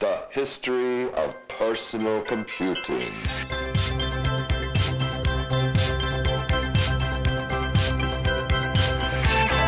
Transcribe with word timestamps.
The 0.00 0.22
history 0.30 1.12
of 1.12 1.36
personal 1.46 2.22
computing. 2.22 3.12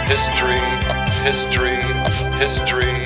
History, 0.09 0.65
history, 1.21 1.83
history 2.41 2.97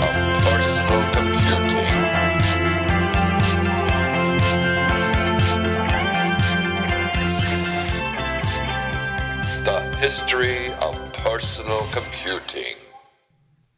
of 0.00 0.14
personal 0.48 1.02
computing. 1.12 1.94
The 9.64 9.80
history 10.00 10.63
personal 11.34 11.80
computing. 11.90 12.76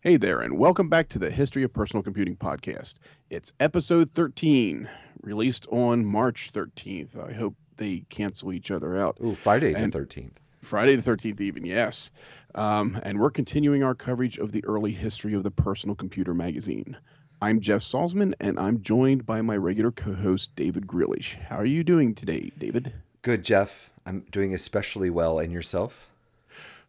Hey 0.01 0.19
there, 0.19 0.43
and 0.43 0.59
welcome 0.59 0.91
back 0.91 1.09
to 1.09 1.19
the 1.19 1.31
History 1.31 1.63
of 1.63 1.73
Personal 1.73 2.03
Computing 2.03 2.37
podcast. 2.37 2.97
It's 3.31 3.51
episode 3.59 4.11
13, 4.11 4.91
released 5.23 5.67
on 5.73 6.05
March 6.05 6.51
13th. 6.53 7.17
I 7.19 7.33
hope 7.33 7.55
they 7.79 8.01
cancel 8.11 8.53
each 8.53 8.71
other 8.71 8.95
out. 8.95 9.17
Ooh, 9.25 9.35
Friday 9.35 9.73
the 9.73 9.79
And- 9.79 9.91
thirteenth. 9.91 10.39
Friday 10.61 10.97
the 10.97 11.03
13th, 11.11 11.41
even, 11.41 11.65
yes. 11.65 12.13
Um, 12.55 13.01
and 13.03 13.19
we're 13.21 13.31
continuing 13.31 13.83
our 13.83 13.95
coverage 13.95 14.37
of 14.37 14.53
the 14.53 14.63
early 14.67 14.93
history 14.93 15.33
of 15.33 15.43
the 15.43 15.51
personal 15.51 15.97
computer 15.97 16.35
magazine. 16.35 16.99
I'm 17.41 17.61
Jeff 17.61 17.81
Salzman, 17.81 18.35
and 18.39 18.59
I'm 18.61 18.83
joined 18.83 19.25
by 19.25 19.41
my 19.41 19.57
regular 19.57 19.93
co 19.93 20.13
host, 20.13 20.55
David 20.57 20.87
Greelish. 20.87 21.37
How 21.49 21.57
are 21.57 21.65
you 21.65 21.83
doing 21.83 22.15
today, 22.15 22.53
David? 22.59 22.93
Good, 23.23 23.45
Jeff. 23.45 23.89
I'm 24.05 24.27
doing 24.31 24.53
especially 24.53 25.09
well, 25.09 25.39
and 25.39 25.51
yourself? 25.51 26.11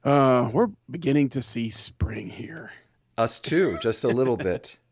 Uh, 0.07 0.49
we're 0.53 0.69
beginning 0.89 1.27
to 1.27 1.41
see 1.41 1.69
spring 1.69 2.29
here. 2.29 2.71
Us 3.17 3.41
too, 3.41 3.77
just 3.81 4.05
a 4.05 4.07
little 4.09 4.37
bit. 4.37 4.77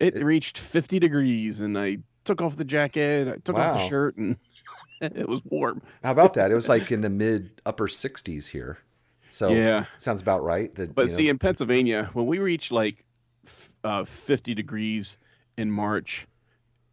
It 0.00 0.22
reached 0.22 0.58
50 0.58 1.00
degrees, 1.00 1.60
and 1.60 1.76
I 1.76 1.98
took 2.24 2.40
off 2.40 2.54
the 2.54 2.64
jacket, 2.64 3.26
I 3.26 3.38
took 3.38 3.56
off 3.56 3.72
the 3.72 3.88
shirt, 3.88 4.16
and 4.16 4.36
it 5.00 5.26
was 5.28 5.40
warm. 5.44 5.82
How 6.04 6.12
about 6.12 6.34
that? 6.34 6.52
It 6.52 6.54
was 6.54 6.68
like 6.74 6.92
in 6.92 7.00
the 7.00 7.10
mid 7.10 7.60
upper 7.66 7.88
60s 7.88 8.46
here. 8.46 8.78
So 9.30 9.52
Yeah. 9.52 9.86
sounds 9.96 10.22
about 10.22 10.44
right. 10.44 10.72
That 10.76 10.94
But 10.94 11.06
you 11.06 11.10
know, 11.10 11.16
see, 11.16 11.28
in 11.30 11.38
Pennsylvania, 11.38 12.10
when 12.12 12.26
we 12.26 12.38
reach 12.38 12.70
like 12.70 13.04
uh, 13.82 14.04
50 14.04 14.54
degrees 14.54 15.18
in 15.56 15.72
March, 15.72 16.28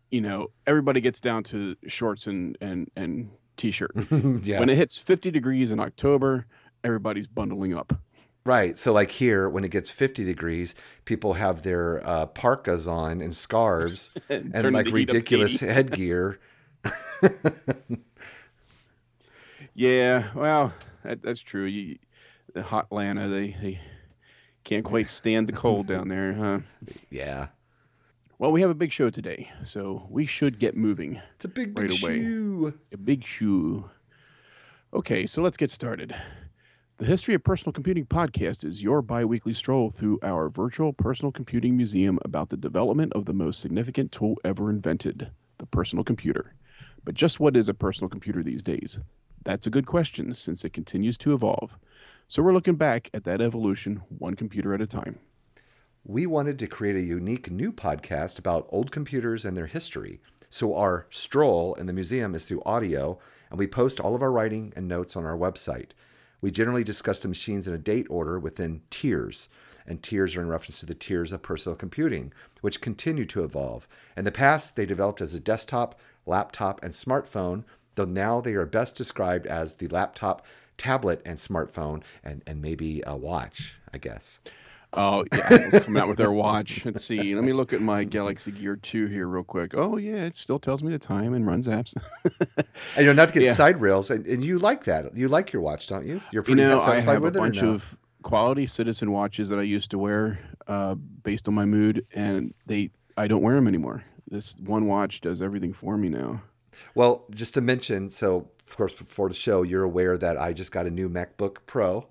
you 0.10 0.22
know, 0.22 0.48
everybody 0.66 1.02
gets 1.02 1.22
down 1.22 1.44
to 1.44 1.76
shorts 1.86 2.26
and 2.26 2.58
and 2.60 2.90
and 2.96 3.30
t-shirt. 3.58 3.92
yeah, 4.42 4.60
When 4.60 4.70
it 4.70 4.78
hits 4.78 4.98
50 4.98 5.30
degrees 5.30 5.72
in 5.72 5.80
October, 5.80 6.48
everybody's 6.86 7.28
bundling 7.28 7.76
up. 7.76 7.94
right. 8.46 8.78
So 8.80 8.94
like 8.94 9.12
here, 9.12 9.50
when 9.50 9.64
it 9.66 9.72
gets 9.72 9.90
50 9.90 10.24
degrees, 10.24 10.76
people 11.06 11.34
have 11.34 11.64
their 11.64 12.06
uh, 12.08 12.28
parkas 12.28 12.88
on 12.88 13.22
and 13.22 13.36
scarves 13.36 14.12
And 14.30 14.54
and 14.56 14.74
like 14.74 14.86
the 14.86 14.92
heat 14.92 15.10
up 15.10 15.12
to 15.12 15.16
ridiculous 15.16 15.60
headgear. 15.60 16.40
Yeah, 19.74 20.30
well, 20.36 20.74
that, 21.04 21.22
that's 21.22 21.42
true. 21.42 21.66
You, 21.66 21.98
the 22.54 22.64
hot 22.64 22.86
Atlanta, 22.86 23.28
they 23.28 23.56
they 23.62 23.82
can't 24.64 24.86
quite 24.86 25.10
stand 25.10 25.48
the 25.48 25.54
cold 25.54 25.88
down 25.94 26.08
there, 26.08 26.34
huh? 26.34 26.60
Yeah, 27.10 27.48
Well, 28.40 28.52
we 28.52 28.62
have 28.62 28.70
a 28.70 28.74
big 28.76 28.92
show 28.92 29.10
today, 29.10 29.52
so 29.64 30.08
we 30.10 30.26
should 30.26 30.60
get 30.60 30.78
moving. 30.78 31.22
it's 31.36 31.46
a 31.46 31.50
big, 31.50 31.78
Right 31.78 31.90
big 31.90 32.02
away. 32.04 32.20
shoe. 32.22 32.74
A 32.94 32.98
big 32.98 33.26
shoe. 33.26 33.90
Okay, 34.94 35.26
so 35.26 35.42
let's 35.42 35.58
get 35.58 35.70
started. 35.72 36.16
The 36.98 37.06
History 37.06 37.34
of 37.34 37.44
Personal 37.44 37.74
Computing 37.74 38.06
podcast 38.06 38.64
is 38.64 38.82
your 38.82 39.02
bi 39.02 39.26
weekly 39.26 39.54
stroll 39.54 39.92
through 39.92 40.18
our 40.24 40.48
virtual 40.48 40.94
personal 40.94 41.30
computing 41.30 41.76
museum 41.76 42.20
about 42.24 42.48
the 42.48 42.56
development 42.56 43.12
of 43.12 43.26
the 43.26 43.34
most 43.34 43.60
significant 43.60 44.14
tool 44.14 44.38
ever 44.46 44.70
invented 44.70 45.30
the 45.58 45.66
personal 45.66 46.06
computer. 46.06 46.54
But 47.04 47.16
just 47.16 47.38
what 47.38 47.58
is 47.58 47.68
a 47.68 47.74
personal 47.74 48.08
computer 48.08 48.42
these 48.42 48.64
days? 48.64 49.02
That's 49.44 49.68
a 49.68 49.70
good 49.70 49.86
question 49.86 50.34
since 50.36 50.64
it 50.64 50.72
continues 50.72 51.18
to 51.18 51.34
evolve. 51.34 51.78
So 52.30 52.42
we're 52.42 52.54
looking 52.54 52.76
back 52.76 53.10
at 53.14 53.26
that 53.26 53.42
evolution 53.42 54.02
one 54.08 54.36
computer 54.36 54.74
at 54.74 54.82
a 54.82 54.88
time. 54.88 55.20
we 56.06 56.26
wanted 56.26 56.60
to 56.60 56.68
create 56.68 56.96
a 56.96 57.02
unique 57.02 57.52
new 57.52 57.74
podcast 57.74 58.40
about 58.40 58.70
old 58.70 58.92
computers 58.92 59.44
and 59.44 59.58
their 59.58 59.66
history. 59.66 60.22
So 60.50 60.76
our 60.76 61.08
stroll 61.10 61.74
in 61.74 61.88
the 61.88 61.94
museum 61.94 62.36
is 62.36 62.46
through 62.46 62.62
audio, 62.66 63.20
and 63.50 63.60
we 63.60 63.68
post 63.68 64.00
all 64.00 64.16
of 64.16 64.22
our 64.22 64.32
writing 64.32 64.72
and 64.78 64.88
notes 64.88 65.16
on 65.18 65.26
our 65.26 65.38
website. 65.38 65.92
We 66.46 66.52
generally 66.52 66.84
discuss 66.84 67.24
the 67.24 67.28
machines 67.28 67.68
in 67.68 67.74
a 67.74 67.80
date 67.80 68.06
order 68.08 68.38
within 68.38 68.84
tiers, 68.92 69.50
and 69.88 70.04
tiers 70.04 70.36
are 70.36 70.42
in 70.42 70.48
reference 70.48 70.80
to 70.82 70.86
the 70.86 70.94
tiers 70.94 71.34
of 71.34 71.42
personal 71.42 71.76
computing, 71.76 72.34
which 72.62 72.82
continue 72.82 73.26
to 73.26 73.44
evolve. 73.44 73.88
In 74.16 74.26
the 74.26 74.32
past, 74.32 74.76
they 74.76 74.86
developed 74.86 75.22
as 75.22 75.34
a 75.34 75.40
desktop, 75.40 76.00
laptop, 76.28 76.84
and 76.84 76.94
smartphone, 76.94 77.64
though 77.96 78.06
now 78.06 78.42
they 78.42 78.54
are 78.54 78.68
best 78.68 78.94
described 78.94 79.48
as 79.48 79.78
the 79.78 79.88
laptop, 79.88 80.46
tablet, 80.78 81.20
and 81.26 81.40
smartphone, 81.40 82.04
and, 82.24 82.44
and 82.46 82.62
maybe 82.62 83.02
a 83.08 83.16
watch, 83.16 83.78
I 83.92 83.98
guess. 83.98 84.38
Oh, 84.96 85.26
yeah. 85.34 85.40
Apple's 85.54 85.84
coming 85.86 86.02
out 86.02 86.08
with 86.08 86.18
their 86.18 86.32
watch. 86.32 86.84
Let's 86.86 87.04
see. 87.06 87.36
Let 87.36 87.44
me 87.44 87.54
look 87.54 87.74
at 87.74 87.82
my 87.82 88.04
Galaxy 88.04 88.52
Gear 88.52 88.76
2 88.76 89.08
here 89.08 89.28
real 89.28 89.44
quick. 89.44 89.74
Oh, 89.76 89.98
yeah. 89.98 90.24
It 90.26 90.36
still 90.36 90.60
tells 90.60 90.82
me 90.84 90.92
the 90.92 91.00
time 91.00 91.34
and 91.34 91.46
runs 91.46 91.68
apps. 91.68 91.94
And 92.26 92.66
you 92.98 93.06
know, 93.06 93.14
not 93.14 93.28
to 93.30 93.34
get 93.36 93.44
Yeah. 93.44 93.54
side 93.54 93.82
rails, 93.82 94.10
and, 94.10 94.26
and 94.26 94.44
you 94.44 94.58
like 94.60 94.86
that. 94.86 95.16
You 95.16 95.28
like 95.28 95.52
your 95.52 95.62
watch, 95.62 95.88
don't 95.88 96.06
you? 96.06 96.22
You're 96.32 96.42
you 96.44 96.56
pretty 96.56 96.62
know, 96.62 96.80
I 96.80 96.86
satisfied 96.86 97.14
have 97.14 97.22
a 97.22 97.26
with 97.26 97.36
it. 97.36 97.40
or 97.40 97.42
bunch 97.42 97.62
no? 97.62 97.72
of 97.72 97.98
quality 98.24 98.66
citizen 98.68 99.12
watches 99.12 99.50
that 99.50 99.60
I 99.60 99.64
used 99.64 99.92
to 99.92 99.98
wear 100.00 100.40
uh, 100.68 100.96
based 100.96 101.48
on 101.48 101.54
my 101.54 101.66
mood, 101.66 102.06
and 102.14 102.54
they 102.66 102.90
I 103.18 103.28
don't 103.28 103.42
wear 103.42 103.56
them 103.56 103.68
anymore. 103.68 104.04
This 104.30 104.58
one 104.60 104.88
watch 104.88 105.22
does 105.22 105.42
everything 105.42 105.74
for 105.74 105.98
me 105.98 106.10
now. 106.10 106.42
Well, 106.96 107.26
just 107.32 107.54
to 107.54 107.62
mention, 107.62 108.10
so 108.10 108.50
of 108.68 108.76
course, 108.76 108.94
before 108.94 109.28
the 109.30 109.36
show, 109.36 109.62
you're 109.62 109.84
aware 109.84 110.18
that 110.18 110.38
I 110.38 110.52
just 110.54 110.72
got 110.72 110.86
a 110.88 110.90
new 110.90 111.08
MacBook 111.08 111.58
Pro, 111.68 112.08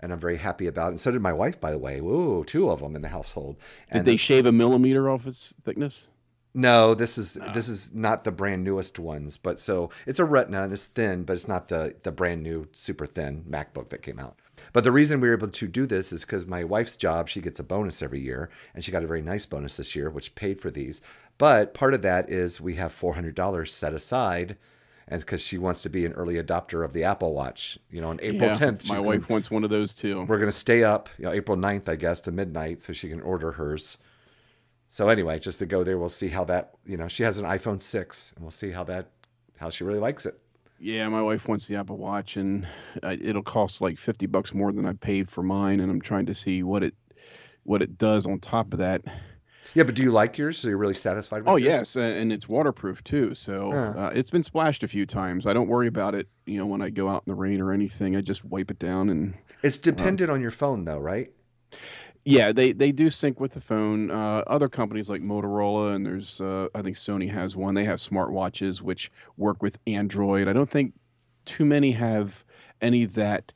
and 0.00 0.12
I'm 0.12 0.18
very 0.18 0.38
happy 0.38 0.66
about 0.66 0.88
it. 0.88 0.90
And 0.90 1.00
so 1.00 1.10
did 1.10 1.22
my 1.22 1.32
wife, 1.32 1.60
by 1.60 1.70
the 1.70 1.78
way. 1.78 1.98
Ooh, 1.98 2.44
two 2.46 2.70
of 2.70 2.80
them 2.80 2.96
in 2.96 3.02
the 3.02 3.08
household. 3.08 3.56
Did 3.92 3.98
And 3.98 4.06
they 4.06 4.16
shave 4.16 4.46
a 4.46 4.52
millimeter 4.52 5.08
off 5.08 5.26
its 5.26 5.54
thickness? 5.64 6.08
No, 6.52 6.94
this 6.94 7.16
is 7.16 7.34
this 7.54 7.68
is 7.68 7.94
not 7.94 8.24
the 8.24 8.32
brand 8.32 8.64
newest 8.64 8.98
ones, 8.98 9.36
but 9.36 9.60
so 9.60 9.90
it's 10.04 10.18
a 10.18 10.24
Retina 10.24 10.64
and 10.64 10.72
it's 10.72 10.86
thin, 10.86 11.22
but 11.22 11.34
it's 11.34 11.46
not 11.46 11.68
the 11.68 11.94
the 12.02 12.10
brand 12.10 12.42
new 12.42 12.66
super 12.72 13.06
thin 13.06 13.44
MacBook 13.48 13.90
that 13.90 14.02
came 14.02 14.18
out. 14.18 14.36
But 14.72 14.82
the 14.82 14.92
reason 14.92 15.20
we 15.20 15.28
were 15.28 15.34
able 15.34 15.48
to 15.48 15.68
do 15.68 15.86
this 15.86 16.12
is 16.12 16.24
because 16.24 16.46
my 16.46 16.64
wife's 16.64 16.96
job, 16.96 17.28
she 17.28 17.40
gets 17.40 17.60
a 17.60 17.64
bonus 17.64 18.02
every 18.02 18.20
year, 18.20 18.50
and 18.74 18.84
she 18.84 18.92
got 18.92 19.04
a 19.04 19.06
very 19.06 19.22
nice 19.22 19.46
bonus 19.46 19.76
this 19.76 19.94
year, 19.94 20.10
which 20.10 20.34
paid 20.34 20.60
for 20.60 20.70
these. 20.70 21.00
But 21.38 21.72
part 21.72 21.94
of 21.94 22.02
that 22.02 22.28
is 22.28 22.60
we 22.60 22.74
have 22.74 22.92
four 22.92 23.14
hundred 23.14 23.36
dollars 23.36 23.72
set 23.72 23.94
aside, 23.94 24.56
and 25.10 25.20
because 25.20 25.40
she 25.42 25.58
wants 25.58 25.82
to 25.82 25.90
be 25.90 26.06
an 26.06 26.12
early 26.12 26.34
adopter 26.36 26.84
of 26.84 26.92
the 26.92 27.04
Apple 27.04 27.34
Watch, 27.34 27.78
you 27.90 28.00
know, 28.00 28.08
on 28.10 28.20
April 28.22 28.48
Yeah, 28.50 28.54
tenth, 28.54 28.88
My 28.88 29.00
wife 29.00 29.28
wants 29.28 29.50
one 29.50 29.64
of 29.64 29.70
those 29.70 29.94
too. 29.94 30.22
we're 30.22 30.38
gonna 30.38 30.52
stay 30.52 30.84
up, 30.84 31.08
you 31.18 31.24
know, 31.24 31.32
April 31.32 31.56
9th, 31.58 31.88
I 31.88 31.96
guess, 31.96 32.20
to 32.22 32.32
midnight, 32.32 32.80
so 32.80 32.92
she 32.92 33.08
can 33.08 33.20
order 33.20 33.52
hers. 33.52 33.98
So 34.88 35.08
anyway, 35.08 35.38
just 35.38 35.58
to 35.60 35.66
go 35.66 35.84
there, 35.84 35.98
we'll 35.98 36.08
see 36.08 36.28
how 36.28 36.44
that. 36.44 36.74
You 36.84 36.96
know, 36.96 37.08
she 37.08 37.22
has 37.24 37.38
an 37.38 37.44
iPhone 37.44 37.80
six, 37.82 38.32
and 38.34 38.42
we'll 38.44 38.50
see 38.50 38.70
how 38.70 38.82
that, 38.84 39.10
how 39.58 39.70
she 39.70 39.84
really 39.84 40.00
likes 40.00 40.26
it. 40.26 40.38
Yeah, 40.80 41.08
my 41.08 41.22
wife 41.22 41.46
wants 41.46 41.66
the 41.66 41.76
Apple 41.76 41.98
Watch, 41.98 42.36
and 42.36 42.66
uh, 43.02 43.14
it'll 43.20 43.42
cost 43.42 43.80
like 43.80 43.98
fifty 43.98 44.26
bucks 44.26 44.54
more 44.54 44.72
than 44.72 44.86
I 44.86 44.94
paid 44.94 45.28
for 45.28 45.42
mine, 45.42 45.78
and 45.80 45.90
I'm 45.90 46.00
trying 46.00 46.26
to 46.26 46.34
see 46.34 46.62
what 46.62 46.82
it 46.82 46.94
what 47.62 47.82
it 47.82 47.98
does 47.98 48.26
on 48.26 48.40
top 48.40 48.72
of 48.72 48.78
that. 48.78 49.02
Yeah, 49.74 49.84
but 49.84 49.94
do 49.94 50.02
you 50.02 50.10
like 50.10 50.36
yours? 50.38 50.58
So 50.58 50.68
you're 50.68 50.76
really 50.76 50.94
satisfied 50.94 51.38
with 51.42 51.48
it? 51.48 51.50
Oh 51.50 51.56
yours? 51.56 51.94
yes, 51.94 51.96
and 51.96 52.32
it's 52.32 52.48
waterproof 52.48 53.04
too. 53.04 53.34
So 53.34 53.72
uh, 53.72 54.10
it's 54.14 54.30
been 54.30 54.42
splashed 54.42 54.82
a 54.82 54.88
few 54.88 55.06
times. 55.06 55.46
I 55.46 55.52
don't 55.52 55.68
worry 55.68 55.86
about 55.86 56.14
it. 56.14 56.28
You 56.46 56.58
know, 56.58 56.66
when 56.66 56.82
I 56.82 56.90
go 56.90 57.08
out 57.08 57.22
in 57.26 57.30
the 57.30 57.36
rain 57.36 57.60
or 57.60 57.72
anything, 57.72 58.16
I 58.16 58.20
just 58.20 58.44
wipe 58.44 58.70
it 58.70 58.78
down 58.78 59.08
and 59.08 59.34
It's 59.62 59.78
dependent 59.78 60.30
on 60.30 60.40
your 60.40 60.50
phone, 60.50 60.84
though, 60.84 60.98
right? 60.98 61.30
yeah, 62.24 62.52
they 62.52 62.72
they 62.72 62.92
do 62.92 63.10
sync 63.10 63.40
with 63.40 63.52
the 63.52 63.60
phone. 63.60 64.10
Uh, 64.10 64.42
other 64.46 64.68
companies 64.68 65.08
like 65.08 65.22
Motorola 65.22 65.94
and 65.94 66.04
there's 66.04 66.40
uh, 66.40 66.68
I 66.74 66.82
think 66.82 66.96
Sony 66.96 67.30
has 67.30 67.56
one. 67.56 67.74
They 67.74 67.84
have 67.84 67.98
smartwatches 67.98 68.82
which 68.82 69.10
work 69.36 69.62
with 69.62 69.78
Android. 69.86 70.48
I 70.48 70.52
don't 70.52 70.68
think 70.68 70.94
too 71.46 71.64
many 71.64 71.92
have 71.92 72.44
any 72.80 73.04
that 73.06 73.54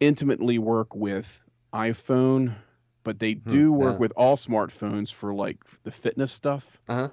intimately 0.00 0.58
work 0.58 0.94
with 0.94 1.42
iPhone, 1.72 2.56
but 3.06 3.20
they 3.20 3.34
do 3.34 3.72
work 3.72 3.94
yeah. 3.94 3.98
with 3.98 4.12
all 4.16 4.36
smartphones 4.36 5.12
for 5.12 5.32
like 5.32 5.58
the 5.84 5.92
fitness 5.92 6.32
stuff. 6.32 6.80
Uh 6.88 7.08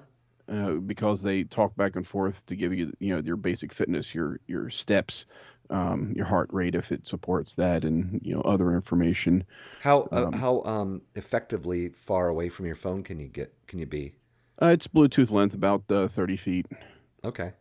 huh. 0.48 0.52
uh, 0.52 0.72
because 0.72 1.22
they 1.22 1.44
talk 1.44 1.76
back 1.76 1.94
and 1.94 2.04
forth 2.04 2.44
to 2.46 2.56
give 2.56 2.74
you 2.74 2.92
you 2.98 3.14
know 3.14 3.22
your 3.24 3.36
basic 3.36 3.72
fitness 3.72 4.12
your 4.12 4.40
your 4.46 4.68
steps 4.70 5.24
um, 5.70 6.12
your 6.16 6.26
heart 6.26 6.50
rate 6.52 6.74
if 6.74 6.90
it 6.90 7.06
supports 7.06 7.54
that 7.54 7.84
and 7.84 8.20
you 8.24 8.34
know 8.34 8.40
other 8.42 8.74
information 8.74 9.44
How 9.82 10.08
uh, 10.10 10.26
Um, 10.26 10.32
how 10.32 10.62
um 10.64 11.02
effectively 11.14 11.90
far 11.90 12.28
away 12.28 12.48
from 12.48 12.66
your 12.66 12.76
phone 12.76 13.02
can 13.04 13.20
you 13.20 13.28
get? 13.28 13.54
Can 13.68 13.78
you 13.78 13.86
be? 13.86 14.16
uh, 14.60 14.66
it's 14.66 14.88
bluetooth 14.88 15.30
length 15.30 15.54
about 15.54 15.84
uh, 15.90 16.08
30 16.08 16.36
feet 16.36 16.66
Okay. 17.24 17.52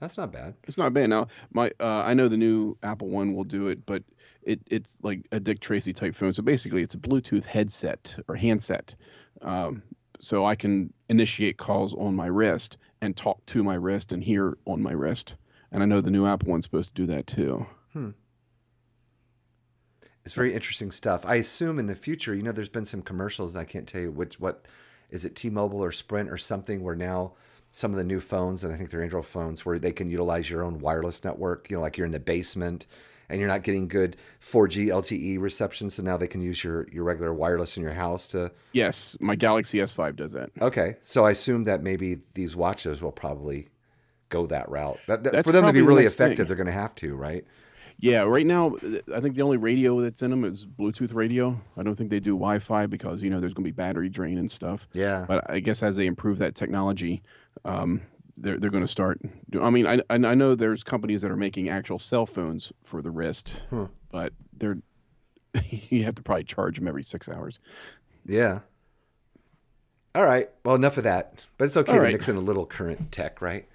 That's 0.00 0.16
not 0.16 0.32
bad. 0.32 0.54
It's 0.64 0.78
not 0.78 0.94
bad. 0.94 1.10
Now, 1.10 1.26
my 1.52 1.72
uh, 1.80 2.02
I 2.04 2.14
know 2.14 2.28
the 2.28 2.36
new 2.36 2.76
Apple 2.82 3.08
one 3.08 3.34
will 3.34 3.44
do 3.44 3.68
it, 3.68 3.84
but 3.84 4.04
it 4.42 4.60
it's 4.66 4.98
like 5.02 5.26
a 5.32 5.40
Dick 5.40 5.60
Tracy 5.60 5.92
type 5.92 6.14
phone. 6.14 6.32
So 6.32 6.42
basically, 6.42 6.82
it's 6.82 6.94
a 6.94 6.98
Bluetooth 6.98 7.44
headset 7.44 8.16
or 8.28 8.36
handset. 8.36 8.94
Um, 9.42 9.82
so 10.20 10.44
I 10.44 10.54
can 10.54 10.92
initiate 11.08 11.58
calls 11.58 11.94
on 11.94 12.14
my 12.14 12.26
wrist 12.26 12.76
and 13.00 13.16
talk 13.16 13.44
to 13.46 13.62
my 13.62 13.74
wrist 13.74 14.12
and 14.12 14.22
hear 14.22 14.58
on 14.66 14.82
my 14.82 14.92
wrist. 14.92 15.36
And 15.70 15.82
I 15.82 15.86
know 15.86 16.00
the 16.00 16.10
new 16.10 16.26
Apple 16.26 16.50
one's 16.50 16.64
supposed 16.64 16.94
to 16.94 17.02
do 17.02 17.06
that 17.12 17.26
too. 17.26 17.66
Hmm. 17.92 18.10
It's 20.24 20.34
very 20.34 20.54
interesting 20.54 20.90
stuff. 20.90 21.24
I 21.24 21.36
assume 21.36 21.78
in 21.78 21.86
the 21.86 21.94
future, 21.94 22.34
you 22.34 22.42
know, 22.42 22.52
there's 22.52 22.68
been 22.68 22.84
some 22.84 23.02
commercials. 23.02 23.56
I 23.56 23.64
can't 23.64 23.86
tell 23.86 24.02
you 24.02 24.10
which 24.10 24.38
what 24.38 24.66
is 25.10 25.24
it 25.24 25.34
T-Mobile 25.34 25.82
or 25.82 25.92
Sprint 25.92 26.30
or 26.30 26.36
something 26.36 26.82
where 26.82 26.96
now 26.96 27.32
some 27.70 27.90
of 27.92 27.98
the 27.98 28.04
new 28.04 28.20
phones 28.20 28.64
and 28.64 28.72
I 28.72 28.76
think 28.76 28.90
they're 28.90 29.02
Android 29.02 29.26
phones 29.26 29.64
where 29.64 29.78
they 29.78 29.92
can 29.92 30.08
utilize 30.10 30.48
your 30.48 30.62
own 30.62 30.78
wireless 30.80 31.22
network. 31.24 31.70
You 31.70 31.76
know, 31.76 31.82
like 31.82 31.96
you're 31.96 32.06
in 32.06 32.12
the 32.12 32.20
basement 32.20 32.86
and 33.28 33.38
you're 33.38 33.48
not 33.48 33.62
getting 33.62 33.88
good 33.88 34.16
4G 34.42 34.86
LTE 34.86 35.38
reception, 35.40 35.90
so 35.90 36.02
now 36.02 36.16
they 36.16 36.26
can 36.26 36.40
use 36.40 36.64
your 36.64 36.88
your 36.90 37.04
regular 37.04 37.34
wireless 37.34 37.76
in 37.76 37.82
your 37.82 37.92
house 37.92 38.26
to. 38.28 38.50
Yes, 38.72 39.16
my 39.20 39.34
Galaxy 39.34 39.78
S5 39.78 40.16
does 40.16 40.32
that. 40.32 40.50
Okay, 40.60 40.96
so 41.02 41.26
I 41.26 41.32
assume 41.32 41.64
that 41.64 41.82
maybe 41.82 42.20
these 42.34 42.56
watches 42.56 43.02
will 43.02 43.12
probably 43.12 43.68
go 44.30 44.46
that 44.46 44.68
route. 44.70 44.98
That, 45.08 45.24
that- 45.24 45.44
for 45.44 45.52
them 45.52 45.66
to 45.66 45.72
be 45.72 45.82
really 45.82 46.04
effective, 46.04 46.38
thing. 46.38 46.46
they're 46.46 46.56
going 46.56 46.66
to 46.66 46.72
have 46.72 46.94
to, 46.96 47.14
right? 47.16 47.44
Yeah, 48.00 48.22
right 48.22 48.46
now 48.46 48.76
I 49.12 49.20
think 49.20 49.34
the 49.34 49.42
only 49.42 49.56
radio 49.56 50.00
that's 50.00 50.22
in 50.22 50.30
them 50.30 50.44
is 50.44 50.64
Bluetooth 50.64 51.12
radio. 51.12 51.60
I 51.76 51.82
don't 51.82 51.96
think 51.96 52.10
they 52.10 52.20
do 52.20 52.30
Wi-Fi 52.30 52.86
because 52.86 53.22
you 53.22 53.28
know 53.30 53.40
there's 53.40 53.54
going 53.54 53.64
to 53.64 53.68
be 53.68 53.72
battery 53.72 54.08
drain 54.08 54.38
and 54.38 54.50
stuff. 54.50 54.88
Yeah. 54.92 55.24
But 55.26 55.50
I 55.50 55.58
guess 55.58 55.82
as 55.82 55.96
they 55.96 56.06
improve 56.06 56.38
that 56.38 56.54
technology, 56.54 57.22
um, 57.64 58.02
they're 58.36 58.58
they're 58.58 58.70
going 58.70 58.84
to 58.84 58.88
start. 58.88 59.20
do- 59.50 59.62
I 59.62 59.70
mean, 59.70 59.86
I 59.86 59.96
I 60.10 60.14
I 60.16 60.34
know 60.34 60.54
there's 60.54 60.82
companies 60.84 61.22
that 61.22 61.30
are 61.30 61.36
making 61.36 61.68
actual 61.68 61.98
cell 61.98 62.26
phones 62.26 62.72
for 62.82 63.02
the 63.02 63.10
wrist, 63.10 63.62
Hmm. 63.70 63.84
but 64.10 64.32
they're 64.56 64.78
you 65.70 66.04
have 66.04 66.14
to 66.16 66.22
probably 66.22 66.44
charge 66.44 66.76
them 66.78 66.86
every 66.88 67.02
six 67.02 67.28
hours. 67.28 67.58
Yeah. 68.24 68.60
All 70.14 70.24
right. 70.24 70.48
Well, 70.64 70.74
enough 70.74 70.96
of 70.98 71.04
that. 71.04 71.34
But 71.58 71.66
it's 71.66 71.76
okay 71.76 71.92
All 71.92 71.98
to 71.98 72.04
right. 72.04 72.12
mix 72.12 72.28
in 72.28 72.36
a 72.36 72.40
little 72.40 72.66
current 72.66 73.12
tech, 73.12 73.40
right? 73.40 73.66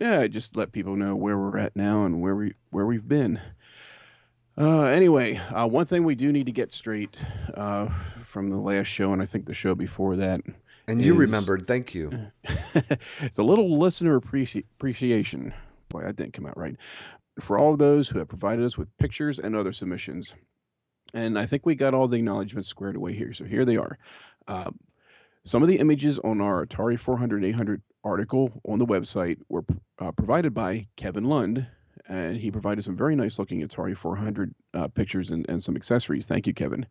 Yeah, 0.00 0.26
just 0.26 0.56
let 0.56 0.72
people 0.72 0.94
know 0.96 1.16
where 1.16 1.38
we're 1.38 1.56
at 1.58 1.74
now 1.74 2.04
and 2.04 2.20
where 2.20 2.36
we 2.36 2.54
where 2.70 2.84
we've 2.86 3.06
been. 3.08 3.40
Uh, 4.58 4.84
anyway, 4.84 5.36
uh, 5.36 5.66
one 5.66 5.84
thing 5.86 6.02
we 6.04 6.14
do 6.14 6.32
need 6.32 6.46
to 6.46 6.52
get 6.52 6.72
straight 6.72 7.20
uh, 7.54 7.88
from 8.22 8.48
the 8.50 8.56
last 8.56 8.86
show, 8.86 9.12
and 9.12 9.20
I 9.20 9.26
think 9.26 9.44
the 9.46 9.52
show 9.54 9.74
before 9.74 10.16
that, 10.16 10.40
And 10.88 11.02
you 11.02 11.14
is- 11.14 11.18
remembered. 11.18 11.66
Thank 11.66 11.94
you. 11.94 12.10
it's 13.20 13.38
a 13.38 13.42
little 13.42 13.78
listener 13.78 14.20
appreci- 14.20 14.64
appreciation. 14.76 15.52
Boy, 15.88 16.02
that 16.02 16.16
didn't 16.16 16.32
come 16.32 16.46
out 16.46 16.56
right. 16.56 16.76
For 17.40 17.58
all 17.58 17.72
of 17.72 17.78
those 17.78 18.08
who 18.08 18.18
have 18.18 18.28
provided 18.28 18.64
us 18.64 18.78
with 18.78 18.96
pictures 18.98 19.38
and 19.38 19.54
other 19.54 19.72
submissions. 19.72 20.34
And 21.12 21.38
I 21.38 21.46
think 21.46 21.64
we 21.64 21.74
got 21.74 21.94
all 21.94 22.08
the 22.08 22.16
acknowledgments 22.16 22.68
squared 22.68 22.96
away 22.96 23.12
here. 23.14 23.32
So 23.32 23.44
here 23.44 23.64
they 23.64 23.76
are. 23.76 23.98
Uh, 24.48 24.70
some 25.44 25.62
of 25.62 25.68
the 25.68 25.78
images 25.78 26.18
on 26.20 26.40
our 26.40 26.66
Atari 26.66 26.98
400 26.98 27.44
800 27.44 27.82
article 28.02 28.60
on 28.64 28.78
the 28.78 28.86
website 28.86 29.38
were 29.48 29.64
uh, 29.98 30.12
provided 30.12 30.54
by 30.54 30.88
Kevin 30.96 31.24
Lund. 31.24 31.66
And 32.08 32.36
he 32.36 32.50
provided 32.50 32.84
some 32.84 32.96
very 32.96 33.16
nice 33.16 33.38
looking 33.38 33.66
Atari 33.66 33.96
400 33.96 34.54
uh, 34.74 34.88
pictures 34.88 35.30
and, 35.30 35.48
and 35.48 35.62
some 35.62 35.76
accessories. 35.76 36.26
Thank 36.26 36.46
you, 36.46 36.54
Kevin. 36.54 36.86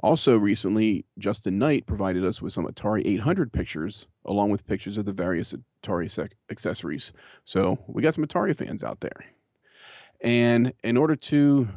Also, 0.00 0.36
recently, 0.36 1.06
Justin 1.18 1.58
Knight 1.58 1.86
provided 1.86 2.24
us 2.24 2.42
with 2.42 2.52
some 2.52 2.66
Atari 2.66 3.02
800 3.06 3.52
pictures, 3.52 4.08
along 4.24 4.50
with 4.50 4.66
pictures 4.66 4.98
of 4.98 5.04
the 5.04 5.12
various 5.12 5.54
Atari 5.82 6.10
sec- 6.10 6.36
accessories. 6.50 7.12
So, 7.44 7.78
we 7.86 8.02
got 8.02 8.14
some 8.14 8.26
Atari 8.26 8.56
fans 8.56 8.82
out 8.82 9.00
there. 9.00 9.24
And 10.20 10.72
in 10.82 10.96
order 10.96 11.16
to 11.16 11.68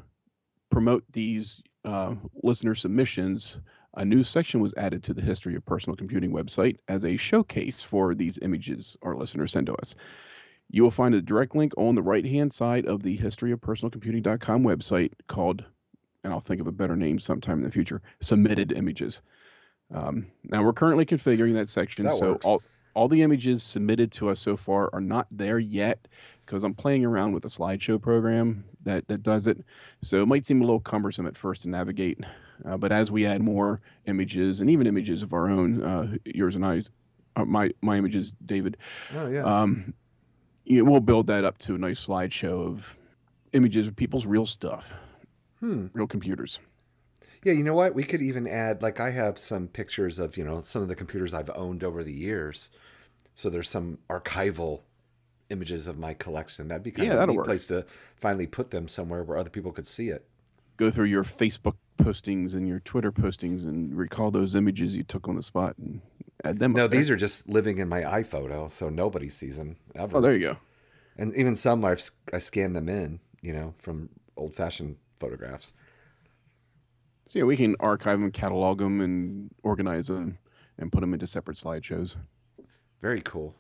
promote 0.70 1.04
these 1.12 1.62
uh, 1.86 2.16
listener 2.44 2.76
submissions, 2.76 3.60
a 3.94 4.06
new 4.06 4.24
section 4.24 4.60
was 4.60 4.74
added 4.76 5.04
to 5.04 5.14
the 5.14 5.22
History 5.22 5.56
of 5.56 5.66
Personal 5.66 5.96
Computing 5.96 6.32
website 6.32 6.78
as 6.88 7.04
a 7.04 7.18
showcase 7.18 7.82
for 7.82 8.14
these 8.14 8.38
images 8.42 8.96
our 9.02 9.16
listeners 9.16 9.52
send 9.52 9.68
to 9.68 9.76
us. 9.76 9.96
You 10.70 10.84
will 10.84 10.92
find 10.92 11.16
a 11.16 11.22
direct 11.22 11.56
link 11.56 11.74
on 11.78 11.96
the 11.96 12.02
right 12.02 12.26
hand 12.26 12.54
side 12.54 12.86
of 12.86 13.04
the 13.04 13.18
historyofpersonalcomputing.com 13.18 14.64
website 14.64 15.14
called 15.28 15.66
and 16.24 16.34
I'll 16.34 16.40
think 16.42 16.62
of 16.62 16.68
a 16.68 16.72
better 16.72 16.96
name 16.96 17.20
sometime 17.20 17.60
in 17.60 17.64
the 17.64 17.72
future, 17.72 18.02
submitted 18.22 18.72
images. 18.72 19.22
Um, 19.94 20.28
now 20.44 20.64
we're 20.64 20.74
currently 20.74 21.06
configuring 21.06 21.54
that 21.54 21.70
section, 21.70 22.06
That 22.06 22.16
so 22.18 22.32
works. 22.34 22.46
all 22.46 22.62
all 22.94 23.08
the 23.08 23.22
images 23.22 23.62
submitted 23.62 24.12
to 24.14 24.28
us 24.28 24.40
so 24.40 24.58
far 24.58 24.90
are 24.92 25.00
not 25.00 25.28
there 25.30 25.60
yet 25.60 26.08
because 26.46 26.64
I'm 26.64 26.74
playing 26.74 27.06
around 27.06 27.34
with 27.34 27.46
a 27.46 27.48
slideshow 27.48 28.02
program 28.02 28.66
that 28.84 29.08
that 29.08 29.22
does 29.22 29.46
it. 29.48 29.64
So 30.02 30.22
it 30.24 30.26
might 30.26 30.46
seem 30.46 30.62
a 30.62 30.66
little 30.66 30.80
cumbersome 30.80 31.28
at 31.28 31.38
first 31.38 31.62
to 31.62 31.70
navigate, 31.70 32.20
uh, 32.66 32.76
but 32.78 32.92
as 32.92 33.12
we 33.12 33.26
add 33.26 33.42
more 33.42 33.82
images 34.08 34.60
and 34.62 34.70
even 34.70 34.88
images 34.88 35.22
of 35.22 35.32
our 35.32 35.48
own, 35.48 35.84
uh, 35.84 36.16
yours 36.26 36.56
and 36.56 36.66
I's, 36.66 36.90
uh, 37.36 37.46
my 37.46 37.70
my 37.82 37.98
images, 37.98 38.34
David, 38.46 38.78
Oh, 39.16 39.28
yeah. 39.28 39.44
um, 39.44 39.94
you 40.66 40.84
know, 40.84 40.90
we'll 40.92 41.00
build 41.00 41.28
that 41.28 41.46
up 41.46 41.60
to 41.60 41.76
a 41.76 41.78
nice 41.78 42.06
slideshow 42.06 42.66
of 42.68 42.98
images 43.54 43.86
of 43.88 43.96
people's 43.96 44.26
real 44.26 44.46
stuff, 44.48 44.94
hmm. 45.60 45.88
real 45.94 46.08
computers. 46.08 46.60
Yeah, 47.44 47.54
you 47.54 47.64
know 47.64 47.74
what? 47.76 47.94
We 47.94 48.04
could 48.04 48.22
even 48.22 48.48
add, 48.48 48.82
like, 48.82 49.00
I 49.00 49.12
have 49.12 49.38
some 49.38 49.68
pictures 49.68 50.20
of, 50.20 50.38
you 50.38 50.44
know, 50.44 50.62
some 50.62 50.82
of 50.82 50.88
the 50.88 50.96
computers 50.96 51.34
I've 51.34 51.52
owned 51.56 51.84
over 51.84 52.04
the 52.04 52.14
years. 52.14 52.72
So 53.36 53.50
there's 53.50 53.70
some 53.70 54.00
archival 54.10 54.82
images 55.50 55.88
of 55.88 55.98
my 55.98 56.14
collection. 56.14 56.68
That'd 56.68 56.84
be 56.84 56.92
kind 56.92 57.12
Yeah, 57.12 57.14
of 57.14 57.22
a 57.22 57.26
neat 57.26 57.38
work. 57.38 57.46
place 57.46 57.68
to 57.68 57.86
finally 58.16 58.48
put 58.48 58.72
them 58.72 58.88
somewhere 58.88 59.24
where 59.24 59.38
other 59.38 59.50
people 59.52 59.72
could 59.72 59.88
see 59.88 60.10
it. 60.10 60.26
go 60.78 60.92
through 60.92 61.06
your 61.06 61.24
Facebook 61.24 61.76
postings 62.00 62.54
and 62.54 62.68
your 62.68 62.80
Twitter 62.80 63.12
postings 63.12 63.64
and 63.64 63.96
recall 63.98 64.30
those 64.32 64.56
images 64.56 64.96
you 64.96 65.04
took 65.04 65.28
on 65.28 65.36
the 65.36 65.44
spot 65.44 65.76
and 65.78 66.02
add 66.44 66.60
them. 66.60 66.76
No, 66.76 66.88
there. 66.88 67.00
these 67.00 67.10
are 67.10 67.16
just 67.16 67.50
living 67.50 67.78
in 67.80 67.88
my 67.90 68.02
iPhoto, 68.04 68.70
so 68.70 68.90
nobody 68.90 69.30
sees 69.30 69.58
them 69.58 69.78
ever. 69.96 70.18
Oh, 70.18 70.22
there 70.22 70.34
you 70.34 70.40
go. 70.40 70.58
And 71.18 71.36
even 71.36 71.56
some 71.56 71.84
I've 71.86 72.08
I 72.32 72.40
scanned 72.40 72.76
them 72.76 72.90
in, 72.90 73.20
you 73.42 73.54
know, 73.54 73.74
from 73.80 74.10
old-fashioned 74.36 74.98
photographs. 75.18 75.74
So 77.28 77.40
yeah, 77.40 77.46
we 77.46 77.58
can 77.58 77.76
archive 77.80 78.20
them, 78.20 78.32
catalog 78.32 78.80
them, 78.80 79.02
and 79.02 79.50
organize 79.64 80.08
them, 80.08 80.38
and 80.78 80.92
put 80.92 81.02
them 81.02 81.14
into 81.14 81.28
separate 81.28 81.58
slideshows. 81.58 82.16
Very 83.02 83.22
cool. 83.22 83.56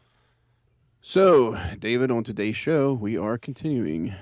So, 1.01 1.57
David, 1.79 2.11
on 2.11 2.23
today's 2.23 2.55
show, 2.55 2.93
we 2.93 3.17
are 3.17 3.37
continuing 3.37 4.15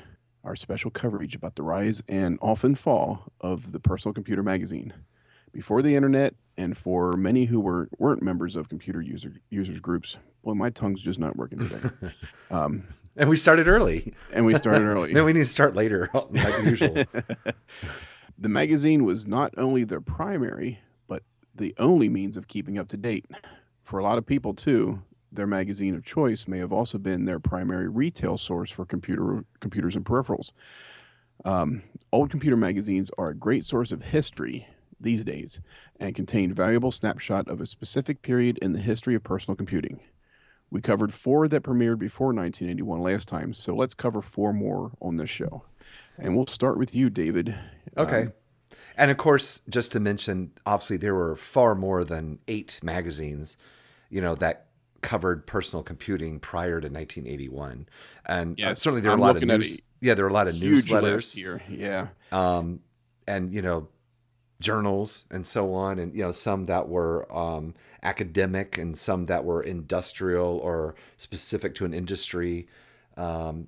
our 0.43 0.55
special 0.55 0.91
coverage 0.91 1.35
about 1.35 1.55
the 1.55 1.63
rise 1.63 2.03
and 2.07 2.37
often 2.41 2.75
fall 2.75 3.31
of 3.41 3.71
the 3.71 3.79
personal 3.79 4.13
computer 4.13 4.43
magazine. 4.43 4.93
Before 5.51 5.81
the 5.81 5.95
internet, 5.95 6.35
and 6.57 6.77
for 6.77 7.13
many 7.13 7.45
who 7.45 7.59
were 7.59 7.89
weren't 7.97 8.21
members 8.21 8.55
of 8.55 8.69
computer 8.69 9.01
user 9.01 9.33
users 9.49 9.79
groups, 9.79 10.17
boy, 10.43 10.53
my 10.53 10.69
tongue's 10.69 11.01
just 11.01 11.19
not 11.19 11.35
working 11.35 11.59
today. 11.59 11.89
um, 12.51 12.83
And 13.17 13.29
we 13.29 13.37
started 13.37 13.67
early. 13.67 14.13
and 14.33 14.45
we 14.45 14.55
started 14.55 14.83
early. 14.83 15.13
No, 15.15 15.23
we 15.23 15.33
need 15.33 15.39
to 15.39 15.45
start 15.45 15.75
later, 15.75 16.09
like 16.13 16.63
usual. 16.63 17.03
The 18.37 18.49
magazine 18.49 19.05
was 19.05 19.25
not 19.25 19.53
only 19.57 19.85
their 19.85 20.01
primary, 20.01 20.79
but 21.07 21.23
the 21.55 21.73
only 21.77 22.09
means 22.09 22.35
of 22.35 22.49
keeping 22.49 22.77
up 22.77 22.89
to 22.89 22.97
date. 22.97 23.25
For 23.81 23.97
a 23.97 24.03
lot 24.03 24.17
of 24.17 24.25
people, 24.25 24.53
too, 24.53 25.01
their 25.31 25.47
magazine 25.47 25.95
of 25.95 26.03
choice 26.03 26.45
may 26.45 26.57
have 26.57 26.73
also 26.73 26.97
been 26.97 27.23
their 27.23 27.39
primary 27.39 27.87
retail 27.87 28.37
source 28.37 28.69
for 28.69 28.85
computer 28.85 29.45
computers 29.61 29.95
and 29.95 30.03
peripherals. 30.03 30.51
Um, 31.45 31.83
old 32.11 32.29
computer 32.29 32.57
magazines 32.57 33.09
are 33.17 33.29
a 33.29 33.35
great 33.35 33.63
source 33.63 33.93
of 33.93 34.01
history 34.01 34.67
these 34.99 35.23
days 35.23 35.61
and 35.99 36.13
contain 36.15 36.53
valuable 36.53 36.91
snapshot 36.91 37.47
of 37.47 37.61
a 37.61 37.65
specific 37.65 38.21
period 38.21 38.57
in 38.61 38.73
the 38.73 38.79
history 38.79 39.15
of 39.15 39.23
personal 39.23 39.55
computing. 39.55 40.01
We 40.75 40.81
covered 40.81 41.13
four 41.13 41.47
that 41.47 41.63
premiered 41.63 41.99
before 41.99 42.33
1981 42.33 42.99
last 42.99 43.29
time, 43.29 43.53
so 43.53 43.73
let's 43.73 43.93
cover 43.93 44.21
four 44.21 44.51
more 44.51 44.91
on 45.01 45.15
this 45.15 45.29
show. 45.29 45.63
And 46.17 46.35
we'll 46.35 46.47
start 46.47 46.77
with 46.77 46.93
you, 46.93 47.09
David. 47.09 47.55
Okay. 47.95 48.23
Um, 48.23 48.33
and 48.97 49.09
of 49.09 49.15
course, 49.15 49.61
just 49.69 49.93
to 49.93 50.01
mention, 50.01 50.51
obviously 50.65 50.97
there 50.97 51.15
were 51.15 51.37
far 51.37 51.75
more 51.75 52.03
than 52.03 52.39
eight 52.49 52.81
magazines, 52.83 53.55
you 54.09 54.19
know, 54.19 54.35
that 54.35 54.65
covered 54.99 55.47
personal 55.47 55.81
computing 55.81 56.41
prior 56.41 56.81
to 56.81 56.89
1981. 56.89 57.87
And 58.25 58.61
uh, 58.61 58.75
certainly 58.75 58.99
there 58.99 59.11
were 59.11 59.15
I'm 59.15 59.21
a 59.21 59.27
lot 59.27 59.37
of 59.37 59.43
news. 59.43 59.79
Yeah, 60.01 60.15
there 60.15 60.25
were 60.25 60.29
a 60.29 60.33
lot 60.33 60.49
of 60.49 60.55
huge 60.55 60.91
list 60.91 60.91
newsletters, 60.91 61.33
here. 61.33 61.63
Yeah. 61.69 62.07
um, 62.33 62.81
and 63.25 63.49
you 63.49 63.61
know, 63.61 63.87
journals 64.59 65.25
and 65.29 65.45
so 65.45 65.73
on, 65.73 65.99
and 65.99 66.13
you 66.13 66.23
know, 66.23 66.31
some 66.31 66.65
that 66.65 66.87
were 66.87 67.31
um, 67.35 67.73
academic 68.03 68.77
and 68.77 68.97
some 68.97 69.25
that 69.25 69.43
were 69.43 69.61
industrial 69.61 70.57
or 70.57 70.95
specific 71.17 71.75
to 71.75 71.85
an 71.85 71.93
industry. 71.93 72.67
Um, 73.17 73.67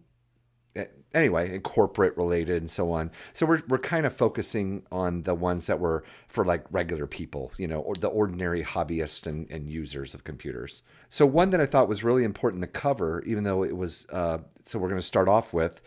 anyway, 1.13 1.53
and 1.53 1.63
corporate 1.63 2.15
related 2.15 2.57
and 2.57 2.69
so 2.69 2.91
on. 2.91 3.11
So 3.33 3.45
we're 3.45 3.63
we're 3.67 3.79
kind 3.79 4.05
of 4.05 4.13
focusing 4.13 4.83
on 4.91 5.23
the 5.23 5.33
ones 5.33 5.67
that 5.67 5.79
were 5.79 6.03
for 6.27 6.45
like 6.45 6.65
regular 6.71 7.07
people, 7.07 7.51
you 7.57 7.67
know, 7.67 7.79
or 7.79 7.95
the 7.95 8.07
ordinary 8.07 8.63
hobbyists 8.63 9.25
and, 9.25 9.49
and 9.49 9.69
users 9.69 10.13
of 10.13 10.23
computers. 10.23 10.83
So 11.09 11.25
one 11.25 11.49
that 11.51 11.61
I 11.61 11.65
thought 11.65 11.87
was 11.87 12.03
really 12.03 12.23
important 12.23 12.61
to 12.61 12.67
cover, 12.67 13.23
even 13.23 13.43
though 13.43 13.63
it 13.63 13.75
was, 13.75 14.05
uh, 14.11 14.39
so 14.65 14.77
we're 14.77 14.89
going 14.89 15.01
to 15.01 15.07
start 15.07 15.27
off 15.27 15.53
with, 15.53 15.81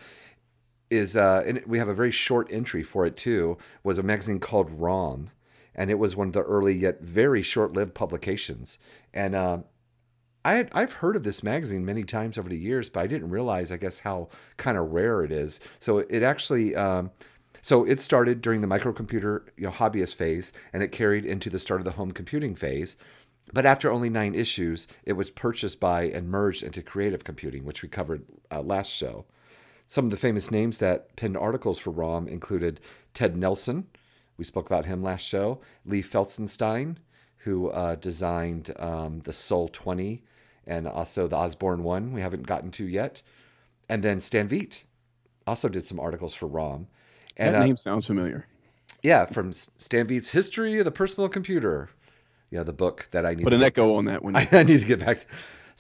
is 0.91 1.17
uh, 1.17 1.43
and 1.47 1.63
we 1.67 1.79
have 1.79 1.89
a 1.89 1.95
very 1.95 2.11
short 2.11 2.49
entry 2.51 2.83
for 2.83 3.07
it 3.07 3.17
too. 3.17 3.57
Was 3.83 3.99
a 3.99 4.03
magazine 4.03 4.41
called 4.41 4.71
ROM, 4.71 5.31
and 5.75 5.91
it 5.91 5.99
was 5.99 6.17
one 6.17 6.29
of 6.29 6.33
the 6.33 6.43
early 6.43 6.75
yet 6.75 7.01
very 7.01 7.43
short-lived 7.43 7.95
publications. 7.95 8.79
And 9.15 9.35
uh, 9.35 9.59
I 10.45 10.55
had, 10.55 10.71
I've 10.73 10.95
heard 10.95 11.17
of 11.17 11.23
this 11.23 11.43
magazine 11.43 11.85
many 11.85 12.03
times 12.03 12.39
over 12.39 12.49
the 12.49 12.57
years, 12.57 12.89
but 12.89 13.01
I 13.01 13.07
didn't 13.07 13.31
realize, 13.31 13.71
I 13.71 13.77
guess, 13.77 14.01
how 14.01 14.29
kind 14.57 14.79
of 14.79 14.91
rare 14.91 15.23
it 15.23 15.31
is. 15.31 15.61
So 15.79 15.99
it 15.99 16.23
actually, 16.23 16.75
um, 16.75 17.11
so 17.61 17.85
it 17.85 18.01
started 18.01 18.41
during 18.41 18.63
the 18.63 18.67
microcomputer 18.67 19.43
you 19.57 19.65
know, 19.65 19.71
hobbyist 19.71 20.15
phase, 20.15 20.53
and 20.73 20.83
it 20.83 20.93
carried 20.93 21.27
into 21.27 21.51
the 21.51 21.59
start 21.59 21.81
of 21.81 21.85
the 21.85 21.93
home 21.93 22.13
computing 22.13 22.55
phase. 22.55 22.97
But 23.53 23.67
after 23.67 23.91
only 23.91 24.09
nine 24.09 24.35
issues, 24.35 24.87
it 25.05 25.15
was 25.15 25.31
purchased 25.31 25.79
by 25.81 26.05
and 26.05 26.29
merged 26.29 26.63
into 26.63 26.83
Creative 26.83 27.23
Computing, 27.23 27.65
which 27.65 27.83
we 27.83 27.89
covered 27.89 28.25
uh, 28.51 28.63
last 28.63 28.91
show. 28.91 29.27
Some 29.91 30.05
of 30.05 30.13
the 30.13 30.17
famous 30.17 30.53
names 30.53 30.79
that 30.79 31.17
penned 31.17 31.37
articles 31.37 31.81
for 31.81 31.91
ROM 31.91 32.29
included 32.29 32.79
Ted 33.13 33.37
Nelson, 33.37 33.89
we 34.37 34.45
spoke 34.45 34.67
about 34.67 34.85
him 34.85 35.03
last 35.03 35.23
show, 35.23 35.61
Lee 35.85 36.01
Felsenstein, 36.01 36.99
who 37.39 37.71
uh, 37.71 37.97
designed 37.97 38.73
um, 38.79 39.19
the 39.25 39.33
Sol 39.33 39.67
20 39.67 40.23
and 40.65 40.87
also 40.87 41.27
the 41.27 41.35
Osborne 41.35 41.83
1, 41.83 42.13
we 42.13 42.21
haven't 42.21 42.47
gotten 42.47 42.71
to 42.71 42.85
yet. 42.85 43.23
And 43.89 44.05
then 44.05 44.21
Stan 44.21 44.49
Veit 44.49 44.85
also 45.45 45.69
did 45.69 45.83
some 45.83 45.99
articles 45.99 46.37
for 46.37 46.47
ROM. 46.47 46.87
And, 47.37 47.57
that 47.57 47.65
name 47.65 47.73
uh, 47.73 47.77
sounds 47.77 48.07
familiar. 48.07 48.47
Yeah, 49.03 49.27
from 49.27 49.53
Stan 49.53 50.07
Veit's 50.07 50.29
History 50.29 50.79
of 50.79 50.85
the 50.85 50.93
Personal 50.93 51.29
Computer. 51.29 51.91
You 52.49 52.59
know, 52.59 52.65
the 52.65 52.73
book 52.73 53.09
that 53.11 53.27
I 53.27 53.35
need 53.35 53.43
Put 53.43 53.51
to 53.51 53.57
an 53.57 53.63
echo 53.65 53.97
on 53.97 54.05
that 54.05 54.23
one. 54.23 54.37
I, 54.37 54.47
I 54.53 54.63
need 54.63 54.83
to 54.83 54.87
get 54.87 55.01
back 55.01 55.19
to. 55.19 55.27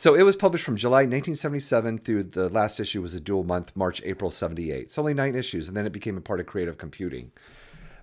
So 0.00 0.14
it 0.14 0.23
was 0.23 0.35
published 0.35 0.64
from 0.64 0.78
July 0.78 1.00
1977 1.00 1.99
through 1.99 2.23
the 2.23 2.49
last 2.49 2.80
issue 2.80 3.02
was 3.02 3.14
a 3.14 3.21
dual 3.21 3.45
month, 3.45 3.71
March, 3.75 4.00
April 4.02 4.30
78. 4.30 4.85
It's 4.85 4.97
only 4.97 5.12
nine 5.12 5.35
issues, 5.35 5.69
and 5.69 5.76
then 5.76 5.85
it 5.85 5.92
became 5.92 6.16
a 6.16 6.23
part 6.23 6.40
of 6.40 6.47
creative 6.47 6.78
computing. 6.78 7.33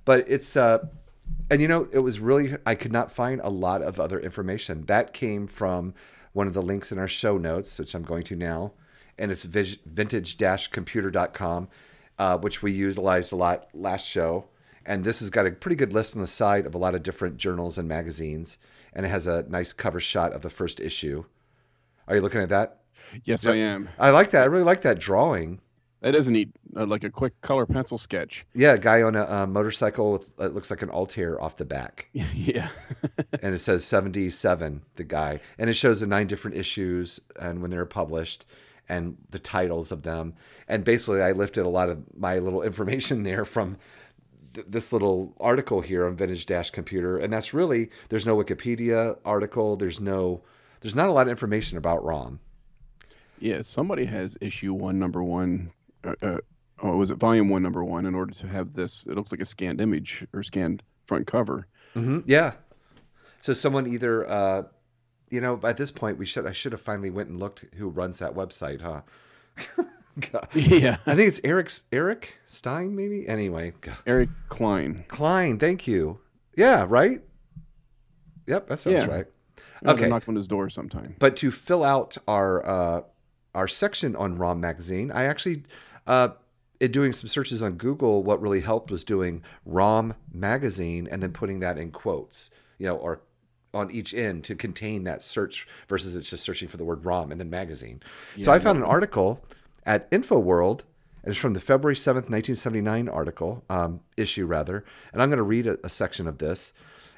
But 0.06 0.24
it's, 0.28 0.56
uh, 0.56 0.86
and 1.50 1.60
you 1.60 1.68
know, 1.68 1.88
it 1.92 1.98
was 1.98 2.20
really, 2.20 2.56
I 2.68 2.76
could 2.76 2.92
not 2.92 3.12
find 3.12 3.42
a 3.42 3.50
lot 3.50 3.82
of 3.82 4.00
other 4.00 4.20
information. 4.20 4.86
That 4.86 5.12
came 5.12 5.48
from 5.48 5.96
one 6.34 6.46
of 6.46 6.54
the 6.54 6.62
links 6.62 6.92
in 6.92 7.00
our 7.00 7.08
show 7.08 7.40
notes, 7.40 7.80
which 7.80 7.96
I'm 7.96 8.04
going 8.04 8.26
to 8.26 8.36
now, 8.36 8.74
and 9.18 9.32
it's 9.32 9.46
vintage 9.46 10.38
computer.com, 10.70 11.68
uh, 12.20 12.38
which 12.38 12.62
we 12.62 12.74
utilized 12.74 13.34
a 13.34 13.38
lot 13.38 13.70
last 13.74 14.06
show. 14.08 14.50
And 14.86 15.04
this 15.04 15.20
has 15.22 15.32
got 15.32 15.48
a 15.48 15.52
pretty 15.52 15.76
good 15.76 15.94
list 15.94 16.16
on 16.16 16.22
the 16.22 16.28
side 16.28 16.68
of 16.68 16.76
a 16.76 16.78
lot 16.78 16.94
of 16.94 17.02
different 17.02 17.38
journals 17.38 17.80
and 17.80 17.88
magazines. 17.88 18.60
And 18.94 19.04
it 19.04 19.10
has 19.10 19.26
a 19.26 19.48
nice 19.50 19.74
cover 19.74 20.00
shot 20.00 20.34
of 20.34 20.44
the 20.44 20.52
first 20.52 20.80
issue. 20.80 21.26
Are 22.08 22.16
you 22.16 22.22
looking 22.22 22.42
at 22.42 22.50
that? 22.50 22.82
Yes, 23.24 23.46
I 23.46 23.56
am. 23.56 23.90
I 24.00 24.10
like 24.12 24.32
that. 24.32 24.44
I 24.44 24.46
really 24.46 24.64
like 24.64 24.82
that 24.82 25.00
drawing. 25.00 25.62
That 26.02 26.16
is 26.16 26.28
a 26.28 26.32
neat, 26.32 26.52
uh, 26.76 26.86
like 26.86 27.04
a 27.04 27.10
quick 27.10 27.40
color 27.42 27.66
pencil 27.66 27.98
sketch. 27.98 28.46
Yeah, 28.54 28.74
a 28.74 28.78
guy 28.78 29.02
on 29.02 29.16
a, 29.16 29.24
a 29.24 29.48
motorcycle 29.48 30.12
with 30.12 30.30
it 30.40 30.54
looks 30.54 30.70
like 30.70 30.84
an 30.84 30.90
Altair 30.90 31.42
off 31.42 31.58
the 31.58 31.66
back. 31.66 32.08
yeah. 32.14 32.70
and 33.42 33.56
it 33.56 33.58
says 33.60 33.84
77, 33.84 34.84
the 34.96 35.04
guy. 35.04 35.40
And 35.58 35.70
it 35.70 35.74
shows 35.74 36.02
the 36.02 36.08
nine 36.08 36.28
different 36.28 36.56
issues 36.56 37.20
and 37.40 37.62
when 37.62 37.72
they 37.72 37.78
were 37.78 37.86
published 37.86 38.46
and 38.88 39.18
the 39.32 39.40
titles 39.40 39.92
of 39.92 40.04
them. 40.04 40.36
And 40.68 40.84
basically, 40.84 41.22
I 41.22 41.32
lifted 41.32 41.66
a 41.66 41.70
lot 41.70 41.90
of 41.90 42.04
my 42.16 42.38
little 42.38 42.62
information 42.62 43.24
there 43.24 43.44
from 43.44 43.78
th- 44.54 44.68
this 44.70 44.94
little 44.94 45.34
article 45.40 45.82
here 45.82 46.06
on 46.06 46.16
Vintage 46.16 46.46
Dash 46.46 46.70
Computer. 46.70 47.18
And 47.18 47.34
that's 47.34 47.56
really, 47.56 47.90
there's 48.10 48.26
no 48.26 48.38
Wikipedia 48.38 49.18
article, 49.26 49.76
there's 49.76 50.00
no 50.00 50.44
there's 50.88 50.96
not 50.96 51.10
a 51.10 51.12
lot 51.12 51.24
of 51.24 51.32
information 51.32 51.78
about 51.78 52.02
ROM. 52.02 52.40
Yeah, 53.40 53.62
somebody 53.62 54.06
has 54.06 54.38
issue 54.40 54.74
one, 54.74 54.98
number 54.98 55.22
one. 55.22 55.72
Uh, 56.02 56.14
uh, 56.22 56.38
oh, 56.82 56.96
was 56.96 57.12
it 57.12 57.18
volume 57.18 57.50
one, 57.50 57.62
number 57.62 57.84
one? 57.84 58.06
In 58.06 58.16
order 58.16 58.34
to 58.36 58.48
have 58.48 58.72
this, 58.72 59.06
it 59.06 59.14
looks 59.14 59.34
like 59.34 59.42
a 59.42 59.46
scanned 59.46 59.82
image 59.82 60.26
or 60.34 60.44
scanned 60.44 60.84
front 61.06 61.28
cover. 61.28 61.68
Mm-hmm. 61.94 62.20
Yeah. 62.26 62.54
So 63.42 63.52
someone 63.52 63.86
either, 63.86 64.30
uh, 64.30 64.64
you 65.30 65.42
know, 65.42 65.60
at 65.62 65.76
this 65.76 65.92
point, 65.92 66.18
we 66.18 66.26
should 66.26 66.48
I 66.48 66.54
should 66.54 66.72
have 66.72 66.80
finally 66.80 67.10
went 67.10 67.28
and 67.28 67.38
looked 67.38 67.66
who 67.76 67.90
runs 67.90 68.20
that 68.20 68.34
website, 68.34 68.80
huh? 68.80 69.02
yeah, 70.54 71.00
I 71.06 71.16
think 71.16 71.28
it's 71.28 71.42
Eric's 71.44 71.84
Eric 71.92 72.36
Stein, 72.46 72.96
maybe. 72.96 73.28
Anyway, 73.28 73.74
God. 73.82 73.98
Erik 74.06 74.30
Klein. 74.48 75.04
Klein, 75.10 75.60
thank 75.60 75.86
you. 75.86 76.22
Yeah, 76.56 76.86
right. 76.88 77.22
Yep, 78.46 78.70
that 78.70 78.80
sounds 78.80 78.94
yeah. 78.94 79.06
right 79.08 79.26
okay, 79.86 80.08
knock 80.08 80.28
on 80.28 80.36
his 80.36 80.48
door 80.48 80.70
sometime. 80.70 81.16
But 81.20 81.36
to 81.38 81.52
fill 81.52 81.84
out 81.84 82.18
our 82.28 82.66
uh, 82.66 83.02
our 83.54 83.68
section 83.68 84.16
on 84.16 84.38
ROM 84.38 84.60
magazine, 84.60 85.12
I 85.12 85.26
actually. 85.26 85.64
Uh, 86.06 86.30
in 86.80 86.92
doing 86.92 87.12
some 87.12 87.28
searches 87.28 87.64
on 87.64 87.74
Google, 87.74 88.22
what 88.22 88.40
really 88.40 88.62
helped 88.62 88.92
was 88.92 89.04
doing 89.04 89.44
ROM 89.66 90.14
magazine 90.32 91.08
and 91.10 91.24
then 91.24 91.32
putting 91.32 91.60
that 91.62 91.80
in 91.80 91.90
quotes, 91.90 92.52
you 92.78 92.86
know, 92.86 92.96
or 92.96 93.22
on 93.74 93.92
each 93.92 94.14
end 94.14 94.44
to 94.46 94.56
contain 94.56 95.04
that 95.04 95.24
search 95.24 95.68
versus 95.88 96.16
it's 96.16 96.30
just 96.30 96.44
searching 96.44 96.68
for 96.68 96.78
the 96.78 96.84
word 96.84 97.06
ROM 97.06 97.32
and 97.32 97.40
then 97.40 97.50
magazine. 97.50 98.02
Yeah, 98.36 98.46
so 98.46 98.52
I 98.52 98.60
found 98.60 98.78
an 98.78 98.84
article 98.84 99.42
at 99.86 100.10
InfoWorld, 100.12 100.82
and 101.24 101.32
it's 101.32 101.38
from 101.38 101.54
the 101.54 101.60
February 101.60 101.96
7th, 101.96 102.30
1979 102.30 103.10
article, 103.10 103.64
um, 103.70 104.02
issue 104.16 104.46
rather, 104.46 104.84
and 105.14 105.22
I'm 105.22 105.30
going 105.30 105.38
to 105.38 105.44
read 105.44 105.68
a, 105.68 105.78
a 105.84 105.90
section 105.90 106.28
of 106.28 106.38
this. 106.38 106.74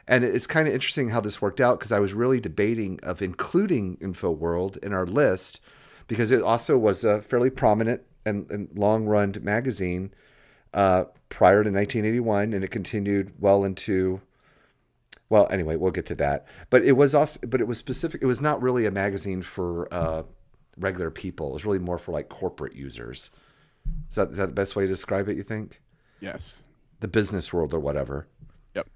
And 0.10 0.24
it's 0.24 0.48
kind 0.48 0.68
of 0.68 0.74
interesting 0.74 1.10
how 1.10 1.22
this 1.22 1.40
worked 1.40 1.62
out 1.62 1.78
because 1.78 1.92
I 1.92 2.00
was 2.00 2.16
really 2.16 2.40
debating 2.40 3.00
of 3.04 3.22
including 3.22 3.96
InfoWorld 3.98 4.78
in 4.78 4.92
our 4.92 5.06
list 5.06 5.62
because 6.08 6.32
it 6.32 6.42
also 6.42 6.80
was 6.80 7.06
a 7.06 7.22
fairly 7.22 7.52
prominent 7.52 8.02
and, 8.26 8.50
and 8.50 8.70
long 8.76 9.06
run 9.06 9.36
magazine 9.40 10.12
uh, 10.74 11.04
prior 11.30 11.64
to 11.64 11.70
1981, 11.70 12.54
and 12.54 12.64
it 12.64 12.72
continued 12.72 13.34
well 13.40 13.64
into. 13.64 14.20
Well, 15.30 15.48
anyway, 15.52 15.76
we'll 15.76 15.92
get 15.92 16.08
to 16.08 16.16
that. 16.16 16.48
But 16.72 16.84
it 16.84 16.94
was 16.94 17.14
also, 17.14 17.40
but 17.46 17.62
it 17.62 17.68
was 17.68 17.78
specific. 17.78 18.24
It 18.24 18.26
was 18.26 18.42
not 18.42 18.64
really 18.64 18.88
a 18.88 18.92
magazine 18.92 19.44
for 19.44 19.94
uh, 19.94 20.24
regular 20.76 21.12
people. 21.12 21.52
It 21.52 21.54
was 21.54 21.66
really 21.66 21.78
more 21.78 22.00
for 22.00 22.12
like 22.12 22.30
corporate 22.30 22.76
users. 22.76 23.30
Is 24.10 24.16
that, 24.16 24.32
is 24.32 24.38
that 24.38 24.48
the 24.48 24.54
best 24.54 24.76
way 24.76 24.84
to 24.84 24.90
describe 24.90 25.30
it? 25.30 25.38
You 25.38 25.44
think? 25.44 25.84
Yes. 26.20 26.64
The 27.00 27.08
business 27.08 27.54
world 27.54 27.76
or 27.76 27.80
whatever. 27.80 28.28
Yep. 28.74 28.88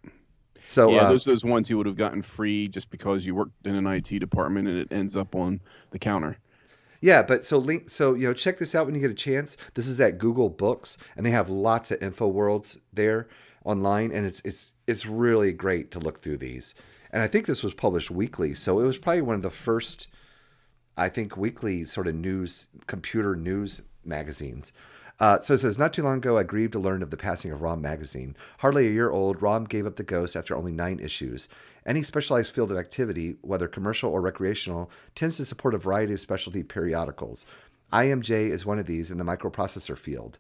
So 0.64 0.92
yeah, 0.92 1.02
uh, 1.02 1.10
those 1.10 1.26
those 1.26 1.44
ones 1.44 1.70
you 1.70 1.78
would 1.78 1.86
have 1.86 1.98
gotten 1.98 2.22
free 2.22 2.68
just 2.68 2.90
because 2.90 3.26
you 3.26 3.36
worked 3.36 3.66
in 3.66 3.76
an 3.76 3.86
IT 3.86 4.20
department 4.20 4.68
and 4.68 4.78
it 4.78 4.88
ends 4.92 5.16
up 5.16 5.36
on 5.36 5.62
the 5.92 6.00
counter. 6.00 6.38
Yeah, 7.02 7.22
but 7.22 7.44
so 7.44 7.58
link 7.58 7.90
so 7.90 8.14
you 8.14 8.28
know 8.28 8.34
check 8.34 8.58
this 8.58 8.74
out 8.74 8.86
when 8.86 8.96
you 8.96 9.02
get 9.02 9.12
a 9.12 9.16
chance. 9.16 9.58
This 9.74 9.88
is 9.88 10.00
at 10.00 10.18
Google 10.18 10.50
Books 10.50 10.98
and 11.18 11.26
they 11.26 11.32
have 11.32 11.50
lots 11.50 11.92
of 11.92 12.02
info 12.02 12.28
worlds 12.28 12.78
there 12.94 13.28
online 13.66 14.12
and 14.12 14.26
it's 14.26 14.42
it's 14.46 14.72
it's 14.88 15.06
really 15.06 15.52
great 15.52 15.92
to 15.92 16.00
look 16.00 16.22
through 16.22 16.38
these. 16.38 16.74
And 17.12 17.22
I 17.22 17.28
think 17.28 17.46
this 17.46 17.62
was 17.62 17.74
published 17.74 18.10
weekly, 18.10 18.54
so 18.54 18.80
it 18.80 18.86
was 18.86 18.98
probably 18.98 19.22
one 19.22 19.36
of 19.36 19.42
the 19.42 19.50
first 19.50 20.08
I 20.96 21.10
think 21.10 21.36
weekly 21.36 21.84
sort 21.86 22.08
of 22.08 22.16
news 22.16 22.70
computer 22.88 23.36
news 23.36 23.82
magazines. 24.06 24.72
Uh, 25.20 25.40
so 25.40 25.54
it 25.54 25.60
says, 25.60 25.78
not 25.78 25.94
too 25.94 26.04
long 26.04 26.18
ago, 26.18 26.38
I 26.38 26.44
grieved 26.44 26.74
to 26.74 26.80
learn 26.80 27.04
of 27.04 27.12
the 27.12 27.18
passing 27.18 27.52
of 27.52 27.62
ROM 27.62 27.82
magazine. 27.82 28.36
Hardly 28.60 28.88
a 28.88 28.92
year 28.92 29.12
old, 29.12 29.42
ROM 29.42 29.66
gave 29.66 29.86
up 29.86 29.96
the 29.96 30.04
ghost 30.04 30.36
after 30.36 30.56
only 30.56 30.72
nine 30.72 31.00
issues. 31.00 31.48
Any 31.86 32.02
specialized 32.02 32.54
field 32.54 32.72
of 32.72 32.78
activity, 32.78 33.36
whether 33.42 33.68
commercial 33.68 34.12
or 34.12 34.22
recreational, 34.22 34.90
tends 35.16 35.38
to 35.38 35.46
support 35.46 35.76
a 35.76 35.78
variety 35.78 36.14
of 36.14 36.20
specialty 36.20 36.64
periodicals. 36.64 37.46
IMJ 37.94 38.50
is 38.50 38.66
one 38.66 38.80
of 38.80 38.88
these 38.88 39.12
in 39.12 39.18
the 39.18 39.24
microprocessor 39.24 39.98
field. 39.98 40.40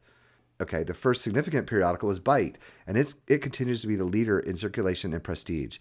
Okay, 0.59 0.83
the 0.83 0.93
first 0.93 1.21
significant 1.21 1.67
periodical 1.67 2.07
was 2.07 2.19
Byte, 2.19 2.55
and 2.87 2.97
it's, 2.97 3.21
it 3.27 3.41
continues 3.41 3.81
to 3.81 3.87
be 3.87 3.95
the 3.95 4.03
leader 4.03 4.39
in 4.39 4.57
circulation 4.57 5.13
and 5.13 5.23
prestige. 5.23 5.77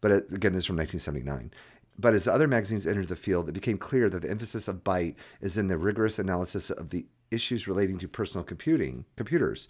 But 0.00 0.12
it, 0.12 0.32
again, 0.32 0.52
this 0.52 0.60
is 0.60 0.66
from 0.66 0.76
1979. 0.76 1.50
But 1.98 2.14
as 2.14 2.26
other 2.26 2.48
magazines 2.48 2.86
entered 2.86 3.08
the 3.08 3.16
field, 3.16 3.48
it 3.48 3.52
became 3.52 3.76
clear 3.76 4.08
that 4.08 4.22
the 4.22 4.30
emphasis 4.30 4.68
of 4.68 4.82
Byte 4.82 5.16
is 5.42 5.58
in 5.58 5.68
the 5.68 5.76
rigorous 5.76 6.18
analysis 6.18 6.70
of 6.70 6.88
the 6.90 7.06
issues 7.30 7.68
relating 7.68 7.98
to 7.98 8.08
personal 8.08 8.44
computing 8.44 9.04
computers. 9.16 9.68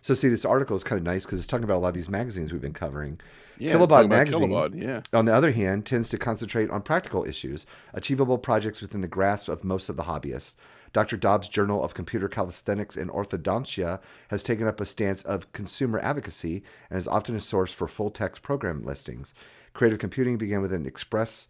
So 0.00 0.14
see, 0.14 0.28
this 0.28 0.44
article 0.44 0.76
is 0.76 0.84
kind 0.84 0.98
of 0.98 1.04
nice 1.04 1.24
because 1.24 1.38
it's 1.38 1.46
talking 1.46 1.64
about 1.64 1.78
a 1.78 1.80
lot 1.80 1.88
of 1.88 1.94
these 1.94 2.08
magazines 2.08 2.52
we've 2.52 2.60
been 2.60 2.72
covering. 2.72 3.20
Yeah, 3.58 3.74
Kilobaud 3.74 4.08
magazine, 4.08 4.80
yeah. 4.80 5.00
on 5.12 5.24
the 5.24 5.34
other 5.34 5.50
hand, 5.50 5.84
tends 5.84 6.08
to 6.10 6.18
concentrate 6.18 6.70
on 6.70 6.82
practical 6.82 7.24
issues, 7.24 7.66
achievable 7.94 8.38
projects 8.38 8.80
within 8.80 9.00
the 9.00 9.08
grasp 9.08 9.48
of 9.48 9.64
most 9.64 9.88
of 9.88 9.96
the 9.96 10.04
hobbyists. 10.04 10.54
Dr. 10.92 11.16
Dobb's 11.16 11.48
Journal 11.48 11.84
of 11.84 11.94
Computer 11.94 12.28
Calisthenics 12.28 12.96
and 12.96 13.10
Orthodontia 13.10 14.00
has 14.28 14.42
taken 14.42 14.66
up 14.66 14.80
a 14.80 14.86
stance 14.86 15.22
of 15.22 15.52
consumer 15.52 15.98
advocacy 15.98 16.62
and 16.88 16.98
is 16.98 17.08
often 17.08 17.34
a 17.34 17.40
source 17.40 17.72
for 17.72 17.88
full 17.88 18.10
text 18.10 18.42
program 18.42 18.84
listings. 18.84 19.34
Creative 19.74 19.98
computing 19.98 20.38
began 20.38 20.62
with 20.62 20.72
an 20.72 20.86
express 20.86 21.48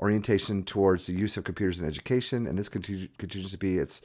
orientation 0.00 0.62
towards 0.62 1.06
the 1.06 1.12
use 1.12 1.36
of 1.36 1.44
computers 1.44 1.80
in 1.80 1.86
education, 1.86 2.46
and 2.46 2.58
this 2.58 2.68
continues 2.68 3.50
to 3.50 3.58
be 3.58 3.78
its 3.78 4.00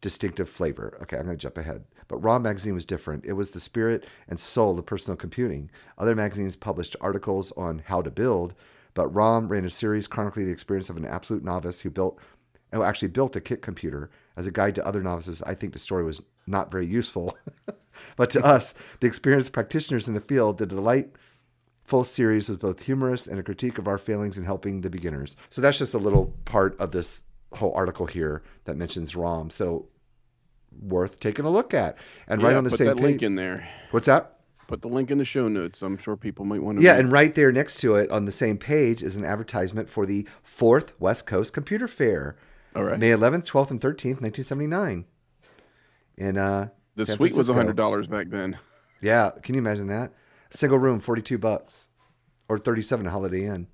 distinctive 0.00 0.48
flavor. 0.48 0.98
Okay, 1.02 1.16
I'm 1.16 1.24
going 1.24 1.36
to 1.36 1.42
jump 1.42 1.58
ahead. 1.58 1.84
But 2.08 2.18
ROM 2.18 2.42
magazine 2.42 2.74
was 2.74 2.84
different. 2.84 3.24
It 3.24 3.32
was 3.32 3.50
the 3.50 3.60
spirit 3.60 4.04
and 4.28 4.38
soul 4.38 4.78
of 4.78 4.86
personal 4.86 5.16
computing. 5.16 5.70
Other 5.98 6.14
magazines 6.14 6.56
published 6.56 6.96
articles 7.00 7.52
on 7.56 7.82
how 7.86 8.02
to 8.02 8.10
build, 8.10 8.54
but 8.94 9.08
ROM 9.08 9.48
ran 9.48 9.64
a 9.64 9.70
series 9.70 10.06
chronicling 10.06 10.46
the 10.46 10.52
experience 10.52 10.88
of 10.88 10.96
an 10.96 11.04
absolute 11.04 11.44
novice 11.44 11.80
who 11.80 11.90
built, 11.90 12.18
who 12.72 12.82
actually 12.82 13.08
built 13.08 13.36
a 13.36 13.40
kit 13.40 13.62
computer. 13.62 14.10
As 14.36 14.46
a 14.46 14.50
guide 14.50 14.74
to 14.76 14.86
other 14.86 15.02
novices, 15.02 15.42
I 15.42 15.54
think 15.54 15.72
the 15.72 15.78
story 15.78 16.04
was 16.04 16.20
not 16.46 16.70
very 16.70 16.86
useful. 16.86 17.36
but 18.16 18.30
to 18.30 18.44
us, 18.44 18.74
the 19.00 19.06
experienced 19.06 19.52
practitioners 19.52 20.08
in 20.08 20.14
the 20.14 20.20
field, 20.20 20.58
the 20.58 20.66
delightful 20.66 22.04
series 22.04 22.48
was 22.48 22.58
both 22.58 22.82
humorous 22.82 23.26
and 23.26 23.38
a 23.38 23.42
critique 23.42 23.78
of 23.78 23.88
our 23.88 23.98
failings 23.98 24.38
in 24.38 24.44
helping 24.44 24.80
the 24.80 24.90
beginners. 24.90 25.36
So 25.50 25.60
that's 25.60 25.78
just 25.78 25.94
a 25.94 25.98
little 25.98 26.34
part 26.44 26.78
of 26.78 26.92
this 26.92 27.24
whole 27.52 27.72
article 27.74 28.06
here 28.06 28.42
that 28.64 28.76
mentions 28.76 29.14
ROM. 29.16 29.50
So 29.50 29.88
worth 30.80 31.20
taking 31.20 31.44
a 31.44 31.50
look 31.50 31.74
at. 31.74 31.96
And 32.28 32.42
right 32.42 32.56
on 32.56 32.64
the 32.64 32.70
put 32.70 32.78
same 32.78 32.88
that 32.88 32.96
page. 32.96 33.04
link 33.04 33.22
in 33.22 33.34
there. 33.36 33.68
What's 33.90 34.06
that? 34.06 34.32
Put 34.68 34.82
the 34.82 34.88
link 34.88 35.10
in 35.12 35.18
the 35.18 35.24
show 35.24 35.46
notes. 35.48 35.80
I'm 35.82 35.96
sure 35.96 36.16
people 36.16 36.44
might 36.44 36.60
want 36.62 36.78
to. 36.78 36.84
Yeah, 36.84 36.92
read. 36.92 37.00
and 37.00 37.12
right 37.12 37.34
there 37.34 37.52
next 37.52 37.78
to 37.80 37.94
it 37.94 38.10
on 38.10 38.24
the 38.24 38.32
same 38.32 38.58
page 38.58 39.02
is 39.02 39.14
an 39.14 39.24
advertisement 39.24 39.88
for 39.88 40.06
the 40.06 40.26
fourth 40.42 40.98
West 41.00 41.24
Coast 41.24 41.52
Computer 41.52 41.86
Fair, 41.86 42.36
all 42.74 42.82
right. 42.82 42.98
May 42.98 43.10
11th, 43.10 43.46
12th, 43.48 43.70
and 43.70 43.80
13th, 43.80 44.20
1979. 44.20 45.04
In 46.16 46.36
uh, 46.36 46.68
the 46.96 47.06
San 47.06 47.16
suite 47.16 47.30
was 47.30 47.34
Francisco. 47.34 47.54
hundred 47.54 47.76
dollars 47.76 48.08
back 48.08 48.28
then. 48.28 48.58
Yeah, 49.00 49.30
can 49.42 49.54
you 49.54 49.60
imagine 49.60 49.86
that? 49.86 50.12
Single 50.50 50.78
room, 50.78 50.98
42 50.98 51.38
bucks, 51.38 51.88
or 52.48 52.58
37 52.58 53.06
at 53.06 53.12
Holiday 53.12 53.46
Inn. 53.46 53.68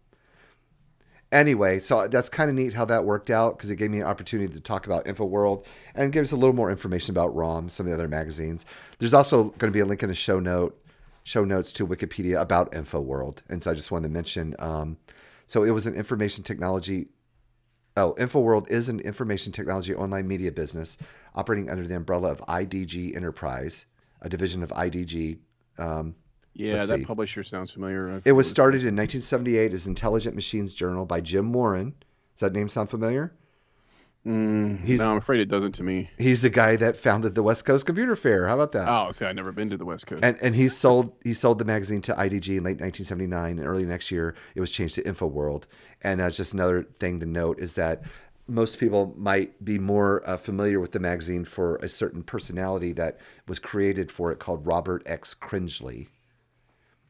Anyway, 1.32 1.78
so 1.78 2.06
that's 2.08 2.28
kind 2.28 2.50
of 2.50 2.56
neat 2.56 2.74
how 2.74 2.84
that 2.84 3.06
worked 3.06 3.30
out 3.30 3.56
because 3.56 3.70
it 3.70 3.76
gave 3.76 3.90
me 3.90 4.00
an 4.00 4.06
opportunity 4.06 4.52
to 4.52 4.60
talk 4.60 4.84
about 4.84 5.06
InfoWorld 5.06 5.64
and 5.94 6.12
gives 6.12 6.30
a 6.30 6.36
little 6.36 6.54
more 6.54 6.70
information 6.70 7.10
about 7.10 7.34
ROM, 7.34 7.70
some 7.70 7.86
of 7.86 7.90
the 7.90 7.96
other 7.96 8.06
magazines. 8.06 8.66
There's 8.98 9.14
also 9.14 9.44
going 9.44 9.72
to 9.72 9.76
be 9.76 9.80
a 9.80 9.86
link 9.86 10.02
in 10.02 10.10
the 10.10 10.14
show 10.14 10.38
note, 10.38 10.78
show 11.24 11.42
notes 11.42 11.72
to 11.72 11.86
Wikipedia 11.86 12.38
about 12.38 12.70
InfoWorld, 12.72 13.38
and 13.48 13.64
so 13.64 13.70
I 13.70 13.74
just 13.74 13.90
wanted 13.90 14.08
to 14.08 14.14
mention. 14.14 14.54
Um, 14.58 14.98
so 15.46 15.62
it 15.62 15.70
was 15.70 15.86
an 15.86 15.94
information 15.94 16.44
technology. 16.44 17.08
Oh, 17.96 18.14
InfoWorld 18.18 18.70
is 18.70 18.90
an 18.90 19.00
information 19.00 19.52
technology 19.52 19.94
online 19.94 20.28
media 20.28 20.52
business 20.52 20.98
operating 21.34 21.70
under 21.70 21.86
the 21.86 21.96
umbrella 21.96 22.30
of 22.30 22.40
IDG 22.40 23.16
Enterprise, 23.16 23.86
a 24.20 24.28
division 24.28 24.62
of 24.62 24.68
IDG. 24.68 25.38
Um, 25.78 26.14
Yeah, 26.54 26.74
Let's 26.76 26.90
that 26.90 26.98
see. 26.98 27.04
publisher 27.04 27.42
sounds 27.42 27.70
familiar. 27.70 28.10
I've 28.10 28.26
it 28.26 28.32
was 28.32 28.48
started 28.48 28.82
in 28.82 28.94
1978 28.96 29.72
as 29.72 29.86
Intelligent 29.86 30.34
Machines 30.34 30.74
Journal 30.74 31.06
by 31.06 31.20
Jim 31.20 31.52
Warren. 31.52 31.94
Does 32.34 32.40
that 32.40 32.52
name 32.52 32.68
sound 32.68 32.90
familiar? 32.90 33.32
Mm, 34.26 34.84
He's- 34.84 35.00
no, 35.00 35.10
I'm 35.10 35.16
afraid 35.16 35.40
it 35.40 35.48
doesn't 35.48 35.72
to 35.72 35.82
me. 35.82 36.08
He's 36.16 36.42
the 36.42 36.50
guy 36.50 36.76
that 36.76 36.96
founded 36.96 37.34
the 37.34 37.42
West 37.42 37.64
Coast 37.64 37.86
Computer 37.86 38.14
Fair. 38.14 38.46
How 38.46 38.54
about 38.54 38.70
that? 38.72 38.86
Oh, 38.88 39.10
see, 39.10 39.24
I've 39.26 39.34
never 39.34 39.50
been 39.50 39.68
to 39.70 39.76
the 39.76 39.84
West 39.84 40.06
Coast. 40.06 40.22
And 40.22 40.36
and 40.40 40.54
he 40.54 40.68
sold 40.68 41.12
he 41.24 41.34
sold 41.34 41.58
the 41.58 41.64
magazine 41.64 42.02
to 42.02 42.14
IDG 42.14 42.56
in 42.58 42.62
late 42.62 42.78
1979, 42.80 43.58
and 43.58 43.66
early 43.66 43.84
next 43.84 44.12
year 44.12 44.36
it 44.54 44.60
was 44.60 44.70
changed 44.70 44.94
to 44.96 45.02
InfoWorld. 45.02 45.64
And 46.02 46.20
uh, 46.20 46.30
just 46.30 46.54
another 46.54 46.84
thing 47.00 47.18
to 47.18 47.26
note 47.26 47.58
is 47.58 47.74
that 47.74 48.02
most 48.46 48.78
people 48.78 49.12
might 49.16 49.64
be 49.64 49.78
more 49.80 50.22
uh, 50.28 50.36
familiar 50.36 50.78
with 50.78 50.92
the 50.92 51.00
magazine 51.00 51.44
for 51.44 51.76
a 51.76 51.88
certain 51.88 52.22
personality 52.22 52.92
that 52.92 53.18
was 53.48 53.58
created 53.58 54.12
for 54.12 54.30
it 54.30 54.38
called 54.38 54.64
Robert 54.66 55.02
X. 55.04 55.34
Cringely. 55.34 56.06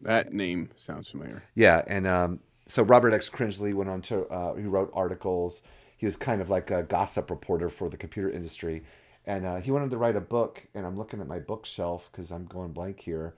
That 0.03 0.33
name 0.33 0.71
sounds 0.77 1.09
familiar. 1.11 1.43
Yeah, 1.55 1.83
and 1.87 2.07
um, 2.07 2.41
so 2.67 2.83
Robert 2.83 3.13
X. 3.13 3.29
Cringely 3.29 3.75
went 3.75 3.91
on 3.91 4.03
to 4.03 4.27
uh, 4.27 4.55
he 4.55 4.65
wrote 4.65 4.91
articles. 4.95 5.63
He 5.97 6.07
was 6.07 6.17
kind 6.17 6.41
of 6.41 6.51
like 6.51 6.71
a 6.71 6.83
gossip 6.83 7.31
reporter 7.31 7.69
for 7.69 7.89
the 7.89 7.97
computer 7.97 8.31
industry, 8.31 8.83
and 9.27 9.47
uh, 9.47 9.57
he 9.57 9.71
wanted 9.71 9.91
to 9.91 9.99
write 9.99 10.17
a 10.17 10.21
book. 10.21 10.67
And 10.75 10.85
I'm 10.85 10.97
looking 10.97 11.21
at 11.21 11.29
my 11.29 11.39
bookshelf 11.39 12.09
because 12.11 12.31
I'm 12.31 12.47
going 12.47 12.73
blank 12.73 13.01
here, 13.01 13.35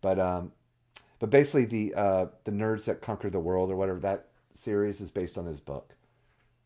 but 0.00 0.18
um, 0.18 0.52
but 1.18 1.30
basically 1.30 1.64
the 1.64 1.94
uh, 1.94 2.26
the 2.44 2.52
nerds 2.52 2.84
that 2.84 3.00
conquered 3.00 3.32
the 3.32 3.40
world 3.40 3.70
or 3.70 3.76
whatever 3.76 4.00
that 4.00 4.26
series 4.54 5.00
is 5.00 5.10
based 5.10 5.38
on 5.38 5.46
his 5.46 5.60
book, 5.60 5.94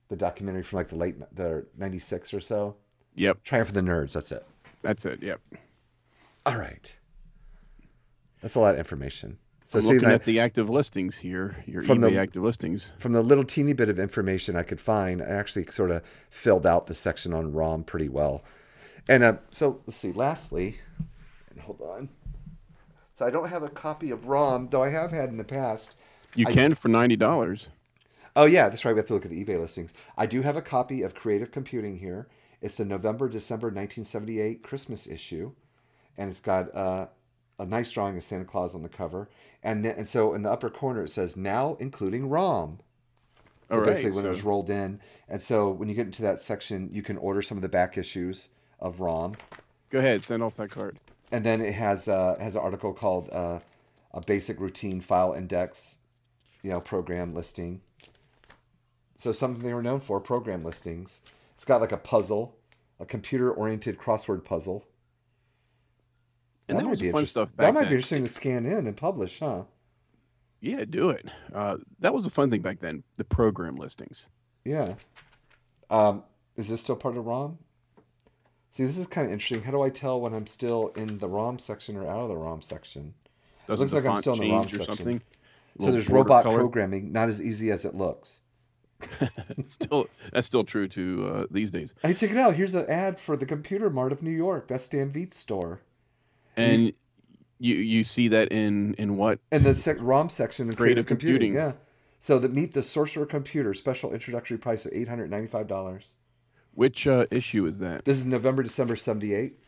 the 0.09 0.17
documentary 0.17 0.63
from 0.63 0.79
like 0.79 0.89
the 0.89 0.97
late 0.97 1.17
the 1.35 1.67
'96 1.77 2.35
or 2.35 2.41
so. 2.41 2.77
Yep, 3.15 3.43
Triumph 3.45 3.69
of 3.69 3.75
the 3.75 3.81
Nerds. 3.81 4.13
That's 4.13 4.33
it. 4.33 4.47
that's 4.83 5.05
it. 5.05 5.23
Yep. 5.23 5.41
All 6.47 6.57
right, 6.57 6.97
that's 8.41 8.55
a 8.55 8.61
lot 8.61 8.75
of 8.75 8.79
information. 8.79 9.39
So 9.67 9.79
I'm 9.81 9.85
looking 9.85 10.09
at 10.09 10.25
the 10.25 10.41
active 10.41 10.71
listings 10.71 11.19
here. 11.19 11.57
Your 11.67 11.83
From 11.83 11.99
eBay 11.99 12.13
the- 12.13 12.19
active 12.21 12.43
listings. 12.43 12.91
from 12.99 13.13
the 13.13 13.23
little 13.23 13.45
teeny 13.45 13.75
bit 13.75 13.91
of 13.91 13.99
information 13.99 14.57
I 14.57 14.63
could 14.63 14.81
find, 14.81 15.21
I 15.21 15.27
actually 15.27 15.67
sort 15.67 15.91
of 15.91 16.03
filled 16.31 16.67
out 16.67 16.87
the 16.87 16.95
section 16.95 17.35
on 17.35 17.53
ROM 17.53 17.85
pretty 17.85 18.09
well. 18.09 18.43
And 19.09 19.23
uh, 19.23 19.37
so 19.51 19.81
let's 19.87 19.97
see. 19.99 20.13
Lastly, 20.13 20.77
and 21.51 21.61
hold 21.61 21.83
on. 21.83 22.09
So 23.13 23.27
I 23.27 23.31
don't 23.31 23.49
have 23.49 23.63
a 23.63 23.69
copy 23.69 24.11
of 24.11 24.27
ROM, 24.27 24.69
though 24.71 24.83
I 24.83 24.91
have 24.91 25.11
had 25.13 25.29
in 25.29 25.37
the 25.37 25.45
past. 25.45 25.95
You 26.35 26.47
I- 26.49 26.53
can 26.53 26.75
for 26.75 26.89
ninety 26.89 27.17
dollars. 27.17 27.69
Oh 28.37 28.45
yeah, 28.47 28.69
that's 28.69 28.85
right. 28.85 28.93
We 28.95 28.99
have 29.01 29.07
to 29.07 29.15
look 29.15 29.25
at 29.25 29.31
the 29.31 29.45
eBay 29.45 29.59
listings. 29.61 29.93
I 30.17 30.27
do 30.27 30.43
have 30.43 30.57
a 30.57 30.63
copy 30.63 31.03
of 31.03 31.15
Creative 31.15 31.51
Computing 31.51 31.99
here. 31.99 32.29
It's 32.63 32.77
the 32.77 32.85
November 32.85 33.29
December 33.29 33.67
1978 33.69 34.63
Christmas 34.63 35.07
issue, 35.07 35.53
and 36.17 36.31
it's 36.31 36.41
got 36.41 36.75
uh, 36.75 37.07
a 37.59 37.67
nice 37.67 37.91
drawing 37.91 38.17
of 38.17 38.23
Santa 38.25 38.45
Claus 38.45 38.75
on 38.75 38.83
the 38.83 38.89
cover. 38.89 39.29
And 39.63 39.85
then, 39.85 39.95
and 39.97 40.09
so 40.09 40.35
in 40.35 40.43
the 40.43 40.51
upper 40.51 40.71
corner 40.71 41.05
it 41.05 41.11
says 41.11 41.37
now 41.37 41.77
including 41.81 42.29
ROM. 42.29 42.79
So 43.69 43.75
All 43.75 43.81
right, 43.81 43.87
basically, 43.89 44.13
when 44.13 44.25
it 44.25 44.31
was 44.31 44.45
rolled 44.45 44.71
in, 44.71 44.99
and 45.29 45.43
so 45.43 45.69
when 45.71 45.89
you 45.91 45.95
get 45.95 46.07
into 46.07 46.23
that 46.23 46.41
section, 46.41 46.89
you 46.91 47.03
can 47.03 47.19
order 47.19 47.43
some 47.43 47.59
of 47.59 47.63
the 47.63 47.69
back 47.69 47.99
issues 47.99 48.49
of 48.81 49.01
ROM, 49.01 49.35
Go 49.91 49.99
ahead, 49.99 50.23
send 50.25 50.43
off 50.43 50.57
that 50.57 50.71
card. 50.71 50.99
and 51.33 51.45
then 51.45 51.61
it 51.61 51.75
has 51.75 52.09
uh, 52.09 52.37
has 52.41 52.57
an 52.57 52.63
article 52.63 52.95
called 52.95 53.29
uh, 53.31 53.59
"A 54.15 54.21
Basic 54.23 54.59
Routine 54.59 55.01
File 55.03 55.35
Index," 55.35 55.99
you 56.63 56.71
know, 56.71 56.81
program 56.81 57.35
listing. 57.35 57.83
So 59.19 59.33
something 59.33 59.63
they 59.63 59.75
were 59.75 59.83
known 59.83 60.01
for, 60.01 60.19
program 60.21 60.65
listings. 60.65 61.21
It's 61.57 61.65
got 61.67 61.81
like 61.83 61.93
a 61.93 61.97
puzzle, 61.99 62.57
a 63.01 63.05
computer-oriented 63.05 63.99
crossword 63.99 64.45
puzzle. 64.45 64.87
And 66.69 66.79
that, 66.79 66.85
might 66.85 66.91
was 66.91 67.01
be 67.01 67.11
fun 67.11 67.27
stuff 67.27 67.55
back 67.57 67.69
That 67.69 67.75
might 67.75 67.81
then. 67.83 67.91
be 67.91 67.95
interesting 67.97 68.23
to 68.25 68.29
scan 68.29 68.67
in 68.67 68.87
and 68.87 68.97
publish, 68.97 69.41
huh? 69.41 69.63
Yeah, 70.61 70.85
do 70.85 71.11
it. 71.11 71.27
Uh, 71.55 71.79
that 72.01 72.13
was 72.13 72.27
a 72.27 72.31
fun 72.31 72.51
thing 72.51 72.63
back 72.63 72.81
then. 72.81 73.05
The 73.17 73.25
program 73.25 73.77
listings. 73.77 74.29
Yeah. 74.65 74.95
Um, 75.89 76.25
is 76.57 76.69
this 76.69 76.81
still 76.81 76.97
part 76.97 77.17
of 77.17 77.27
ROM? 77.27 77.59
See, 78.73 78.85
this 78.85 78.99
is 78.99 79.07
kind 79.07 79.27
of 79.27 79.33
interesting. 79.33 79.63
How 79.63 79.71
do 79.71 79.83
I 79.83 79.89
tell 79.89 80.21
when 80.21 80.35
I'm 80.35 80.47
still 80.47 80.89
in 80.97 81.19
the 81.19 81.29
ROM 81.29 81.59
section 81.59 81.97
or 81.97 82.07
out 82.07 82.21
of 82.21 82.29
the 82.29 82.37
ROM 82.37 82.61
section? 82.61 83.15
Doesn't 83.67 83.93
looks 83.93 84.05
like 84.05 84.13
I'm 84.13 84.21
still 84.21 84.35
in 84.35 84.41
the 84.41 84.51
ROM 84.51 84.69
section. 84.69 85.23
So 85.81 85.93
there's 85.93 86.09
robot 86.09 86.45
color? 86.45 86.59
programming, 86.59 87.13
not 87.13 87.29
as 87.29 87.41
easy 87.41 87.71
as 87.71 87.85
it 87.85 87.95
looks. 87.95 88.41
still, 89.63 90.09
that's 90.33 90.47
still 90.47 90.65
true 90.65 90.89
to 90.89 91.33
uh, 91.33 91.47
these 91.51 91.71
days. 91.71 91.95
Hey, 92.03 92.15
check 92.15 92.31
it 92.31 92.37
out. 92.37 92.55
Here's 92.55 92.75
an 92.75 92.87
ad 92.89 93.21
for 93.21 93.37
the 93.37 93.47
Computer 93.47 93.89
Mart 93.91 94.11
of 94.11 94.23
New 94.23 94.33
York. 94.33 94.67
That's 94.69 94.85
Stan 94.85 95.11
Veits 95.11 95.37
store. 95.37 95.83
And 96.59 96.93
you 97.59 97.77
you 97.77 98.05
see 98.05 98.29
that 98.29 98.53
in 98.53 98.95
in 98.95 99.17
what? 99.17 99.39
And 99.51 99.65
the 99.65 99.75
sec- 99.75 99.99
ROM 100.01 100.29
section 100.29 100.69
in 100.69 100.77
Creative 100.77 101.05
creative, 101.05 101.07
computing. 101.07 101.53
computing. 101.55 101.79
Yeah. 101.79 101.85
So 102.21 102.39
the 102.39 102.49
meet 102.49 102.75
the 102.75 102.83
Sorcerer 102.83 103.27
Computer 103.27 103.75
special 103.75 104.13
introductory 104.13 104.59
price 104.59 104.87
of 104.87 104.93
eight 104.93 105.09
hundred 105.09 105.31
ninety-five 105.31 105.67
dollars. 105.67 106.15
Which 106.75 107.07
uh, 107.07 107.27
issue 107.31 107.67
is 107.67 107.79
that? 107.81 108.05
This 108.05 108.19
is 108.19 108.27
November, 108.27 108.63
December 108.63 108.97
seventy-eight. 108.97 109.59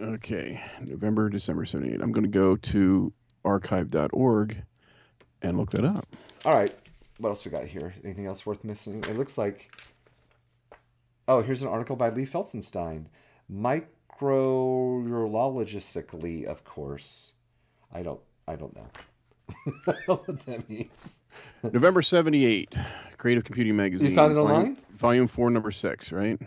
Okay, 0.00 0.60
November, 0.80 1.28
December 1.28 1.64
78. 1.64 2.00
I'm 2.02 2.10
going 2.10 2.24
to 2.24 2.28
go 2.28 2.56
to 2.56 3.12
archive.org 3.44 4.56
and 5.40 5.56
look 5.56 5.70
that 5.70 5.84
up. 5.84 6.04
All 6.44 6.52
right. 6.52 6.74
What 7.18 7.28
else 7.28 7.44
we 7.44 7.52
got 7.52 7.64
here? 7.66 7.94
Anything 8.02 8.26
else 8.26 8.44
worth 8.44 8.64
missing? 8.64 9.04
It 9.08 9.16
looks 9.16 9.38
like. 9.38 9.70
Oh, 11.28 11.42
here's 11.42 11.62
an 11.62 11.68
article 11.68 11.94
by 11.94 12.10
Lee 12.10 12.26
Felsenstein. 12.26 13.04
Microurologistically, 14.20 16.44
of 16.44 16.64
course. 16.64 17.32
I 17.92 18.02
don't. 18.02 18.20
I 18.46 18.56
don't 18.56 18.74
know. 18.74 18.86
I 19.86 19.92
don't 20.06 20.08
know 20.08 20.22
what 20.26 20.46
that 20.46 20.68
means. 20.68 21.20
November 21.62 22.02
78, 22.02 22.74
Creative 23.18 23.44
Computing 23.44 23.76
Magazine. 23.76 24.10
You 24.10 24.16
found 24.16 24.32
it 24.32 24.34
volume- 24.34 24.52
online? 24.52 24.76
Volume 24.92 25.26
4, 25.26 25.50
number 25.50 25.70
6, 25.70 26.12
right? 26.12 26.38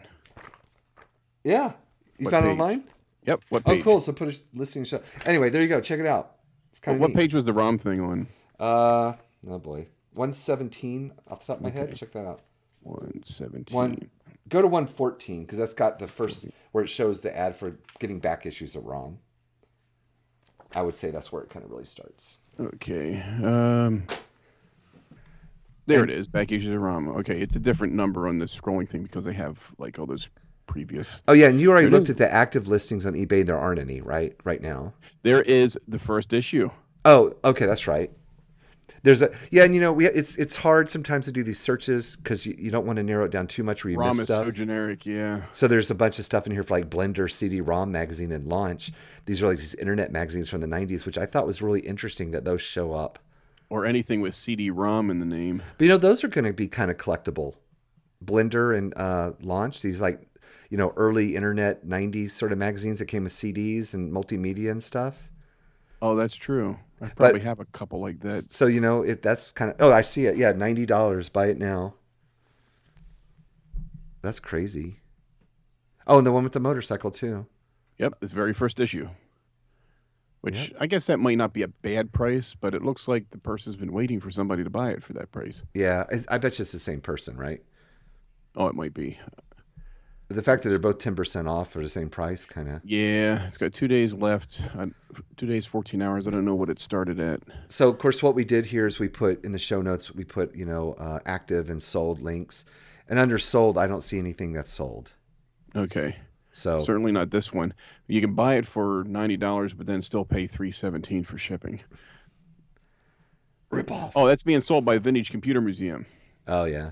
Yeah. 1.43 1.73
You 2.17 2.25
What 2.25 2.31
found 2.31 2.45
it 2.45 2.49
online? 2.49 2.83
Yep. 3.25 3.41
What 3.49 3.63
Oh, 3.65 3.81
cool. 3.81 3.99
So 3.99 4.11
put 4.13 4.33
a 4.33 4.39
listing 4.53 4.83
show. 4.83 5.01
Anyway, 5.25 5.49
there 5.49 5.61
you 5.61 5.67
go. 5.67 5.81
Check 5.81 5.99
it 5.99 6.05
out. 6.05 6.35
It's 6.71 6.79
kind 6.79 6.95
of. 6.95 7.01
What 7.01 7.11
of 7.11 7.15
page 7.15 7.33
was 7.33 7.45
the 7.45 7.53
ROM 7.53 7.77
thing 7.77 7.99
on? 8.01 8.27
Uh, 8.59 9.13
oh 9.49 9.59
boy, 9.59 9.87
one 10.13 10.33
seventeen 10.33 11.13
off 11.27 11.41
the 11.41 11.47
top 11.47 11.57
of 11.57 11.63
my 11.63 11.69
head. 11.69 11.95
Check 11.95 12.11
that 12.13 12.25
out. 12.25 12.41
117. 12.83 13.75
One, 13.75 14.09
go 14.49 14.61
to 14.61 14.67
one 14.67 14.87
fourteen 14.87 15.41
because 15.41 15.57
that's 15.57 15.73
got 15.73 15.99
the 15.99 16.07
first 16.07 16.47
where 16.71 16.83
it 16.83 16.87
shows 16.87 17.21
the 17.21 17.35
ad 17.35 17.55
for 17.55 17.77
getting 17.99 18.19
back 18.19 18.45
issues 18.45 18.75
of 18.75 18.85
ROM. 18.85 19.19
I 20.73 20.81
would 20.81 20.95
say 20.95 21.11
that's 21.11 21.31
where 21.31 21.41
it 21.41 21.49
kind 21.49 21.63
of 21.63 21.71
really 21.71 21.85
starts. 21.85 22.39
Okay. 22.59 23.21
Um, 23.43 24.05
there 25.85 26.03
it 26.03 26.09
is. 26.09 26.27
Back 26.27 26.51
issues 26.51 26.73
of 26.73 26.81
ROM. 26.81 27.07
Okay, 27.07 27.39
it's 27.39 27.55
a 27.55 27.59
different 27.59 27.93
number 27.93 28.27
on 28.27 28.39
the 28.39 28.45
scrolling 28.45 28.87
thing 28.87 29.03
because 29.03 29.25
they 29.25 29.33
have 29.33 29.71
like 29.77 29.97
all 29.97 30.05
those 30.05 30.29
previous. 30.65 31.23
Oh 31.27 31.33
yeah, 31.33 31.47
and 31.47 31.59
you 31.61 31.71
already 31.71 31.87
There 31.87 31.99
looked 31.99 32.09
at 32.09 32.17
the 32.17 32.31
active 32.31 32.67
listings 32.67 33.05
on 33.05 33.13
eBay. 33.13 33.45
There 33.45 33.57
aren't 33.57 33.79
any, 33.79 34.01
right? 34.01 34.35
Right 34.43 34.61
now. 34.61 34.93
There 35.23 35.41
is 35.41 35.79
the 35.87 35.99
first 35.99 36.33
issue. 36.33 36.69
Oh, 37.05 37.33
okay, 37.43 37.65
that's 37.65 37.87
right. 37.87 38.11
There's 39.03 39.21
a 39.21 39.31
yeah, 39.51 39.63
and 39.63 39.75
you 39.75 39.81
know 39.81 39.93
we 39.93 40.07
it's 40.07 40.35
it's 40.35 40.55
hard 40.55 40.89
sometimes 40.89 41.25
to 41.25 41.31
do 41.31 41.43
these 41.43 41.59
searches 41.59 42.15
because 42.15 42.45
you, 42.45 42.55
you 42.57 42.71
don't 42.71 42.85
want 42.85 42.97
to 42.97 43.03
narrow 43.03 43.25
it 43.25 43.31
down 43.31 43.47
too 43.47 43.63
much 43.63 43.83
where 43.83 43.91
you 43.91 43.97
ROM 43.97 44.09
miss 44.09 44.19
is 44.19 44.23
stuff. 44.25 44.45
so 44.45 44.51
generic. 44.51 45.05
Yeah. 45.05 45.43
So 45.53 45.67
there's 45.67 45.91
a 45.91 45.95
bunch 45.95 46.19
of 46.19 46.25
stuff 46.25 46.45
in 46.45 46.51
here 46.51 46.63
for 46.63 46.75
like 46.75 46.89
Blender, 46.89 47.31
CD-ROM 47.31 47.91
magazine, 47.91 48.31
and 48.31 48.47
Launch. 48.47 48.91
These 49.25 49.41
are 49.41 49.47
like 49.47 49.57
these 49.59 49.75
internet 49.75 50.11
magazines 50.11 50.49
from 50.49 50.61
the 50.61 50.67
'90s, 50.67 51.05
which 51.05 51.17
I 51.17 51.25
thought 51.25 51.45
was 51.45 51.61
really 51.61 51.81
interesting 51.81 52.31
that 52.31 52.45
those 52.45 52.61
show 52.61 52.93
up. 52.93 53.19
Or 53.69 53.85
anything 53.85 54.21
with 54.21 54.33
CD-ROM 54.33 55.09
in 55.09 55.19
the 55.19 55.25
name. 55.25 55.61
But 55.77 55.85
you 55.85 55.89
know, 55.89 55.97
those 55.97 56.23
are 56.23 56.29
going 56.29 56.45
to 56.45 56.53
be 56.53 56.67
kind 56.67 56.89
of 56.89 56.97
collectible. 56.97 57.55
Blender 58.23 58.75
and 58.77 58.93
uh, 58.97 59.33
Launch, 59.41 59.81
these 59.81 60.01
like 60.01 60.21
you 60.69 60.77
know 60.77 60.93
early 60.95 61.35
internet 61.35 61.85
'90s 61.85 62.31
sort 62.31 62.51
of 62.51 62.57
magazines 62.57 62.99
that 62.99 63.05
came 63.05 63.23
with 63.23 63.33
CDs 63.33 63.93
and 63.93 64.11
multimedia 64.11 64.71
and 64.71 64.83
stuff. 64.83 65.29
Oh, 66.01 66.15
that's 66.15 66.35
true. 66.35 66.77
I 67.01 67.07
probably 67.09 67.41
have 67.41 67.59
a 67.59 67.65
couple 67.65 67.99
like 67.99 68.21
that. 68.21 68.51
So 68.51 68.65
you 68.65 68.81
know, 68.81 69.03
if 69.03 69.21
that's 69.21 69.51
kind 69.51 69.71
of 69.71 69.77
oh, 69.79 69.91
I 69.91 70.01
see 70.01 70.25
it. 70.25 70.37
Yeah, 70.37 70.51
ninety 70.51 70.85
dollars. 70.85 71.29
Buy 71.29 71.47
it 71.47 71.57
now. 71.57 71.95
That's 74.21 74.39
crazy. 74.39 74.99
Oh, 76.05 76.17
and 76.17 76.25
the 76.25 76.31
one 76.31 76.43
with 76.43 76.53
the 76.53 76.59
motorcycle 76.59 77.11
too. 77.11 77.45
Yep, 77.97 78.19
this 78.19 78.31
very 78.31 78.53
first 78.53 78.79
issue. 78.79 79.09
Which 80.41 80.73
I 80.79 80.85
guess 80.85 81.07
that 81.07 81.19
might 81.19 81.37
not 81.37 81.51
be 81.51 81.63
a 81.63 81.67
bad 81.67 82.13
price, 82.13 82.55
but 82.59 82.73
it 82.73 82.83
looks 82.83 83.07
like 83.07 83.31
the 83.31 83.37
person's 83.37 83.75
been 83.75 83.91
waiting 83.91 84.19
for 84.19 84.31
somebody 84.31 84.63
to 84.63 84.69
buy 84.69 84.91
it 84.91 85.03
for 85.03 85.13
that 85.13 85.31
price. 85.31 85.65
Yeah, 85.73 86.05
I, 86.11 86.35
I 86.35 86.37
bet 86.37 86.57
you 86.57 86.63
it's 86.63 86.71
the 86.71 86.79
same 86.79 87.01
person, 87.01 87.35
right? 87.35 87.61
Oh, 88.55 88.67
it 88.67 88.75
might 88.75 88.93
be. 88.93 89.19
The 90.29 90.43
fact 90.43 90.63
that 90.63 90.69
they're 90.69 90.79
both 90.79 90.97
ten 90.97 91.15
percent 91.15 91.47
off 91.47 91.71
for 91.71 91.81
the 91.81 91.87
same 91.87 92.09
price, 92.09 92.45
kind 92.45 92.67
of. 92.67 92.81
Yeah, 92.83 93.47
it's 93.47 93.57
got 93.57 93.73
two 93.73 93.87
days 93.87 94.13
left. 94.13 94.61
Uh, 94.77 94.87
two 95.37 95.47
days, 95.47 95.65
14 95.65 96.01
hours. 96.01 96.27
I 96.27 96.31
don't 96.31 96.43
know 96.43 96.53
what 96.53 96.69
it 96.69 96.79
started 96.79 97.19
at. 97.19 97.41
So, 97.69 97.87
of 97.87 97.97
course, 97.97 98.21
what 98.21 98.35
we 98.35 98.43
did 98.43 98.65
here 98.65 98.85
is 98.85 98.99
we 98.99 99.07
put 99.07 99.43
in 99.45 99.53
the 99.53 99.57
show 99.59 99.81
notes, 99.81 100.13
we 100.13 100.25
put 100.25 100.53
you 100.53 100.65
know 100.65 100.93
uh, 100.93 101.19
active 101.25 101.69
and 101.69 101.81
sold 101.81 102.21
links, 102.21 102.65
and 103.07 103.17
under 103.19 103.39
sold, 103.39 103.77
I 103.77 103.87
don't 103.87 104.01
see 104.01 104.19
anything 104.19 104.51
that's 104.51 104.73
sold. 104.73 105.11
Okay. 105.75 106.17
So 106.51 106.79
Certainly 106.79 107.11
not 107.11 107.29
this 107.29 107.53
one. 107.53 107.73
You 108.07 108.19
can 108.19 108.33
buy 108.33 108.55
it 108.55 108.65
for 108.65 109.03
$90, 109.03 109.77
but 109.77 109.85
then 109.85 110.01
still 110.01 110.25
pay 110.25 110.47
317 110.47 111.23
for 111.23 111.37
shipping. 111.37 111.81
rip 113.69 113.91
off. 113.91 114.13
Oh, 114.15 114.25
that's 114.27 114.41
being 114.41 114.61
sold 114.61 114.83
by 114.83 114.97
Vintage 114.97 115.29
Computer 115.29 115.61
Museum. 115.61 116.07
Oh 116.47 116.65
yeah, 116.65 116.91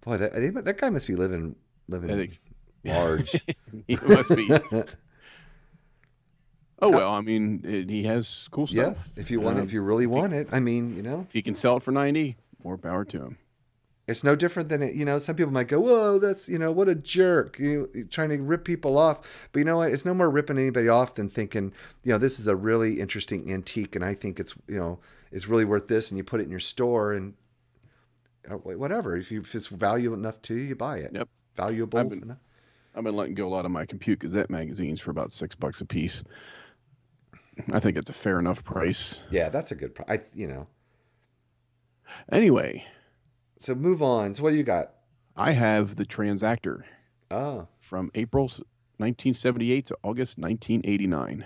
boy, 0.00 0.16
that 0.16 0.64
that 0.64 0.78
guy 0.78 0.90
must 0.90 1.06
be 1.06 1.14
living 1.14 1.54
living 1.88 2.20
ex- 2.20 2.40
large. 2.84 3.34
It 3.88 4.02
must 4.08 4.34
be. 4.34 4.48
Oh 6.80 6.90
well, 6.90 7.10
I 7.12 7.22
mean, 7.22 7.62
it, 7.64 7.90
he 7.90 8.04
has 8.04 8.46
cool 8.52 8.68
yeah, 8.70 8.92
stuff. 8.92 9.08
if 9.16 9.32
you 9.32 9.40
want, 9.40 9.58
it, 9.58 9.62
Um, 9.62 9.66
if 9.66 9.72
you 9.72 9.80
really 9.82 10.06
want 10.06 10.32
it, 10.32 10.48
I 10.52 10.60
mean, 10.60 10.94
you 10.94 11.02
know, 11.02 11.26
If 11.28 11.34
you 11.34 11.42
can 11.42 11.54
sell 11.54 11.76
it 11.78 11.82
for 11.82 11.90
90, 11.90 12.36
more 12.62 12.78
power 12.78 13.04
to 13.06 13.18
him. 13.18 13.38
it's 14.06 14.22
no 14.22 14.36
different 14.36 14.68
than 14.68 14.80
it. 14.82 14.94
You 14.94 15.04
know, 15.04 15.18
some 15.18 15.34
people 15.34 15.52
might 15.52 15.66
go, 15.66 15.80
"Whoa, 15.80 16.20
that's 16.20 16.48
you 16.48 16.56
know, 16.56 16.70
what 16.70 16.88
a 16.88 16.94
jerk!" 16.94 17.58
You 17.58 17.90
you're 17.92 18.04
trying 18.06 18.28
to 18.28 18.36
rip 18.40 18.64
people 18.64 18.96
off, 18.96 19.18
but 19.50 19.58
you 19.58 19.64
know 19.64 19.78
what? 19.78 19.90
It's 19.90 20.04
no 20.04 20.14
more 20.14 20.30
ripping 20.30 20.56
anybody 20.56 20.88
off 20.88 21.16
than 21.16 21.28
thinking, 21.28 21.72
you 22.04 22.12
know, 22.12 22.18
this 22.18 22.38
is 22.38 22.46
a 22.46 22.54
really 22.54 23.00
interesting 23.00 23.52
antique, 23.52 23.96
and 23.96 24.04
I 24.04 24.14
think 24.14 24.38
it's 24.38 24.54
you 24.68 24.76
know, 24.76 25.00
it's 25.32 25.48
really 25.48 25.64
worth 25.64 25.88
this, 25.88 26.12
and 26.12 26.16
you 26.16 26.22
put 26.22 26.40
it 26.40 26.44
in 26.44 26.50
your 26.52 26.60
store 26.60 27.12
and 27.12 27.34
uh, 28.48 28.54
whatever. 28.54 29.16
If 29.16 29.32
you 29.32 29.40
if 29.40 29.52
it's 29.56 29.66
valuable 29.66 30.16
enough 30.16 30.40
to 30.42 30.54
you, 30.54 30.60
you 30.62 30.76
buy 30.76 30.98
it. 30.98 31.10
Yep. 31.12 31.28
Valuable. 31.58 31.98
I've 31.98 32.08
been-. 32.08 32.36
I've 32.94 33.04
been 33.04 33.16
letting 33.16 33.34
go 33.34 33.46
a 33.46 33.50
lot 33.50 33.64
of 33.64 33.70
my 33.70 33.84
Compute 33.84 34.20
Gazette 34.20 34.48
magazines 34.50 35.00
for 35.00 35.10
about 35.10 35.32
six 35.32 35.54
bucks 35.54 35.80
a 35.80 35.84
piece. 35.84 36.24
I 37.72 37.80
think 37.80 37.96
it's 37.98 38.08
a 38.10 38.14
fair 38.14 38.38
enough 38.38 38.64
price. 38.64 39.22
Yeah, 39.30 39.48
that's 39.50 39.70
a 39.72 39.74
good. 39.74 39.94
Pri- 39.94 40.06
I 40.08 40.20
you 40.34 40.46
know. 40.48 40.66
Anyway, 42.32 42.84
So 43.58 43.74
move 43.74 44.00
on. 44.02 44.34
So 44.34 44.42
what 44.42 44.50
do 44.50 44.56
you 44.56 44.62
got? 44.62 44.92
I 45.36 45.52
have 45.52 45.96
the 45.96 46.04
Transactor 46.06 46.82
Oh. 47.30 47.68
from 47.78 48.10
April 48.14 48.44
1978 48.96 49.86
to 49.86 49.96
August 50.02 50.38
1989. 50.38 51.44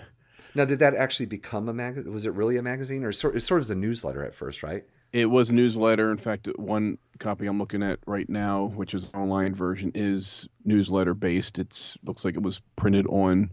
Now, 0.55 0.65
did 0.65 0.79
that 0.79 0.95
actually 0.95 1.25
become 1.25 1.67
a 1.67 1.73
magazine? 1.73 2.13
Was 2.13 2.25
it 2.27 2.33
really 2.33 2.57
a 2.57 2.61
magazine, 2.63 3.03
or 3.03 3.11
sort? 3.11 3.35
It 3.35 3.41
sort 3.41 3.57
of 3.59 3.61
was 3.63 3.69
a 3.71 3.75
newsletter 3.75 4.23
at 4.23 4.35
first, 4.35 4.61
right? 4.63 4.85
It 5.13 5.27
was 5.27 5.51
a 5.51 5.53
newsletter. 5.53 6.11
In 6.11 6.17
fact, 6.17 6.47
one 6.57 6.97
copy 7.19 7.45
I'm 7.45 7.59
looking 7.59 7.83
at 7.83 7.99
right 8.07 8.27
now, 8.27 8.71
which 8.75 8.95
is 8.95 9.11
an 9.13 9.19
online 9.19 9.53
version, 9.53 9.91
is 9.93 10.49
newsletter 10.65 11.13
based. 11.13 11.59
It 11.59 11.95
looks 12.03 12.25
like 12.25 12.35
it 12.35 12.41
was 12.41 12.61
printed 12.75 13.05
on, 13.07 13.51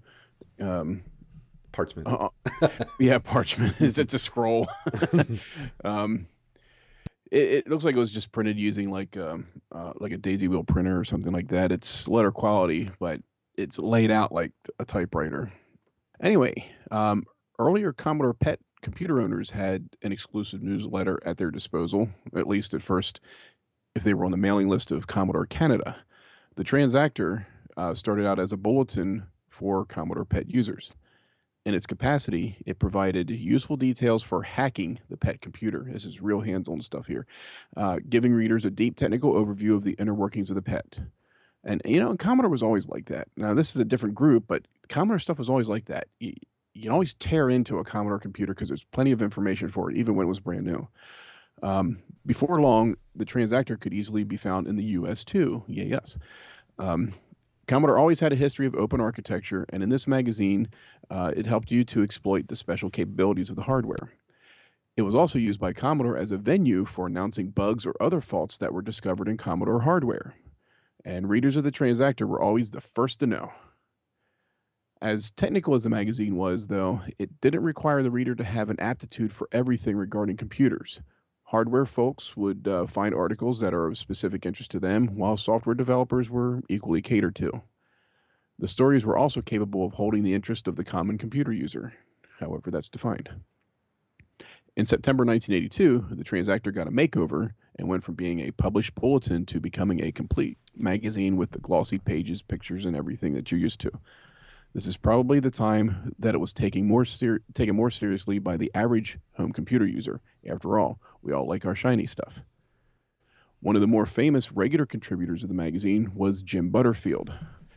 um, 0.59 1.03
Parchment. 1.73 2.09
uh, 2.09 2.29
yeah, 2.99 3.19
parchment. 3.19 3.77
it's, 3.81 3.99
it's 3.99 4.15
a 4.15 4.19
scroll. 4.19 4.67
um, 5.85 6.27
it, 7.31 7.43
it 7.43 7.69
looks 7.69 7.85
like 7.85 7.95
it 7.95 7.99
was 7.99 8.11
just 8.11 8.33
printed 8.33 8.59
using 8.59 8.91
like 8.91 9.17
um, 9.17 9.47
uh, 9.71 9.93
like 10.01 10.13
a 10.13 10.17
daisy 10.17 10.49
wheel 10.49 10.65
printer 10.65 10.99
or 10.99 11.05
something 11.05 11.33
like 11.33 11.49
that. 11.49 11.71
It's 11.71 12.09
letter 12.09 12.33
quality, 12.33 12.91
but 12.99 13.21
it's 13.57 13.79
laid 13.79 14.11
out 14.11 14.33
like 14.33 14.53
a 14.79 14.85
typewriter. 14.85 15.53
Anyway, 16.23 16.71
um, 16.91 17.25
earlier 17.59 17.93
Commodore 17.93 18.35
PET 18.35 18.59
computer 18.83 19.21
owners 19.21 19.51
had 19.51 19.91
an 20.03 20.13
exclusive 20.13 20.63
newsletter 20.63 21.21
at 21.25 21.37
their 21.37 21.51
disposal, 21.51 22.09
at 22.35 22.47
least 22.47 22.75
at 22.75 22.83
first, 22.83 23.21
if 23.95 24.05
they 24.05 24.15
were 24.15 24.25
on 24.25 24.31
the 24.31 24.37
mailing 24.37 24.69
list 24.69 24.91
of 24.91 25.07
Commodore 25.07 25.47
Canada. 25.47 25.97
The 26.57 26.65
Transactor 26.65 27.47
uh, 27.77 27.95
started 27.95 28.27
out 28.27 28.39
as 28.39 28.53
a 28.53 28.57
bulletin 28.57 29.27
for 29.49 29.85
Commodore 29.85 30.25
PET 30.25 30.51
users. 30.51 30.95
In 31.67 31.75
its 31.75 31.87
capacity, 31.87 32.57
it 32.65 32.79
provided 32.79 33.29
useful 33.29 33.77
details 33.77 34.23
for 34.23 34.43
hacking 34.43 34.99
the 35.11 35.17
PET 35.17 35.43
computer. 35.43 35.87
This 35.93 36.07
is 36.07 36.23
real 36.23 36.41
hands 36.41 36.69
on 36.69 36.81
stuff 36.81 37.07
here, 37.07 37.27
uh, 37.77 37.99
giving 38.09 38.33
readers 38.33 38.65
a 38.65 38.71
deep 38.71 38.97
technical 38.97 39.35
overview 39.35 39.75
of 39.75 39.85
the 39.85 39.93
inner 39.93 40.15
workings 40.15 40.51
of 40.51 40.57
the 40.57 40.63
PET. 40.63 41.01
And, 41.63 41.83
you 41.85 42.01
know, 42.01 42.17
Commodore 42.17 42.51
was 42.51 42.63
always 42.63 42.89
like 42.89 43.07
that. 43.07 43.29
Now, 43.37 43.53
this 43.53 43.71
is 43.71 43.81
a 43.81 43.85
different 43.85 44.15
group, 44.15 44.45
but 44.47 44.63
Commodore 44.89 45.19
stuff 45.19 45.39
was 45.39 45.51
always 45.51 45.69
like 45.69 45.85
that. 45.87 46.09
You, 46.75 46.83
can 46.83 46.93
always 46.93 47.15
tear 47.15 47.51
into 47.51 47.79
a 47.79 47.85
Commodore 47.85 48.19
computer 48.19 48.55
because 48.55 48.69
there's 48.69 48.85
plenty 48.85 49.13
of 49.13 49.23
information 49.23 49.69
for 49.69 49.91
it, 49.91 49.97
even 49.97 50.15
when 50.15 50.27
it 50.27 50.29
was 50.29 50.41
brand 50.41 50.65
new. 50.65 50.89
Um, 51.63 52.03
before 52.25 52.61
long, 52.61 52.97
the 53.15 53.25
Transactor 53.25 53.79
could 53.79 53.93
easily 53.93 54.25
be 54.25 54.37
found 54.37 54.67
in 54.67 54.77
the 54.77 54.85
US 54.85 55.25
too. 55.25 55.65
Yeah, 55.67 55.85
yes. 55.85 56.19
Um, 56.79 57.15
Commodore 57.67 57.99
always 57.99 58.21
had 58.21 58.33
a 58.33 58.37
history 58.37 58.67
of 58.67 58.75
open 58.75 59.01
architecture, 59.01 59.65
and 59.73 59.83
in 59.83 59.91
this 59.91 60.09
magazine, 60.09 60.69
uh, 61.11 61.33
it 61.37 61.47
helped 61.47 61.71
you 61.71 61.85
to 61.85 62.03
exploit 62.03 62.49
the 62.49 62.57
special 62.57 62.91
capabilities 62.91 63.49
of 63.49 63.57
the 63.57 63.63
hardware. 63.63 64.13
It 64.97 65.03
was 65.03 65.15
also 65.15 65.39
used 65.39 65.61
by 65.61 65.73
Commodore 65.73 66.17
as 66.17 66.33
a 66.33 66.37
venue 66.37 66.85
for 66.85 67.07
announcing 67.07 67.51
bugs 67.51 67.87
or 67.87 67.95
other 68.01 68.21
faults 68.21 68.59
that 68.59 68.73
were 68.73 68.83
discovered 68.83 69.29
in 69.29 69.37
Commodore 69.37 69.83
hardware. 69.83 70.35
And 71.05 71.29
readers 71.29 71.57
of 71.57 71.65
the 71.65 71.71
Transactor 71.71 72.27
were 72.27 72.43
always 72.43 72.73
the 72.73 72.81
first 72.81 73.21
to 73.21 73.27
know. 73.27 73.53
As 75.03 75.31
technical 75.31 75.75
as 75.75 75.85
the 75.85 75.89
magazine 75.89 76.37
was, 76.37 76.67
though, 76.67 77.01
it 77.19 77.41
didn't 77.41 77.63
require 77.63 78.03
the 78.03 78.11
reader 78.11 78.35
to 78.35 78.45
have 78.45 78.69
an 78.69 78.79
aptitude 78.79 79.33
for 79.33 79.49
everything 79.51 79.97
regarding 79.97 80.37
computers. 80.37 81.01
Hardware 81.45 81.87
folks 81.87 82.37
would 82.37 82.69
uh, 82.69 82.87
find 82.87 83.15
articles 83.15 83.61
that 83.61 83.73
are 83.73 83.87
of 83.87 83.97
specific 83.97 84.45
interest 84.45 84.71
to 84.73 84.79
them, 84.79 85.17
while 85.17 85.39
software 85.39 85.75
developers 85.75 86.29
were 86.29 86.61
equally 86.69 87.01
catered 87.01 87.35
to. 87.37 87.63
The 88.59 88.69
stories 88.69 89.07
were 89.07 89.17
also 89.17 89.41
capable 89.41 89.87
of 89.87 89.95
holding 89.95 90.23
the 90.23 90.35
interest 90.35 90.69
of 90.69 90.77
the 90.77 90.85
common 90.85 91.17
computer 91.17 91.51
user, 91.53 91.95
however, 92.39 92.71
that's 92.71 92.91
defined. 92.91 93.31
In 94.77 94.85
September 94.85 95.25
1982, 95.25 96.15
the 96.15 96.25
Transactor 96.25 96.75
got 96.75 96.87
a 96.87 96.93
makeover 96.93 97.53
and 97.77 97.89
went 97.89 98.05
from 98.05 98.17
being 98.17 98.41
a 98.41 98.51
published 98.51 98.95
bulletin 98.95 99.47
to 99.47 99.61
becoming 99.61 100.05
a 100.05 100.13
complete 100.13 100.59
magazine 100.77 101.39
with 101.39 101.53
the 101.53 101.59
glossy 101.59 101.99
pages, 101.99 102.43
pictures, 102.43 102.85
and 102.85 102.95
everything 102.95 103.33
that 103.33 103.51
you're 103.51 103.59
used 103.59 103.81
to. 103.81 103.91
This 104.73 104.87
is 104.87 104.97
probably 104.97 105.41
the 105.41 105.51
time 105.51 106.15
that 106.19 106.35
it 106.35 106.39
was 106.39 106.53
taking 106.53 106.87
more 106.87 107.05
ser- 107.05 107.43
taken 107.55 107.75
more 107.75 107.91
seriously 107.91 108.39
by 108.39 108.57
the 108.57 108.71
average 108.75 109.19
home 109.33 109.53
computer 109.53 109.87
user. 109.87 110.21
After 110.49 110.79
all, 110.79 111.01
we 111.23 111.33
all 111.33 111.47
like 111.47 111.67
our 111.67 111.75
shiny 111.75 112.07
stuff. 112.07 112.43
One 113.61 113.75
of 113.75 113.83
the 113.83 113.89
more 113.89 114.07
famous 114.07 114.53
regular 114.53 114.87
contributors 114.87 115.43
of 115.43 115.49
the 115.49 115.55
magazine 115.55 116.13
was 116.15 116.41
Jim 116.41 116.71
Butterfield. 116.71 117.33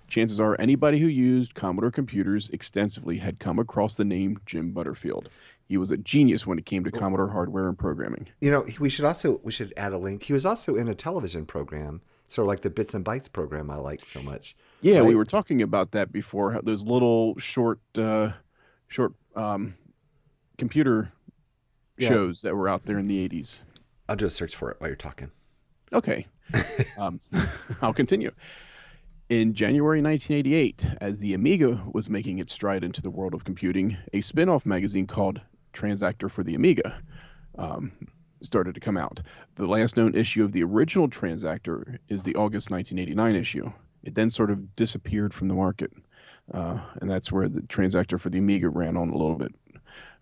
Chances 0.07 0.39
are 0.39 0.55
anybody 0.59 0.99
who 0.99 1.07
used 1.07 1.55
Commodore 1.55 1.89
computers 1.89 2.49
extensively 2.51 3.17
had 3.17 3.39
come 3.39 3.57
across 3.57 3.95
the 3.95 4.05
name 4.05 4.39
Jim 4.45 4.71
Butterfield. 4.71 5.29
He 5.65 5.75
was 5.75 5.89
a 5.89 5.97
genius 5.97 6.45
when 6.45 6.59
it 6.59 6.67
came 6.67 6.83
to 6.83 6.91
oh. 6.93 6.99
Commodore 6.99 7.29
hardware 7.29 7.67
and 7.67 7.77
programming. 7.77 8.27
You 8.39 8.51
know, 8.51 8.65
we 8.79 8.91
should 8.91 9.05
also 9.05 9.39
we 9.43 9.51
should 9.51 9.73
add 9.75 9.91
a 9.93 9.97
link. 9.97 10.23
He 10.23 10.33
was 10.33 10.45
also 10.45 10.75
in 10.75 10.87
a 10.87 10.93
television 10.93 11.47
program, 11.47 12.01
sort 12.33 12.45
of 12.45 12.47
like 12.49 12.61
the 12.61 12.69
Bits 12.69 12.95
and 12.95 13.05
Bytes 13.05 13.31
program 13.31 13.69
I 13.69 13.75
like 13.75 14.05
so 14.07 14.21
much. 14.23 14.55
Yeah, 14.81 15.01
we 15.03 15.13
were 15.13 15.25
talking 15.25 15.61
about 15.61 15.91
that 15.91 16.11
before. 16.11 16.59
Those 16.63 16.83
little 16.83 17.37
short, 17.37 17.79
uh, 17.97 18.31
short 18.87 19.13
um, 19.35 19.75
computer 20.57 21.11
Yeah. 21.97 22.09
shows 22.09 22.41
that 22.41 22.55
were 22.55 22.67
out 22.67 22.85
there 22.85 22.97
in 22.97 23.07
the 23.07 23.23
'80s. 23.29 23.63
I'll 24.09 24.15
do 24.15 24.25
a 24.25 24.29
search 24.31 24.55
for 24.55 24.71
it 24.71 24.77
while 24.79 24.89
you're 24.89 24.95
talking. 24.95 25.29
Okay, 25.93 26.25
um, 26.97 27.21
I'll 27.81 27.93
continue. 27.93 28.31
In 29.29 29.53
January 29.53 30.01
1988, 30.01 30.85
as 30.99 31.19
the 31.19 31.33
Amiga 31.33 31.83
was 31.93 32.09
making 32.09 32.39
its 32.39 32.51
stride 32.51 32.83
into 32.83 33.01
the 33.01 33.09
world 33.11 33.33
of 33.33 33.43
computing, 33.45 33.97
a 34.11 34.21
spin 34.21 34.49
off 34.49 34.65
magazine 34.65 35.07
called 35.07 35.41
Transactor 35.71 36.29
for 36.29 36.43
the 36.43 36.55
Amiga 36.55 37.01
um, 37.57 37.93
started 38.43 38.75
to 38.75 38.81
come 38.81 38.97
out. 38.97 39.21
The 39.55 39.65
last 39.65 39.97
known 39.97 40.15
issue 40.15 40.43
of 40.43 40.51
the 40.51 40.63
original 40.63 41.07
Transactor 41.07 41.97
is 42.07 42.23
the 42.23 42.35
August 42.35 42.71
1989 42.71 43.35
issue. 43.35 43.71
It 44.03 44.15
then 44.15 44.29
sort 44.29 44.51
of 44.51 44.75
disappeared 44.75 45.33
from 45.33 45.47
the 45.47 45.53
market, 45.53 45.91
uh, 46.53 46.79
and 47.01 47.09
that's 47.09 47.31
where 47.31 47.47
the 47.47 47.61
Transactor 47.61 48.19
for 48.19 48.29
the 48.29 48.39
Amiga 48.39 48.69
ran 48.69 48.97
on 48.97 49.09
a 49.09 49.17
little 49.17 49.37
bit. 49.37 49.55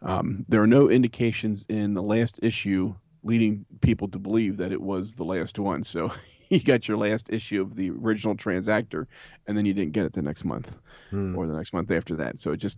Um, 0.01 0.45
there 0.47 0.61
are 0.61 0.67
no 0.67 0.89
indications 0.89 1.65
in 1.69 1.93
the 1.93 2.01
last 2.03 2.39
issue 2.43 2.95
leading 3.23 3.65
people 3.81 4.07
to 4.09 4.17
believe 4.19 4.57
that 4.57 4.71
it 4.71 4.81
was 4.81 5.15
the 5.15 5.23
last 5.23 5.59
one. 5.59 5.83
So 5.83 6.11
you 6.49 6.59
got 6.63 6.87
your 6.87 6.97
last 6.97 7.29
issue 7.31 7.61
of 7.61 7.75
the 7.75 7.89
original 7.91 8.35
Transactor, 8.35 9.05
and 9.47 9.57
then 9.57 9.65
you 9.65 9.73
didn't 9.73 9.93
get 9.93 10.05
it 10.05 10.13
the 10.13 10.21
next 10.21 10.43
month 10.45 10.77
Hmm. 11.09 11.35
or 11.35 11.45
the 11.47 11.53
next 11.53 11.73
month 11.73 11.91
after 11.91 12.15
that. 12.15 12.39
So 12.39 12.51
it 12.51 12.57
just 12.57 12.77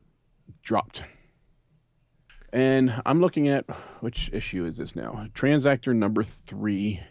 dropped. 0.61 1.03
And 2.53 3.01
I'm 3.03 3.19
looking 3.19 3.47
at 3.47 3.65
which 4.01 4.29
issue 4.31 4.65
is 4.65 4.77
this 4.77 4.95
now? 4.95 5.25
Transactor 5.33 5.95
number 5.95 6.23
three, 6.23 7.01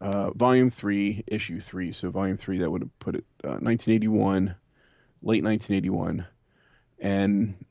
uh, 0.00 0.30
volume 0.30 0.70
three, 0.70 1.22
issue 1.26 1.60
three. 1.60 1.92
So 1.92 2.08
volume 2.10 2.38
three, 2.38 2.56
that 2.58 2.70
would 2.70 2.80
have 2.80 2.98
put 2.98 3.14
it 3.14 3.24
uh, 3.44 3.60
1981, 3.60 4.56
late 5.20 5.44
1981. 5.44 6.26
And 6.98 7.62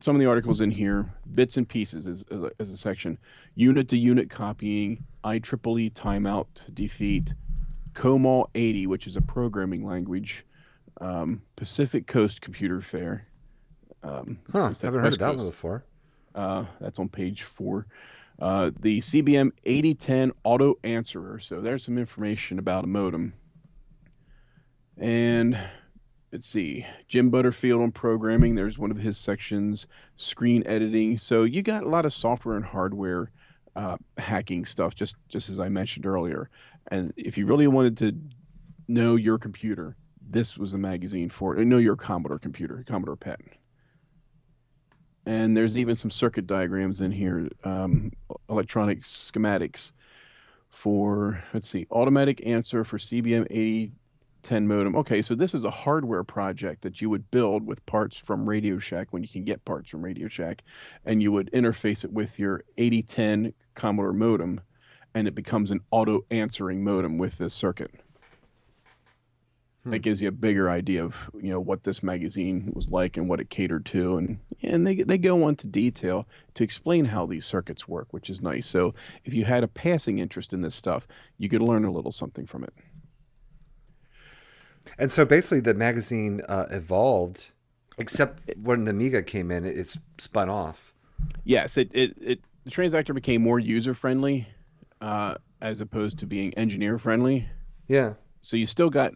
some 0.00 0.16
of 0.16 0.20
the 0.20 0.26
articles 0.26 0.60
in 0.60 0.72
here, 0.72 1.14
bits 1.32 1.56
and 1.56 1.68
pieces 1.68 2.08
as, 2.08 2.24
as, 2.32 2.42
a, 2.42 2.50
as 2.58 2.70
a 2.70 2.76
section. 2.76 3.18
Unit 3.54 3.88
to 3.90 3.96
unit 3.96 4.28
copying, 4.28 5.04
IEEE 5.22 5.92
timeout 5.92 6.46
defeat, 6.74 7.34
COMAL 7.94 8.50
80, 8.56 8.88
which 8.88 9.06
is 9.06 9.16
a 9.16 9.20
programming 9.20 9.86
language, 9.86 10.44
um, 11.00 11.42
Pacific 11.54 12.08
Coast 12.08 12.40
Computer 12.40 12.80
Fair. 12.80 13.28
Um, 14.02 14.40
Huh. 14.50 14.70
that 14.70 14.82
Haven't 14.82 15.00
heard 15.00 15.12
of 15.12 15.18
that 15.20 15.36
one 15.36 15.46
before. 15.46 15.84
Uh, 16.34 16.64
that's 16.80 16.98
on 16.98 17.08
page 17.08 17.42
four. 17.42 17.86
Uh, 18.40 18.70
the 18.80 19.00
CBM 19.00 19.50
8010 19.64 20.32
auto 20.44 20.76
answerer. 20.84 21.40
So 21.40 21.60
there's 21.60 21.84
some 21.84 21.98
information 21.98 22.58
about 22.58 22.84
a 22.84 22.86
modem. 22.86 23.34
And 24.96 25.58
let's 26.32 26.46
see, 26.46 26.86
Jim 27.08 27.30
Butterfield 27.30 27.82
on 27.82 27.92
programming. 27.92 28.54
There's 28.54 28.78
one 28.78 28.90
of 28.90 28.98
his 28.98 29.16
sections, 29.16 29.86
screen 30.16 30.62
editing. 30.66 31.18
So 31.18 31.42
you 31.42 31.62
got 31.62 31.82
a 31.82 31.88
lot 31.88 32.06
of 32.06 32.12
software 32.12 32.56
and 32.56 32.64
hardware 32.64 33.30
uh, 33.74 33.96
hacking 34.16 34.64
stuff, 34.64 34.94
just 34.94 35.16
just 35.28 35.48
as 35.48 35.60
I 35.60 35.68
mentioned 35.68 36.06
earlier. 36.06 36.50
And 36.90 37.12
if 37.16 37.38
you 37.38 37.46
really 37.46 37.68
wanted 37.68 37.96
to 37.98 38.16
know 38.88 39.16
your 39.16 39.38
computer, 39.38 39.96
this 40.20 40.58
was 40.58 40.72
the 40.72 40.78
magazine 40.78 41.28
for 41.28 41.56
it. 41.56 41.64
Know 41.64 41.78
your 41.78 41.96
Commodore 41.96 42.38
computer, 42.38 42.84
Commodore 42.86 43.16
PET. 43.16 43.40
And 45.28 45.54
there's 45.54 45.76
even 45.76 45.94
some 45.94 46.10
circuit 46.10 46.46
diagrams 46.46 47.02
in 47.02 47.12
here, 47.12 47.50
um, 47.62 48.12
electronic 48.48 49.02
schematics 49.02 49.92
for, 50.70 51.44
let's 51.52 51.68
see, 51.68 51.86
automatic 51.90 52.46
answer 52.46 52.82
for 52.82 52.96
CBM 52.96 53.46
8010 53.50 54.66
modem. 54.66 54.96
Okay, 54.96 55.20
so 55.20 55.34
this 55.34 55.52
is 55.52 55.66
a 55.66 55.70
hardware 55.70 56.24
project 56.24 56.80
that 56.80 57.02
you 57.02 57.10
would 57.10 57.30
build 57.30 57.66
with 57.66 57.84
parts 57.84 58.16
from 58.16 58.48
Radio 58.48 58.78
Shack 58.78 59.08
when 59.10 59.22
you 59.22 59.28
can 59.28 59.44
get 59.44 59.62
parts 59.66 59.90
from 59.90 60.02
Radio 60.02 60.28
Shack, 60.28 60.64
and 61.04 61.22
you 61.22 61.30
would 61.30 61.52
interface 61.52 62.04
it 62.06 62.12
with 62.14 62.38
your 62.38 62.64
8010 62.78 63.52
Commodore 63.74 64.14
modem, 64.14 64.62
and 65.14 65.28
it 65.28 65.34
becomes 65.34 65.70
an 65.70 65.82
auto 65.90 66.24
answering 66.30 66.82
modem 66.82 67.18
with 67.18 67.36
this 67.36 67.52
circuit. 67.52 67.90
That 69.90 70.00
gives 70.00 70.22
you 70.22 70.28
a 70.28 70.32
bigger 70.32 70.70
idea 70.70 71.04
of 71.04 71.30
you 71.40 71.50
know 71.50 71.60
what 71.60 71.84
this 71.84 72.02
magazine 72.02 72.72
was 72.74 72.90
like 72.90 73.16
and 73.16 73.28
what 73.28 73.40
it 73.40 73.50
catered 73.50 73.86
to, 73.86 74.16
and 74.16 74.38
and 74.62 74.86
they 74.86 74.96
they 74.96 75.18
go 75.18 75.48
into 75.48 75.66
detail 75.66 76.26
to 76.54 76.64
explain 76.64 77.06
how 77.06 77.26
these 77.26 77.44
circuits 77.44 77.88
work, 77.88 78.08
which 78.10 78.28
is 78.30 78.42
nice. 78.42 78.66
So 78.66 78.94
if 79.24 79.34
you 79.34 79.44
had 79.44 79.62
a 79.62 79.68
passing 79.68 80.18
interest 80.18 80.52
in 80.52 80.62
this 80.62 80.74
stuff, 80.74 81.06
you 81.36 81.48
could 81.48 81.62
learn 81.62 81.84
a 81.84 81.92
little 81.92 82.12
something 82.12 82.46
from 82.46 82.64
it. 82.64 82.74
And 84.98 85.10
so 85.10 85.24
basically, 85.24 85.60
the 85.60 85.74
magazine 85.74 86.40
uh, 86.48 86.66
evolved, 86.70 87.48
except 87.98 88.50
when 88.56 88.84
the 88.84 88.90
Amiga 88.90 89.22
came 89.22 89.50
in, 89.50 89.64
it, 89.64 89.76
it's 89.76 89.98
spun 90.18 90.48
off. 90.48 90.94
Yes, 91.44 91.76
it 91.76 91.90
it, 91.92 92.16
it 92.20 92.40
the 92.64 92.70
Transactor 92.70 93.14
became 93.14 93.42
more 93.42 93.58
user 93.58 93.94
friendly, 93.94 94.48
uh, 95.00 95.36
as 95.60 95.80
opposed 95.80 96.18
to 96.18 96.26
being 96.26 96.54
engineer 96.54 96.98
friendly. 96.98 97.48
Yeah. 97.86 98.14
So 98.42 98.56
you 98.56 98.66
still 98.66 98.90
got 98.90 99.14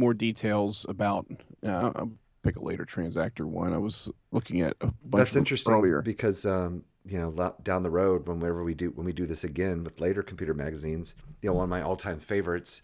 more 0.00 0.14
details 0.14 0.84
about. 0.88 1.26
Uh, 1.64 1.92
I'll 1.94 2.12
pick 2.42 2.56
a 2.56 2.64
later 2.64 2.84
Transactor 2.84 3.44
one. 3.44 3.72
I 3.72 3.78
was 3.78 4.08
looking 4.32 4.62
at 4.62 4.74
a 4.80 4.86
bunch 4.86 5.20
That's 5.20 5.36
of 5.36 5.40
interesting 5.40 5.74
earlier. 5.74 6.02
because 6.02 6.44
um, 6.46 6.84
you 7.06 7.18
know 7.18 7.54
down 7.62 7.82
the 7.82 7.90
road, 7.90 8.26
whenever 8.26 8.64
we 8.64 8.74
do 8.74 8.90
when 8.90 9.06
we 9.06 9.12
do 9.12 9.26
this 9.26 9.44
again 9.44 9.84
with 9.84 10.00
later 10.00 10.22
computer 10.22 10.54
magazines, 10.54 11.14
you 11.42 11.48
know 11.50 11.54
one 11.54 11.64
of 11.64 11.70
my 11.70 11.82
all 11.82 11.96
time 11.96 12.18
favorites 12.18 12.82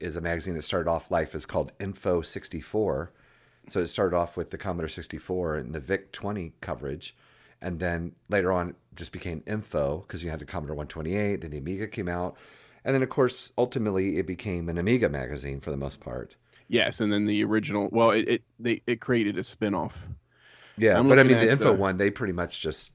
is 0.00 0.16
a 0.16 0.20
magazine 0.20 0.54
that 0.54 0.62
started 0.62 0.88
off 0.90 1.10
life 1.10 1.34
is 1.34 1.44
called 1.44 1.72
Info 1.78 2.22
sixty 2.22 2.60
four. 2.60 3.12
So 3.68 3.80
it 3.80 3.86
started 3.88 4.16
off 4.16 4.36
with 4.36 4.50
the 4.50 4.58
Commodore 4.58 4.88
sixty 4.88 5.18
four 5.18 5.56
and 5.56 5.74
the 5.74 5.80
VIC 5.80 6.12
twenty 6.12 6.52
coverage, 6.60 7.14
and 7.60 7.78
then 7.80 8.12
later 8.28 8.52
on 8.52 8.70
it 8.70 8.76
just 8.94 9.12
became 9.12 9.42
Info 9.46 10.04
because 10.06 10.22
you 10.24 10.30
had 10.30 10.38
the 10.38 10.44
Commodore 10.44 10.76
one 10.76 10.86
twenty 10.86 11.16
eight. 11.16 11.40
Then 11.40 11.50
the 11.50 11.58
Amiga 11.58 11.86
came 11.88 12.08
out, 12.08 12.36
and 12.84 12.94
then 12.94 13.02
of 13.02 13.08
course 13.08 13.52
ultimately 13.58 14.18
it 14.18 14.26
became 14.26 14.68
an 14.68 14.78
Amiga 14.78 15.08
magazine 15.08 15.60
for 15.60 15.70
the 15.70 15.76
most 15.76 16.00
part. 16.00 16.36
Yes, 16.72 17.00
and 17.00 17.12
then 17.12 17.26
the 17.26 17.44
original. 17.44 17.90
Well, 17.92 18.12
it 18.12 18.26
it 18.26 18.42
they 18.58 18.82
it 18.86 19.00
created 19.00 19.36
a 19.36 19.44
spin-off. 19.44 20.06
Yeah, 20.78 20.98
I'm 20.98 21.06
but 21.06 21.18
I 21.18 21.22
mean, 21.22 21.38
the 21.38 21.50
info 21.50 21.74
uh, 21.74 21.76
one, 21.76 21.98
they 21.98 22.10
pretty 22.10 22.32
much 22.32 22.60
just 22.60 22.92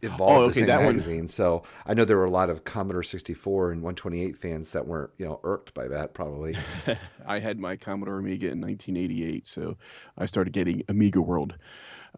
evolved 0.00 0.42
okay, 0.42 0.46
the 0.48 0.54
same 0.54 0.66
that 0.66 0.76
one- 0.76 0.86
magazine. 0.86 1.26
So 1.26 1.64
I 1.84 1.94
know 1.94 2.04
there 2.04 2.18
were 2.18 2.24
a 2.24 2.30
lot 2.30 2.50
of 2.50 2.62
Commodore 2.62 3.02
64 3.02 3.72
and 3.72 3.82
128 3.82 4.36
fans 4.36 4.70
that 4.70 4.86
weren't, 4.86 5.10
you 5.18 5.26
know, 5.26 5.40
irked 5.42 5.74
by 5.74 5.88
that 5.88 6.14
probably. 6.14 6.56
I 7.26 7.40
had 7.40 7.58
my 7.58 7.74
Commodore 7.74 8.18
Amiga 8.18 8.46
in 8.46 8.60
1988, 8.60 9.44
so 9.44 9.76
I 10.16 10.26
started 10.26 10.52
getting 10.52 10.84
Amiga 10.88 11.20
World. 11.20 11.56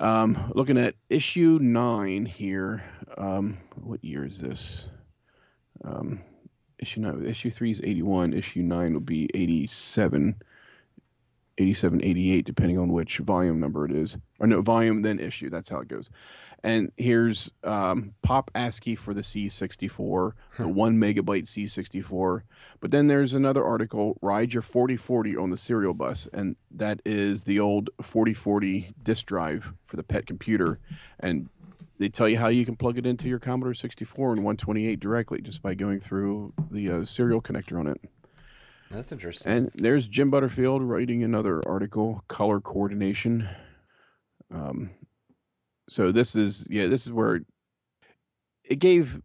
Um, 0.00 0.52
looking 0.54 0.76
at 0.76 0.94
issue 1.08 1.58
nine 1.62 2.26
here. 2.26 2.84
Um, 3.16 3.56
what 3.76 4.04
year 4.04 4.26
is 4.26 4.40
this? 4.40 4.84
Um, 5.82 6.20
issue 6.78 7.00
nine. 7.00 7.24
Issue 7.24 7.50
three 7.50 7.70
is 7.70 7.80
81. 7.82 8.34
Issue 8.34 8.60
nine 8.60 8.92
will 8.92 9.00
be 9.00 9.30
87. 9.32 10.36
87, 11.58 12.02
88, 12.02 12.44
depending 12.44 12.78
on 12.78 12.92
which 12.92 13.18
volume 13.18 13.60
number 13.60 13.84
it 13.84 13.92
is. 13.92 14.16
Or 14.38 14.46
no, 14.46 14.62
volume, 14.62 15.02
then 15.02 15.18
issue. 15.18 15.50
That's 15.50 15.68
how 15.68 15.80
it 15.80 15.88
goes. 15.88 16.10
And 16.62 16.90
here's 16.96 17.50
um, 17.62 18.14
Pop 18.22 18.50
ASCII 18.54 18.94
for 18.94 19.14
the 19.14 19.20
C64, 19.20 20.32
the 20.58 20.68
one 20.68 20.98
megabyte 20.98 21.44
C64. 21.44 22.42
But 22.80 22.90
then 22.90 23.06
there's 23.06 23.34
another 23.34 23.64
article, 23.64 24.18
Ride 24.22 24.52
Your 24.52 24.62
4040 24.62 25.36
on 25.36 25.50
the 25.50 25.56
serial 25.56 25.94
bus. 25.94 26.28
And 26.32 26.56
that 26.70 27.00
is 27.04 27.44
the 27.44 27.60
old 27.60 27.90
4040 28.00 28.94
disk 29.02 29.26
drive 29.26 29.72
for 29.84 29.96
the 29.96 30.02
pet 30.02 30.26
computer. 30.26 30.80
And 31.20 31.48
they 31.98 32.08
tell 32.08 32.28
you 32.28 32.38
how 32.38 32.48
you 32.48 32.64
can 32.64 32.76
plug 32.76 32.98
it 32.98 33.06
into 33.06 33.28
your 33.28 33.40
Commodore 33.40 33.74
64 33.74 34.30
and 34.30 34.38
128 34.38 35.00
directly 35.00 35.40
just 35.40 35.62
by 35.62 35.74
going 35.74 35.98
through 35.98 36.52
the 36.70 36.90
uh, 36.90 37.04
serial 37.04 37.42
connector 37.42 37.78
on 37.78 37.88
it. 37.88 38.00
That's 38.90 39.12
interesting. 39.12 39.52
And 39.52 39.70
there's 39.74 40.08
Jim 40.08 40.30
Butterfield 40.30 40.82
writing 40.82 41.22
another 41.22 41.66
article, 41.68 42.24
color 42.28 42.60
coordination. 42.60 43.48
Um, 44.50 44.90
so 45.88 46.10
this 46.12 46.34
is 46.34 46.66
yeah, 46.70 46.86
this 46.86 47.06
is 47.06 47.12
where 47.12 47.40
it 48.64 48.78
gave 48.78 49.20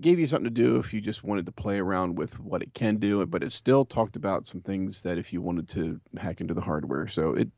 gave 0.00 0.18
you 0.18 0.26
something 0.26 0.44
to 0.44 0.50
do 0.50 0.76
if 0.76 0.92
you 0.92 1.00
just 1.00 1.24
wanted 1.24 1.46
to 1.46 1.52
play 1.52 1.78
around 1.78 2.16
with 2.16 2.38
what 2.40 2.62
it 2.62 2.74
can 2.74 2.96
do, 2.96 3.24
but 3.26 3.42
it 3.42 3.50
still 3.52 3.84
talked 3.84 4.16
about 4.16 4.46
some 4.46 4.60
things 4.60 5.02
that 5.02 5.18
if 5.18 5.32
you 5.32 5.40
wanted 5.40 5.68
to 5.68 6.00
hack 6.18 6.40
into 6.40 6.54
the 6.54 6.60
hardware. 6.60 7.08
So 7.08 7.32
it 7.32 7.48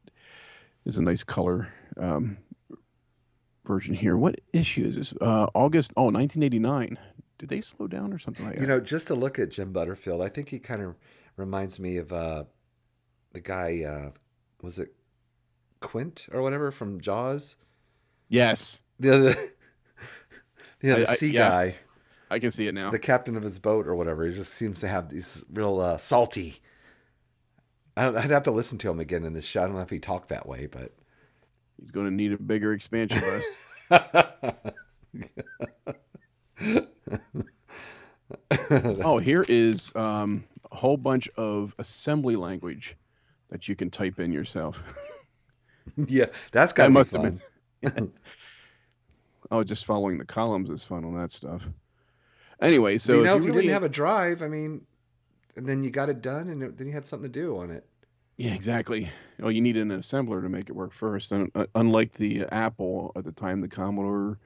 is 0.84 0.96
a 0.96 1.02
nice 1.02 1.24
color 1.24 1.68
um, 1.98 2.38
version 3.66 3.94
here. 3.94 4.16
What 4.16 4.40
issue 4.52 4.86
is 4.86 4.94
this? 4.94 5.14
Uh, 5.20 5.46
August 5.54 5.92
oh 5.96 6.04
1989. 6.04 6.98
Did 7.38 7.48
they 7.50 7.60
slow 7.60 7.86
down 7.86 8.12
or 8.12 8.18
something 8.18 8.44
like 8.44 8.56
that? 8.56 8.60
you 8.60 8.66
know, 8.66 8.80
just 8.80 9.06
to 9.08 9.14
look 9.14 9.38
at 9.38 9.50
Jim 9.50 9.72
Butterfield, 9.72 10.20
I 10.22 10.28
think 10.28 10.48
he 10.48 10.58
kind 10.58 10.82
of 10.82 10.96
reminds 11.36 11.78
me 11.78 11.96
of 11.98 12.12
uh, 12.12 12.44
the 13.32 13.40
guy, 13.40 13.84
uh, 13.84 14.10
was 14.62 14.78
it 14.78 14.92
Quint 15.80 16.26
or 16.32 16.42
whatever 16.42 16.70
from 16.72 17.00
Jaws? 17.00 17.56
yes, 18.28 18.82
The 18.98 19.14
other, 19.14 19.34
the 20.80 20.92
I- 21.08 21.12
I- 21.12 21.14
sea 21.14 21.30
yeah. 21.30 21.48
guy, 21.48 21.74
I 22.30 22.38
can 22.40 22.50
see 22.50 22.66
it 22.66 22.74
now. 22.74 22.90
the 22.90 22.98
captain 22.98 23.36
of 23.36 23.42
his 23.42 23.58
boat 23.58 23.86
or 23.86 23.94
whatever. 23.94 24.26
He 24.26 24.34
just 24.34 24.52
seems 24.52 24.80
to 24.80 24.88
have 24.88 25.08
these 25.08 25.44
real 25.52 25.80
uh, 25.80 25.96
salty. 25.96 26.60
I 27.96 28.04
don't, 28.04 28.16
I'd 28.16 28.30
have 28.30 28.42
to 28.42 28.50
listen 28.50 28.76
to 28.78 28.90
him 28.90 29.00
again 29.00 29.24
in 29.24 29.32
this 29.32 29.46
show. 29.46 29.62
I 29.62 29.66
don't 29.66 29.76
know 29.76 29.80
if 29.82 29.90
he 29.90 29.98
talked 29.98 30.28
that 30.28 30.46
way, 30.46 30.66
but 30.66 30.92
He's 31.80 31.90
going 31.92 32.06
to 32.06 32.12
need 32.12 32.32
a 32.32 32.36
bigger 32.38 32.72
expansion 32.72 33.20
bus. 33.20 33.44
oh, 39.02 39.18
here 39.18 39.44
is 39.48 39.92
um, 39.94 40.44
a 40.70 40.76
whole 40.76 40.96
bunch 40.96 41.28
of 41.36 41.74
assembly 41.78 42.36
language 42.36 42.96
that 43.50 43.68
you 43.68 43.76
can 43.76 43.90
type 43.90 44.18
in 44.20 44.32
yourself. 44.32 44.82
yeah, 46.06 46.26
that's 46.52 46.72
got 46.72 46.84
That 46.84 46.86
to 46.86 46.90
be 46.90 46.92
must 46.92 47.12
have 47.12 47.22
fun. 47.22 47.40
been. 47.82 48.12
oh, 49.50 49.64
just 49.64 49.84
following 49.86 50.18
the 50.18 50.24
columns 50.24 50.70
is 50.70 50.84
fun 50.84 51.04
on 51.04 51.14
that 51.16 51.30
stuff. 51.30 51.68
Anyway, 52.60 52.98
so 52.98 53.14
you 53.14 53.22
know, 53.22 53.36
if 53.36 53.38
if 53.38 53.44
you 53.44 53.52
really, 53.52 53.54
didn't 53.54 53.70
have 53.70 53.82
a 53.82 53.88
drive, 53.88 54.42
I 54.42 54.48
mean, 54.48 54.86
and 55.56 55.68
then 55.68 55.84
you 55.84 55.90
got 55.90 56.08
it 56.08 56.20
done, 56.22 56.48
and 56.50 56.76
then 56.76 56.86
you 56.88 56.92
had 56.92 57.04
something 57.04 57.30
to 57.32 57.40
do 57.40 57.56
on 57.58 57.70
it. 57.70 57.86
yeah, 58.36 58.54
exactly. 58.54 59.10
Well, 59.38 59.50
you 59.50 59.60
need 59.60 59.76
an 59.76 59.90
assembler 59.90 60.42
to 60.42 60.48
make 60.48 60.68
it 60.68 60.72
work 60.76 60.92
first, 60.92 61.32
and 61.32 61.50
uh, 61.54 61.66
unlike 61.74 62.12
the 62.12 62.44
Apple 62.52 63.12
at 63.16 63.24
the 63.24 63.32
time, 63.32 63.60
the 63.60 63.68
Commodore, 63.68 64.38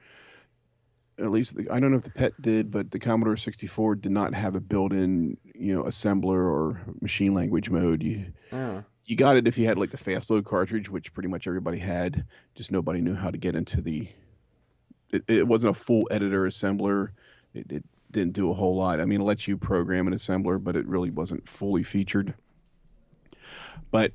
at 1.19 1.31
least 1.31 1.55
the, 1.55 1.69
I 1.69 1.79
don't 1.79 1.91
know 1.91 1.97
if 1.97 2.03
the 2.03 2.09
PET 2.09 2.33
did, 2.41 2.71
but 2.71 2.91
the 2.91 2.99
Commodore 2.99 3.37
64 3.37 3.95
did 3.95 4.11
not 4.11 4.33
have 4.33 4.55
a 4.55 4.59
built-in, 4.59 5.37
you 5.53 5.75
know, 5.75 5.83
assembler 5.83 6.39
or 6.39 6.81
machine 7.01 7.33
language 7.33 7.69
mode. 7.69 8.01
You 8.03 8.25
Oh. 8.51 8.83
you 9.05 9.15
got 9.15 9.37
it 9.37 9.47
if 9.47 9.57
you 9.57 9.65
had 9.65 9.77
like 9.77 9.91
the 9.91 9.97
fast 9.97 10.29
load 10.29 10.45
cartridge, 10.45 10.89
which 10.89 11.13
pretty 11.13 11.29
much 11.29 11.47
everybody 11.47 11.77
had. 11.77 12.25
Just 12.55 12.71
nobody 12.71 13.01
knew 13.01 13.15
how 13.15 13.29
to 13.29 13.37
get 13.37 13.55
into 13.55 13.81
the. 13.81 14.07
It, 15.11 15.23
it 15.27 15.47
wasn't 15.47 15.75
a 15.75 15.79
full 15.79 16.07
editor 16.09 16.47
assembler. 16.47 17.09
It, 17.53 17.71
it 17.71 17.83
didn't 18.09 18.33
do 18.33 18.49
a 18.49 18.53
whole 18.53 18.75
lot. 18.75 18.99
I 18.99 19.05
mean, 19.05 19.21
it 19.21 19.25
lets 19.25 19.47
you 19.47 19.57
program 19.57 20.07
an 20.07 20.13
assembler, 20.13 20.63
but 20.63 20.75
it 20.75 20.87
really 20.87 21.11
wasn't 21.11 21.47
fully 21.47 21.83
featured. 21.83 22.33
But 23.91 24.13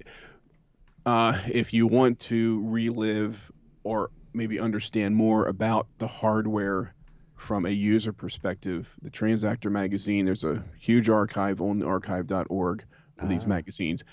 uh, 1.06 1.38
if 1.50 1.72
you 1.72 1.86
want 1.86 2.18
to 2.20 2.60
relive 2.66 3.52
or 3.84 4.10
maybe 4.38 4.58
understand 4.58 5.16
more 5.16 5.46
about 5.46 5.88
the 5.98 6.06
hardware 6.06 6.94
from 7.36 7.66
a 7.66 7.70
user 7.70 8.12
perspective, 8.12 8.94
the 9.02 9.10
Transactor 9.10 9.70
magazine, 9.70 10.24
there's 10.24 10.44
a 10.44 10.64
huge 10.80 11.08
archive 11.10 11.60
on 11.60 11.82
archive.org 11.82 12.84
of 13.18 13.28
these 13.28 13.44
Ah. 13.44 13.48
magazines. 13.48 14.04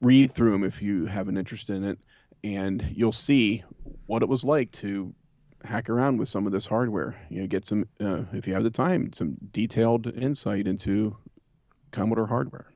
Read 0.00 0.30
through 0.32 0.52
them 0.52 0.62
if 0.64 0.80
you 0.82 1.06
have 1.06 1.28
an 1.28 1.36
interest 1.36 1.68
in 1.70 1.82
it, 1.82 1.98
and 2.42 2.84
you'll 2.94 3.12
see 3.12 3.64
what 4.06 4.22
it 4.22 4.28
was 4.28 4.44
like 4.44 4.70
to 4.72 5.14
hack 5.64 5.88
around 5.88 6.18
with 6.18 6.28
some 6.28 6.46
of 6.46 6.52
this 6.52 6.66
hardware. 6.66 7.16
You 7.30 7.40
know, 7.40 7.46
get 7.46 7.64
some, 7.64 7.86
uh, 8.00 8.24
if 8.32 8.46
you 8.46 8.52
have 8.54 8.64
the 8.64 8.70
time, 8.70 9.12
some 9.14 9.36
detailed 9.50 10.06
insight 10.14 10.66
into 10.66 11.16
Commodore 11.90 12.26
hardware. 12.26 12.66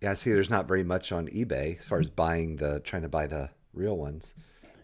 Yeah, 0.00 0.12
I 0.12 0.14
see, 0.14 0.32
there's 0.32 0.50
not 0.50 0.66
very 0.66 0.82
much 0.84 1.12
on 1.12 1.26
eBay 1.28 1.78
as 1.78 1.84
far 1.86 2.00
as 2.00 2.10
buying 2.10 2.56
the 2.56 2.80
trying 2.80 3.02
to 3.02 3.08
buy 3.08 3.26
the 3.26 3.50
real 3.72 3.96
ones 3.96 4.34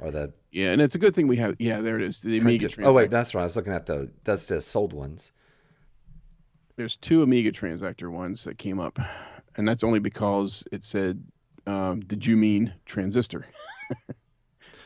or 0.00 0.10
the 0.10 0.32
Yeah, 0.50 0.70
and 0.72 0.80
it's 0.82 0.94
a 0.94 0.98
good 0.98 1.14
thing 1.14 1.26
we 1.28 1.36
have. 1.38 1.54
Yeah, 1.58 1.80
there 1.80 1.96
it 1.96 2.02
is. 2.02 2.20
The 2.22 2.38
Amiga. 2.38 2.68
printed. 2.68 2.84
Oh 2.84 2.92
wait, 2.92 3.10
that's 3.10 3.34
right. 3.34 3.42
I 3.42 3.44
was 3.44 3.56
looking 3.56 3.72
at 3.72 3.86
the 3.86 4.10
that's 4.24 4.46
the 4.48 4.60
sold 4.62 4.92
ones. 4.92 5.32
there's 6.76 6.96
two 6.96 7.22
Amiga 7.22 7.52
Transactor 7.52 8.10
ones 8.10 8.44
that 8.44 8.58
came 8.58 8.80
up, 8.80 8.98
and 9.56 9.66
that's 9.66 9.84
only 9.84 10.00
because 10.00 10.64
it 10.72 10.82
said, 10.84 11.24
um, 11.66 12.00
"Did 12.00 12.26
you 12.26 12.36
mean 12.36 12.74
transistor?" 12.84 13.46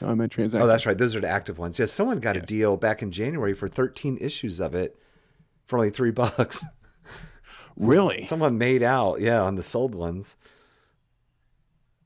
no, 0.01 0.09
I 0.09 0.15
meant 0.15 0.33
transactor. 0.33 0.63
Oh, 0.63 0.67
that's 0.67 0.85
right. 0.87 0.97
Those 0.99 1.17
are 1.17 1.21
the 1.21 1.29
active 1.29 1.59
ones. 1.59 1.79
Yeah, 1.79 1.87
someone 1.87 2.21
got 2.21 2.37
a 2.37 2.41
deal 2.41 2.77
back 2.77 3.03
in 3.03 3.11
January 3.11 3.55
for 3.55 3.69
13 3.69 4.19
issues 4.21 4.61
of 4.61 4.75
it 4.75 4.97
for 5.67 5.79
only 5.79 5.91
three 5.91 6.11
bucks. 6.11 6.65
really. 7.77 8.25
Someone 8.25 8.59
made 8.59 8.83
out, 8.83 9.21
yeah, 9.21 9.41
on 9.43 9.55
the 9.55 9.63
sold 9.63 9.95
ones. 9.95 10.37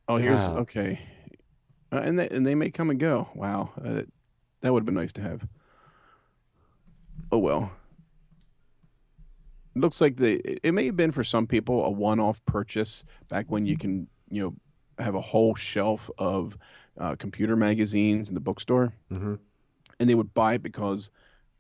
Oh, 0.09 0.17
here's 0.17 0.35
Wow. 0.37 0.59
okay, 0.59 1.01
uh, 1.93 1.97
and 1.97 2.19
they 2.19 2.29
and 2.29 2.47
they 2.47 2.55
may 2.55 2.71
come 2.71 2.91
and 2.91 2.99
go. 2.99 3.29
Wow, 3.35 3.71
uh, 3.85 4.03
that 4.61 4.73
would 4.73 4.81
have 4.81 4.87
been 4.87 4.95
nice 4.95 5.13
to 5.15 5.23
have. 5.23 5.47
Oh 7.31 7.39
well. 7.39 7.73
It 9.75 9.81
looks 9.81 10.01
like 10.01 10.17
the 10.17 10.41
it- 10.67 10.75
may 10.75 10.87
have 10.87 10.97
been 10.97 11.13
for 11.13 11.25
some 11.25 11.47
people 11.47 11.85
a 11.85 11.91
one-off 11.91 12.45
purchase 12.45 13.05
back 13.29 13.47
when 13.49 13.65
you 13.67 13.77
can 13.79 14.09
you 14.31 14.43
know 14.43 14.55
have 15.03 15.15
a 15.15 15.21
whole 15.21 15.55
shelf 15.55 16.11
of 16.19 16.59
uh, 16.99 17.17
computer 17.17 17.57
magazines 17.57 18.29
in 18.29 18.35
the 18.35 18.41
bookstore, 18.41 18.93
hmm 19.09 19.35
and 20.01 20.09
they 20.11 20.15
would 20.15 20.35
buy 20.35 20.55
it 20.55 20.63
because 20.63 21.11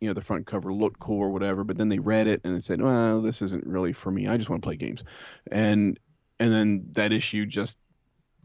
you 0.00 0.08
know 0.08 0.12
the 0.14 0.20
front 0.20 0.46
cover 0.46 0.72
looked 0.72 0.98
cool 1.00 1.20
or 1.20 1.30
whatever. 1.30 1.64
But 1.64 1.78
then 1.78 1.88
they 1.88 1.98
read 1.98 2.26
it 2.26 2.40
and 2.44 2.54
they 2.54 2.60
said, 2.60 2.82
"Well, 2.82 3.22
this 3.22 3.40
isn't 3.40 3.66
really 3.66 3.92
for 3.92 4.10
me. 4.10 4.26
I 4.28 4.36
just 4.36 4.50
want 4.50 4.60
to 4.62 4.66
play 4.66 4.76
games," 4.76 5.04
and 5.50 5.98
and 6.38 6.52
then 6.52 6.86
that 6.92 7.12
issue 7.12 7.46
just 7.46 7.78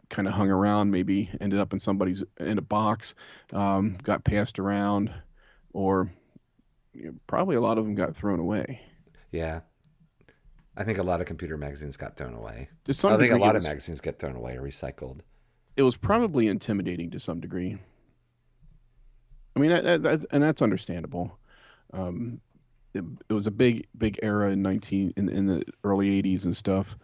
kind 0.09 0.27
of 0.27 0.33
hung 0.33 0.49
around. 0.49 0.91
Maybe 0.91 1.29
ended 1.41 1.59
up 1.59 1.73
in 1.73 1.79
somebody's 1.79 2.23
in 2.39 2.57
a 2.57 2.61
box, 2.61 3.15
um, 3.53 3.97
got 4.03 4.23
passed 4.23 4.59
around, 4.59 5.13
or 5.73 6.11
you 6.93 7.05
know, 7.05 7.13
probably 7.27 7.55
a 7.55 7.61
lot 7.61 7.77
of 7.77 7.85
them 7.85 7.95
got 7.95 8.15
thrown 8.15 8.39
away. 8.39 8.81
Yeah. 9.31 9.61
I 10.75 10.83
think 10.83 10.99
a 10.99 11.03
lot 11.03 11.21
of 11.21 11.27
computer 11.27 11.57
magazines 11.57 11.97
got 11.97 12.17
thrown 12.17 12.35
away. 12.35 12.69
I 12.87 13.17
think 13.17 13.33
a 13.33 13.37
lot 13.37 13.55
it 13.55 13.57
of 13.57 13.63
magazines 13.63 13.99
get 13.99 14.19
thrown 14.19 14.35
away 14.35 14.55
or 14.57 14.61
recycled. 14.61 15.21
it 15.75 15.83
was 15.83 15.95
probably 15.95 16.47
intimidating 16.47 17.09
to 17.11 17.19
some 17.19 17.39
degree. 17.39 17.77
I 19.55 19.59
mean, 19.59 19.71
that, 19.71 19.83
that, 19.83 20.03
that's, 20.03 20.25
and 20.31 20.43
that's 20.43 20.61
understandable. 20.61 21.39
Um, 21.93 22.41
it, 22.93 23.03
it 23.29 23.33
was 23.33 23.47
a 23.47 23.51
big, 23.51 23.87
big 23.97 24.19
era 24.21 24.51
in 24.51 24.61
nineteen 24.61 25.13
in, 25.17 25.29
in 25.29 25.47
the 25.47 25.63
early 25.83 26.21
'80s 26.21 26.45
and 26.45 26.55
stuff. 26.55 26.95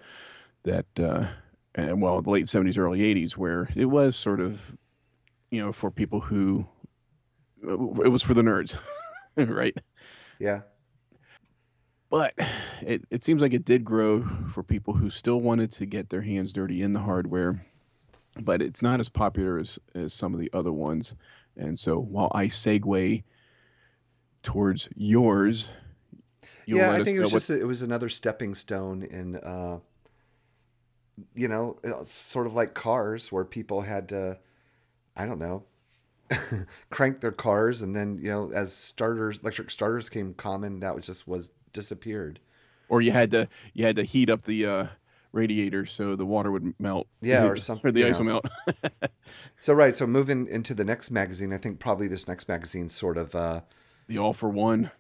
That 0.64 0.86
uh, 1.00 1.28
and 1.76 2.02
well, 2.02 2.22
the 2.22 2.30
late 2.30 2.46
'70s, 2.46 2.78
early 2.78 3.00
'80s, 3.00 3.34
where 3.34 3.70
it 3.76 3.86
was 3.86 4.16
sort 4.16 4.40
of, 4.40 4.76
you 5.52 5.62
know, 5.64 5.72
for 5.72 5.90
people 5.92 6.20
who 6.22 6.66
it 7.64 8.10
was 8.12 8.22
for 8.24 8.34
the 8.34 8.42
nerds, 8.42 8.78
right? 9.38 9.76
Yeah. 10.40 10.62
but 12.10 12.34
it, 12.82 13.04
it 13.10 13.24
seems 13.24 13.42
like 13.42 13.54
it 13.54 13.64
did 13.66 13.86
grow 13.86 14.26
for 14.52 14.62
people 14.64 14.94
who 14.96 15.10
still 15.10 15.40
wanted 15.40 15.72
to 15.72 15.86
get 15.86 16.10
their 16.10 16.22
hands 16.22 16.52
dirty 16.54 16.82
in 16.82 16.94
the 16.94 17.00
hardware 17.02 17.66
but 18.42 18.62
it's 18.62 18.82
not 18.82 19.00
as 19.00 19.10
popular 19.10 19.60
as, 19.60 19.80
as 19.96 20.12
some 20.14 20.34
of 20.34 20.40
the 20.40 20.50
other 20.54 20.72
ones 20.74 21.16
and 21.56 21.80
so 21.80 21.98
while 22.00 22.32
i 22.36 22.46
segue 22.48 23.24
towards 24.42 24.90
yours 24.96 25.72
you'll 26.66 26.80
yeah, 26.80 26.92
I 26.92 27.04
think 27.04 27.18
it 27.18 27.22
was 27.22 27.32
what- 27.32 27.38
just 27.40 27.50
a, 27.52 27.60
it 27.62 27.66
was 27.68 27.82
another 27.82 28.10
stepping 28.10 28.54
stone 28.56 29.04
in 29.04 29.36
uh 29.38 29.80
you 31.36 31.48
know, 31.48 31.78
sort 32.04 32.48
of 32.48 32.54
like 32.54 32.74
cars 32.74 33.32
where 33.32 33.46
people 33.46 33.82
had 33.82 34.10
to 34.10 34.40
I 35.18 35.26
don't 35.26 35.40
know, 35.40 35.66
crank 36.90 37.22
their 37.22 37.32
cars 37.32 37.82
and 37.82 37.96
then, 37.96 38.20
you 38.22 38.30
know, 38.32 38.52
as 38.54 38.74
starters 38.74 39.40
electric 39.42 39.72
starters 39.72 40.10
came 40.10 40.34
common, 40.34 40.80
that 40.82 40.96
was 40.96 41.06
just 41.08 41.28
was 41.28 41.52
disappeared. 41.74 42.40
or 42.88 43.02
you 43.02 43.12
had 43.12 43.32
to 43.32 43.48
you 43.74 43.86
had 43.86 43.96
to 43.96 44.04
heat 44.04 44.30
up 44.30 44.44
the 44.44 44.66
uh, 44.66 44.88
radiator 45.32 45.86
so 45.86 46.16
the 46.16 46.26
water 46.26 46.52
would 46.52 46.74
melt 46.80 47.08
Yeah, 47.22 47.46
or 47.46 47.58
something, 47.58 47.90
or 47.90 47.92
the 47.92 48.06
ice 48.06 48.20
know. 48.20 48.20
would 48.20 48.28
melt 48.28 48.46
So 49.60 49.74
right, 49.74 49.94
so 49.96 50.06
moving 50.06 50.48
into 50.48 50.74
the 50.74 50.84
next 50.86 51.10
magazine, 51.10 51.54
I 51.54 51.58
think 51.58 51.80
probably 51.80 52.08
this 52.08 52.28
next 52.28 52.48
magazine 52.48 52.90
sort 52.90 53.18
of 53.18 53.36
uh 53.36 53.62
the 54.08 54.18
all 54.18 54.34
for 54.34 54.50
one 54.50 54.92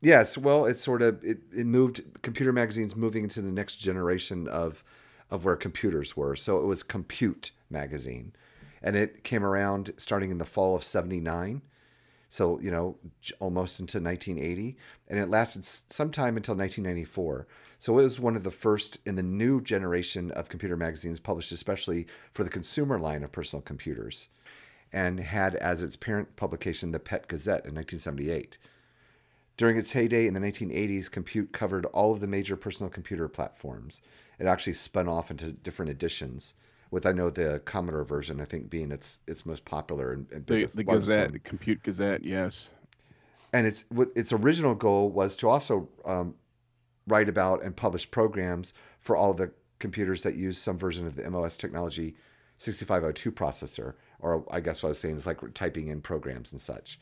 Yes, 0.00 0.38
well, 0.38 0.64
it's 0.66 0.82
sort 0.82 1.02
of 1.02 1.22
it, 1.24 1.38
it 1.56 1.66
moved 1.66 2.02
computer 2.22 2.52
magazines 2.52 2.94
moving 2.94 3.24
into 3.24 3.42
the 3.42 3.50
next 3.50 3.76
generation 3.76 4.46
of 4.46 4.84
of 5.30 5.44
where 5.44 5.56
computers 5.56 6.16
were. 6.16 6.36
So 6.36 6.58
it 6.58 6.66
was 6.66 6.82
Compute 6.82 7.52
magazine, 7.70 8.32
and 8.82 8.96
it 8.96 9.24
came 9.24 9.44
around 9.44 9.92
starting 9.96 10.30
in 10.30 10.38
the 10.38 10.44
fall 10.44 10.74
of 10.74 10.84
'79. 10.84 11.62
So 12.30 12.60
you 12.60 12.70
know, 12.70 12.96
almost 13.40 13.80
into 13.80 14.00
1980, 14.00 14.76
and 15.08 15.18
it 15.18 15.30
lasted 15.30 15.60
s- 15.62 15.84
sometime 15.88 16.36
until 16.36 16.54
1994. 16.54 17.46
So 17.78 17.98
it 17.98 18.02
was 18.02 18.20
one 18.20 18.36
of 18.36 18.42
the 18.42 18.50
first 18.50 18.98
in 19.06 19.14
the 19.14 19.22
new 19.22 19.60
generation 19.60 20.30
of 20.32 20.48
computer 20.48 20.76
magazines 20.76 21.20
published, 21.20 21.52
especially 21.52 22.06
for 22.34 22.44
the 22.44 22.50
consumer 22.50 22.98
line 22.98 23.22
of 23.22 23.32
personal 23.32 23.62
computers, 23.62 24.28
and 24.92 25.20
had 25.20 25.54
as 25.56 25.82
its 25.82 25.96
parent 25.96 26.36
publication 26.36 26.90
the 26.90 26.98
PET 26.98 27.28
Gazette 27.28 27.64
in 27.64 27.74
1978. 27.74 28.58
During 29.56 29.76
its 29.76 29.92
heyday 29.92 30.26
in 30.26 30.34
the 30.34 30.40
1980s, 30.40 31.10
Compute 31.10 31.52
covered 31.52 31.84
all 31.86 32.12
of 32.12 32.20
the 32.20 32.28
major 32.28 32.56
personal 32.56 32.90
computer 32.90 33.28
platforms. 33.28 34.02
It 34.38 34.46
actually 34.46 34.74
spun 34.74 35.08
off 35.08 35.30
into 35.30 35.52
different 35.52 35.90
editions, 35.90 36.54
with 36.90 37.04
I 37.06 37.12
know 37.12 37.28
the 37.30 37.60
Commodore 37.64 38.04
version, 38.04 38.40
I 38.40 38.44
think, 38.44 38.70
being 38.70 38.92
its 38.92 39.20
its 39.26 39.44
most 39.44 39.64
popular 39.64 40.12
and, 40.12 40.26
and 40.30 40.46
the, 40.46 40.54
biggest- 40.54 40.76
the 40.76 40.84
gazette 40.84 41.30
one. 41.32 41.40
compute 41.44 41.82
gazette 41.82 42.24
yes 42.24 42.74
And 43.52 43.66
its 43.66 43.84
its 44.14 44.32
original 44.32 44.74
goal 44.74 45.10
was 45.10 45.34
to 45.36 45.48
also 45.48 45.88
um, 46.04 46.34
write 47.06 47.28
about 47.28 47.62
and 47.62 47.74
publish 47.74 48.10
programs 48.10 48.72
for 49.00 49.16
all 49.16 49.32
the 49.34 49.50
computers 49.78 50.22
that 50.22 50.34
use 50.34 50.58
some 50.58 50.78
version 50.78 51.06
of 51.06 51.14
the 51.16 51.28
MOS 51.30 51.56
technology 51.56 52.14
6502 52.58 53.30
processor, 53.32 53.94
or 54.18 54.44
I 54.50 54.60
guess 54.60 54.82
what 54.82 54.88
I 54.88 54.90
was 54.90 54.98
saying 54.98 55.16
is 55.16 55.26
like 55.26 55.38
typing 55.54 55.88
in 55.88 56.00
programs 56.00 56.50
and 56.52 56.60
such. 56.60 56.98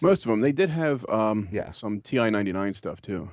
most 0.00 0.24
of 0.24 0.30
them 0.30 0.40
they 0.40 0.52
did 0.52 0.70
have 0.70 1.04
um 1.08 1.48
Yeah. 1.52 1.70
some 1.72 2.00
ti-99 2.00 2.74
stuff 2.74 3.00
too 3.02 3.30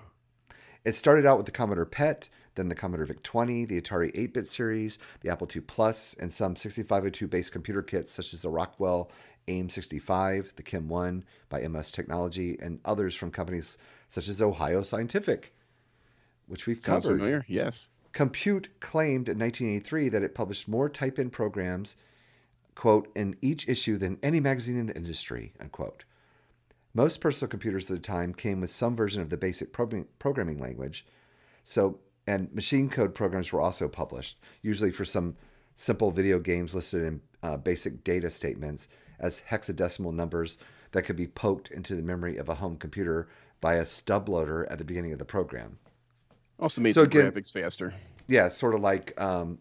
It 0.84 0.94
started 0.96 1.26
out 1.26 1.38
with 1.38 1.46
the 1.46 1.52
Commodore 1.52 1.86
PET, 1.86 2.30
then 2.56 2.70
the 2.70 2.76
Commodore 2.76 3.06
VIC-20, 3.06 3.68
the 3.68 3.82
Atari 3.82 4.14
8-bit 4.16 4.48
series, 4.48 4.98
the 5.22 5.30
Apple 5.30 5.48
II 5.54 5.62
Plus, 5.62 6.16
and 6.20 6.32
some 6.32 6.56
6502-based 6.56 7.52
computer 7.52 7.82
kits 7.82 8.12
such 8.12 8.34
as 8.34 8.42
the 8.42 8.50
Rockwell 8.50 9.12
AIM-65, 9.48 10.56
the 10.56 10.64
KIM-1 10.64 11.24
by 11.50 11.68
MOS 11.68 11.92
Technology, 11.92 12.58
and 12.60 12.80
others 12.84 13.16
from 13.16 13.32
companies 13.32 13.78
such 14.08 14.28
as 14.28 14.42
Ohio 14.42 14.82
Scientific, 14.82 15.54
which 16.48 16.66
we've 16.66 16.82
sounds 16.82 17.06
covered. 17.06 17.18
familiar 17.18 17.46
yes 17.48 17.90
Compute 18.16 18.70
claimed 18.80 19.28
in 19.28 19.38
1983 19.38 20.08
that 20.08 20.24
it 20.24 20.34
published 20.34 20.70
more 20.70 20.88
type 20.88 21.20
in 21.20 21.30
programs, 21.30 21.98
quote, 22.74 23.10
in 23.14 23.36
each 23.42 23.68
issue 23.68 23.98
than 23.98 24.18
any 24.24 24.40
magazine 24.40 24.78
in 24.78 24.86
the 24.86 24.96
industry, 24.96 25.54
unquote. 25.60 26.06
Most 26.94 27.20
personal 27.20 27.50
computers 27.50 27.92
at 27.92 27.98
the 27.98 28.00
time 28.00 28.34
came 28.34 28.62
with 28.62 28.72
some 28.72 28.96
version 28.96 29.22
of 29.22 29.30
the 29.30 29.38
basic 29.38 29.74
programming 29.74 30.60
language. 30.60 31.06
So, 31.66 32.00
and 32.28 32.54
machine 32.54 32.90
code 32.90 33.14
programs 33.14 33.52
were 33.52 33.62
also 33.62 33.88
published, 33.88 34.40
usually 34.62 34.92
for 34.92 35.06
some 35.06 35.36
simple 35.76 36.12
video 36.12 36.40
games 36.40 36.74
listed 36.74 37.04
in 37.04 37.22
uh, 37.44 37.58
basic 37.58 38.04
data 38.04 38.30
statements 38.30 38.88
as 39.20 39.42
hexadecimal 39.50 40.14
numbers 40.14 40.58
that 40.92 41.04
could 41.04 41.16
be 41.16 41.28
poked 41.28 41.70
into 41.72 41.96
the 41.96 42.02
memory 42.02 42.38
of 42.38 42.50
a 42.50 42.56
home 42.56 42.78
computer 42.78 43.28
by 43.62 43.76
a 43.76 43.86
stub 43.86 44.30
loader 44.30 44.66
at 44.72 44.78
the 44.78 44.84
beginning 44.84 45.14
of 45.14 45.20
the 45.20 45.26
program. 45.26 45.78
Also 46.60 46.82
made 46.82 46.96
so 46.96 47.04
again, 47.04 47.32
graphics 47.32 47.52
faster. 47.52 47.94
Yeah, 48.28 48.48
sort 48.48 48.74
of 48.74 48.82
like 48.82 49.20
um, 49.20 49.60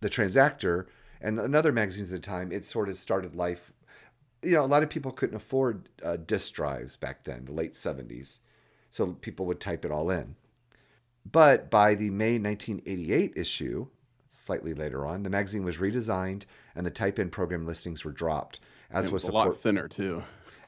the 0.00 0.08
Transactor 0.08 0.86
and 1.20 1.40
another 1.40 1.72
magazines 1.72 2.12
at 2.12 2.22
the 2.22 2.26
time. 2.26 2.52
It 2.52 2.64
sort 2.64 2.88
of 2.88 2.96
started 2.96 3.34
life. 3.34 3.72
You 4.42 4.54
know, 4.54 4.64
a 4.64 4.66
lot 4.66 4.84
of 4.84 4.88
people 4.88 5.10
couldn't 5.10 5.36
afford 5.36 5.88
uh, 6.04 6.16
disk 6.16 6.54
drives 6.54 6.96
back 6.96 7.24
then, 7.24 7.46
the 7.46 7.52
late 7.52 7.74
seventies, 7.74 8.40
so 8.90 9.12
people 9.14 9.46
would 9.46 9.60
type 9.60 9.84
it 9.84 9.90
all 9.90 10.10
in. 10.10 10.36
But 11.30 11.70
by 11.70 11.94
the 11.94 12.10
May 12.10 12.38
1988 12.38 13.32
issue, 13.36 13.88
slightly 14.30 14.72
later 14.72 15.06
on, 15.06 15.22
the 15.22 15.30
magazine 15.30 15.64
was 15.64 15.76
redesigned 15.76 16.44
and 16.74 16.86
the 16.86 16.90
type-in 16.90 17.30
program 17.30 17.66
listings 17.66 18.04
were 18.04 18.12
dropped, 18.12 18.60
as 18.90 19.06
was, 19.06 19.12
was 19.12 19.22
support, 19.24 19.46
a 19.46 19.50
lot 19.50 19.58
thinner 19.58 19.88
too. 19.88 20.22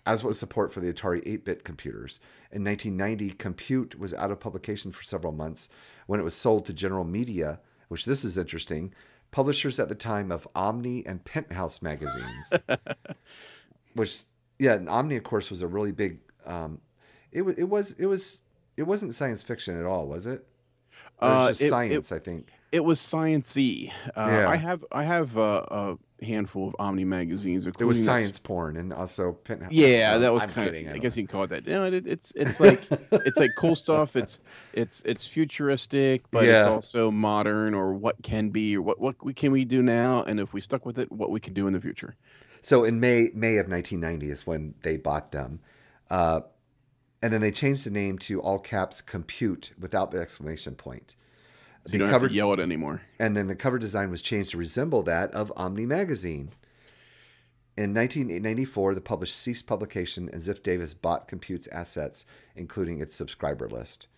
As 0.06 0.24
was 0.24 0.38
support 0.38 0.72
for 0.72 0.80
the 0.80 0.92
Atari 0.92 1.24
8-bit 1.26 1.64
computers. 1.64 2.20
In 2.50 2.64
1990, 2.64 3.34
Compute 3.34 3.98
was 3.98 4.12
out 4.14 4.30
of 4.30 4.40
publication 4.40 4.92
for 4.92 5.02
several 5.02 5.32
months 5.32 5.68
when 6.06 6.18
it 6.18 6.24
was 6.24 6.34
sold 6.34 6.66
to 6.66 6.72
General 6.72 7.04
Media, 7.04 7.60
which 7.88 8.06
this 8.06 8.24
is 8.24 8.36
interesting, 8.36 8.92
publishers 9.30 9.78
at 9.78 9.88
the 9.88 9.94
time 9.94 10.32
of 10.32 10.48
Omni 10.54 11.06
and 11.06 11.24
Penthouse 11.24 11.80
magazines. 11.80 12.52
which 13.94 14.22
yeah, 14.58 14.74
and 14.74 14.88
Omni 14.88 15.16
of 15.16 15.22
course 15.22 15.50
was 15.50 15.62
a 15.62 15.66
really 15.66 15.92
big 15.92 16.18
um, 16.44 16.80
it 17.30 17.42
was 17.42 17.54
it 17.56 17.64
was 17.64 17.92
it 17.92 18.06
was 18.06 18.40
it 18.76 18.82
wasn't 18.84 19.14
science 19.14 19.42
fiction 19.42 19.78
at 19.78 19.86
all, 19.86 20.06
was 20.06 20.26
it? 20.26 20.46
Or 21.20 21.28
it 21.28 21.32
was 21.32 21.46
uh, 21.46 21.48
just 21.50 21.62
uh, 21.62 21.64
it, 21.64 21.70
science, 21.70 22.12
it, 22.12 22.14
I 22.14 22.18
think. 22.18 22.48
It 22.72 22.84
was 22.84 23.00
sciencey. 23.00 23.92
Uh, 24.16 24.28
yeah. 24.30 24.48
I 24.48 24.56
have 24.56 24.84
I 24.92 25.02
have 25.02 25.36
a 25.36 25.98
handful 26.22 26.68
of 26.68 26.76
Omni 26.78 27.04
magazines. 27.04 27.66
It 27.66 27.84
was 27.84 28.04
science 28.04 28.38
porn 28.38 28.76
and 28.76 28.92
also 28.92 29.32
Penthouse. 29.32 29.72
Yeah, 29.72 30.18
that 30.18 30.32
was 30.32 30.46
kind 30.46 30.68
of. 30.68 30.74
I, 30.74 30.94
I 30.94 30.98
guess 30.98 31.16
you 31.16 31.26
can 31.26 31.32
call 31.32 31.44
it 31.44 31.48
that. 31.48 31.66
You 31.66 31.74
know, 31.74 31.84
it, 31.84 32.06
it's 32.06 32.32
it's 32.36 32.60
like 32.60 32.80
it's 33.12 33.38
like 33.38 33.50
cool 33.56 33.74
stuff. 33.74 34.16
It's 34.16 34.40
it's 34.72 35.02
it's 35.04 35.26
futuristic, 35.26 36.22
but 36.30 36.46
yeah. 36.46 36.58
it's 36.58 36.66
also 36.66 37.10
modern 37.10 37.74
or 37.74 37.94
what 37.94 38.22
can 38.22 38.50
be 38.50 38.76
or 38.76 38.82
what 38.82 39.00
what 39.00 39.36
can 39.36 39.52
we 39.52 39.64
do 39.64 39.82
now, 39.82 40.22
and 40.22 40.40
if 40.40 40.52
we 40.52 40.60
stuck 40.60 40.86
with 40.86 40.98
it, 40.98 41.10
what 41.10 41.30
we 41.30 41.40
can 41.40 41.54
do 41.54 41.66
in 41.66 41.72
the 41.72 41.80
future. 41.80 42.16
So 42.62 42.84
in 42.84 43.00
May 43.00 43.28
May 43.34 43.56
of 43.56 43.68
1990 43.68 44.30
is 44.30 44.46
when 44.46 44.74
they 44.82 44.96
bought 44.96 45.32
them. 45.32 45.60
Uh, 46.10 46.40
and 47.22 47.32
then 47.32 47.40
they 47.40 47.50
changed 47.50 47.84
the 47.84 47.90
name 47.90 48.18
to 48.18 48.40
all 48.40 48.58
caps 48.58 49.00
compute 49.00 49.72
without 49.78 50.10
the 50.10 50.18
exclamation 50.18 50.74
point. 50.74 51.16
So 51.86 51.94
you 51.94 51.98
don't 51.98 52.08
cover, 52.08 52.26
have 52.26 52.32
to 52.32 52.36
yell 52.36 52.52
it 52.52 52.60
anymore. 52.60 53.02
And 53.18 53.36
then 53.36 53.46
the 53.46 53.54
cover 53.54 53.78
design 53.78 54.10
was 54.10 54.22
changed 54.22 54.50
to 54.50 54.58
resemble 54.58 55.02
that 55.04 55.32
of 55.32 55.52
Omni 55.56 55.86
magazine. 55.86 56.52
In 57.76 57.94
1994, 57.94 58.94
the 58.94 59.00
published 59.00 59.36
ceased 59.36 59.66
publication, 59.66 60.28
and 60.32 60.42
Ziff 60.42 60.62
Davis 60.62 60.92
bought 60.92 61.28
Compute's 61.28 61.68
assets, 61.68 62.26
including 62.54 63.00
its 63.00 63.14
subscriber 63.14 63.68
list. 63.68 64.08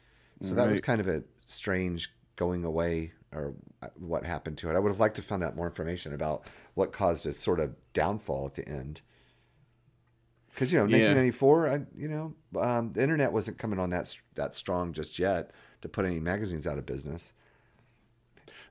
So 0.40 0.54
right. 0.54 0.64
that 0.64 0.70
was 0.70 0.80
kind 0.80 1.00
of 1.00 1.06
a 1.06 1.22
strange 1.44 2.12
going 2.34 2.64
away 2.64 3.12
or 3.32 3.54
what 3.94 4.24
happened 4.24 4.58
to 4.58 4.70
it. 4.70 4.74
I 4.74 4.78
would 4.78 4.90
have 4.90 5.00
liked 5.00 5.16
to 5.16 5.22
find 5.22 5.44
out 5.44 5.54
more 5.54 5.66
information 5.66 6.12
about 6.12 6.46
what 6.74 6.92
caused 6.92 7.26
its 7.26 7.38
sort 7.38 7.60
of 7.60 7.74
downfall 7.92 8.46
at 8.46 8.54
the 8.54 8.68
end. 8.68 9.00
Because 10.52 10.72
you 10.72 10.78
know, 10.78 10.84
1994, 10.84 11.66
yeah. 11.66 11.72
I, 11.72 11.80
you 11.96 12.08
know, 12.08 12.60
um, 12.60 12.92
the 12.92 13.02
internet 13.02 13.32
wasn't 13.32 13.58
coming 13.58 13.78
on 13.78 13.90
that 13.90 14.16
that 14.34 14.54
strong 14.54 14.92
just 14.92 15.18
yet 15.18 15.50
to 15.80 15.88
put 15.88 16.04
any 16.04 16.20
magazines 16.20 16.66
out 16.66 16.78
of 16.78 16.86
business. 16.86 17.32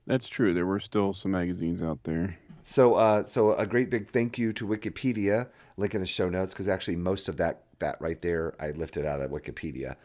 That's 0.08 0.28
true. 0.28 0.54
There 0.54 0.66
were 0.66 0.80
still 0.80 1.14
some 1.14 1.32
magazines 1.32 1.82
out 1.84 2.04
there. 2.04 2.38
So, 2.64 2.96
uh, 2.96 3.24
so 3.24 3.54
a 3.54 3.66
great 3.66 3.90
big 3.90 4.08
thank 4.08 4.38
you 4.38 4.54
to 4.54 4.68
Wikipedia. 4.68 5.50
Link 5.78 5.96
in 5.96 6.02
the 6.02 6.08
show 6.08 6.30
notes 6.30 6.54
because 6.54 6.68
actually 6.68 6.96
most 6.96 7.28
of 7.28 7.38
that 7.38 7.64
that 7.80 8.00
right 8.00 8.22
there 8.22 8.54
I 8.60 8.72
lifted 8.72 9.06
out 9.06 9.22
of 9.22 9.32
Wikipedia 9.32 9.96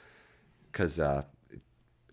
because 0.73 0.99
uh, 0.99 1.25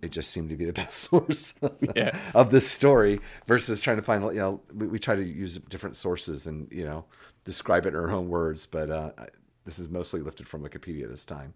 it 0.02 0.12
just 0.12 0.32
seemed 0.32 0.50
to 0.50 0.58
be 0.58 0.66
the 0.66 0.74
best 0.84 0.94
source 0.94 1.54
of, 1.62 1.74
yeah. 1.96 2.16
of 2.36 2.52
this 2.52 2.70
story 2.70 3.22
versus 3.48 3.82
trying 3.82 3.98
to 3.98 4.04
find 4.04 4.24
you 4.34 4.40
know 4.40 4.62
we, 4.74 4.88
we, 4.88 5.00
try 5.00 5.16
to 5.16 5.24
use 5.24 5.58
different 5.70 5.96
sources 5.96 6.46
and 6.46 6.72
you 6.72 6.84
know 6.84 7.06
describe 7.46 7.86
it 7.86 7.90
in 7.90 7.96
our 7.96 8.12
own 8.12 8.28
words 8.28 8.66
but 8.66 8.90
uh, 8.90 9.12
this 9.66 9.80
is 9.80 9.90
mostly 9.90 10.22
lifted 10.22 10.48
from 10.48 10.62
wikipedia 10.62 11.08
this 11.08 11.26
time 11.26 11.54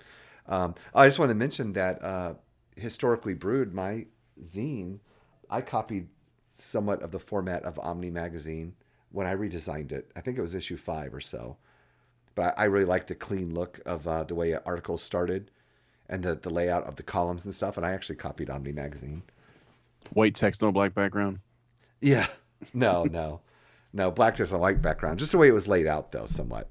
um, 0.47 0.75
i 0.95 1.07
just 1.07 1.19
want 1.19 1.29
to 1.29 1.35
mention 1.35 1.73
that 1.73 2.01
uh, 2.03 2.33
historically 2.75 3.33
brewed 3.33 3.73
my 3.73 4.05
zine 4.41 4.99
i 5.49 5.61
copied 5.61 6.07
somewhat 6.59 7.01
of 7.01 7.11
the 7.11 7.19
format 7.19 7.63
of 7.63 7.79
Omni 7.79 8.09
magazine 8.09 8.73
when 9.11 9.27
I 9.27 9.35
redesigned 9.35 9.91
it. 9.91 10.11
I 10.15 10.21
think 10.21 10.37
it 10.37 10.41
was 10.41 10.55
issue 10.55 10.77
five 10.77 11.13
or 11.13 11.21
so. 11.21 11.57
But 12.35 12.55
I, 12.57 12.63
I 12.63 12.65
really 12.65 12.85
like 12.85 13.07
the 13.07 13.15
clean 13.15 13.53
look 13.53 13.79
of 13.85 14.07
uh, 14.07 14.23
the 14.23 14.35
way 14.35 14.53
articles 14.53 15.03
started 15.03 15.51
and 16.09 16.23
the, 16.23 16.35
the 16.35 16.49
layout 16.49 16.85
of 16.85 16.95
the 16.95 17.03
columns 17.03 17.45
and 17.45 17.53
stuff. 17.53 17.77
And 17.77 17.85
I 17.85 17.91
actually 17.91 18.15
copied 18.15 18.49
Omni 18.49 18.71
magazine. 18.71 19.23
White 20.11 20.35
text 20.35 20.63
on 20.63 20.73
black 20.73 20.93
background? 20.93 21.39
Yeah. 22.01 22.27
No, 22.73 23.03
no. 23.03 23.41
No, 23.93 24.09
black 24.09 24.33
text 24.33 24.51
on 24.51 24.57
a 24.57 24.61
white 24.61 24.81
background. 24.81 25.19
Just 25.19 25.31
the 25.31 25.37
way 25.37 25.47
it 25.47 25.53
was 25.53 25.67
laid 25.67 25.85
out, 25.85 26.11
though, 26.11 26.25
somewhat. 26.25 26.67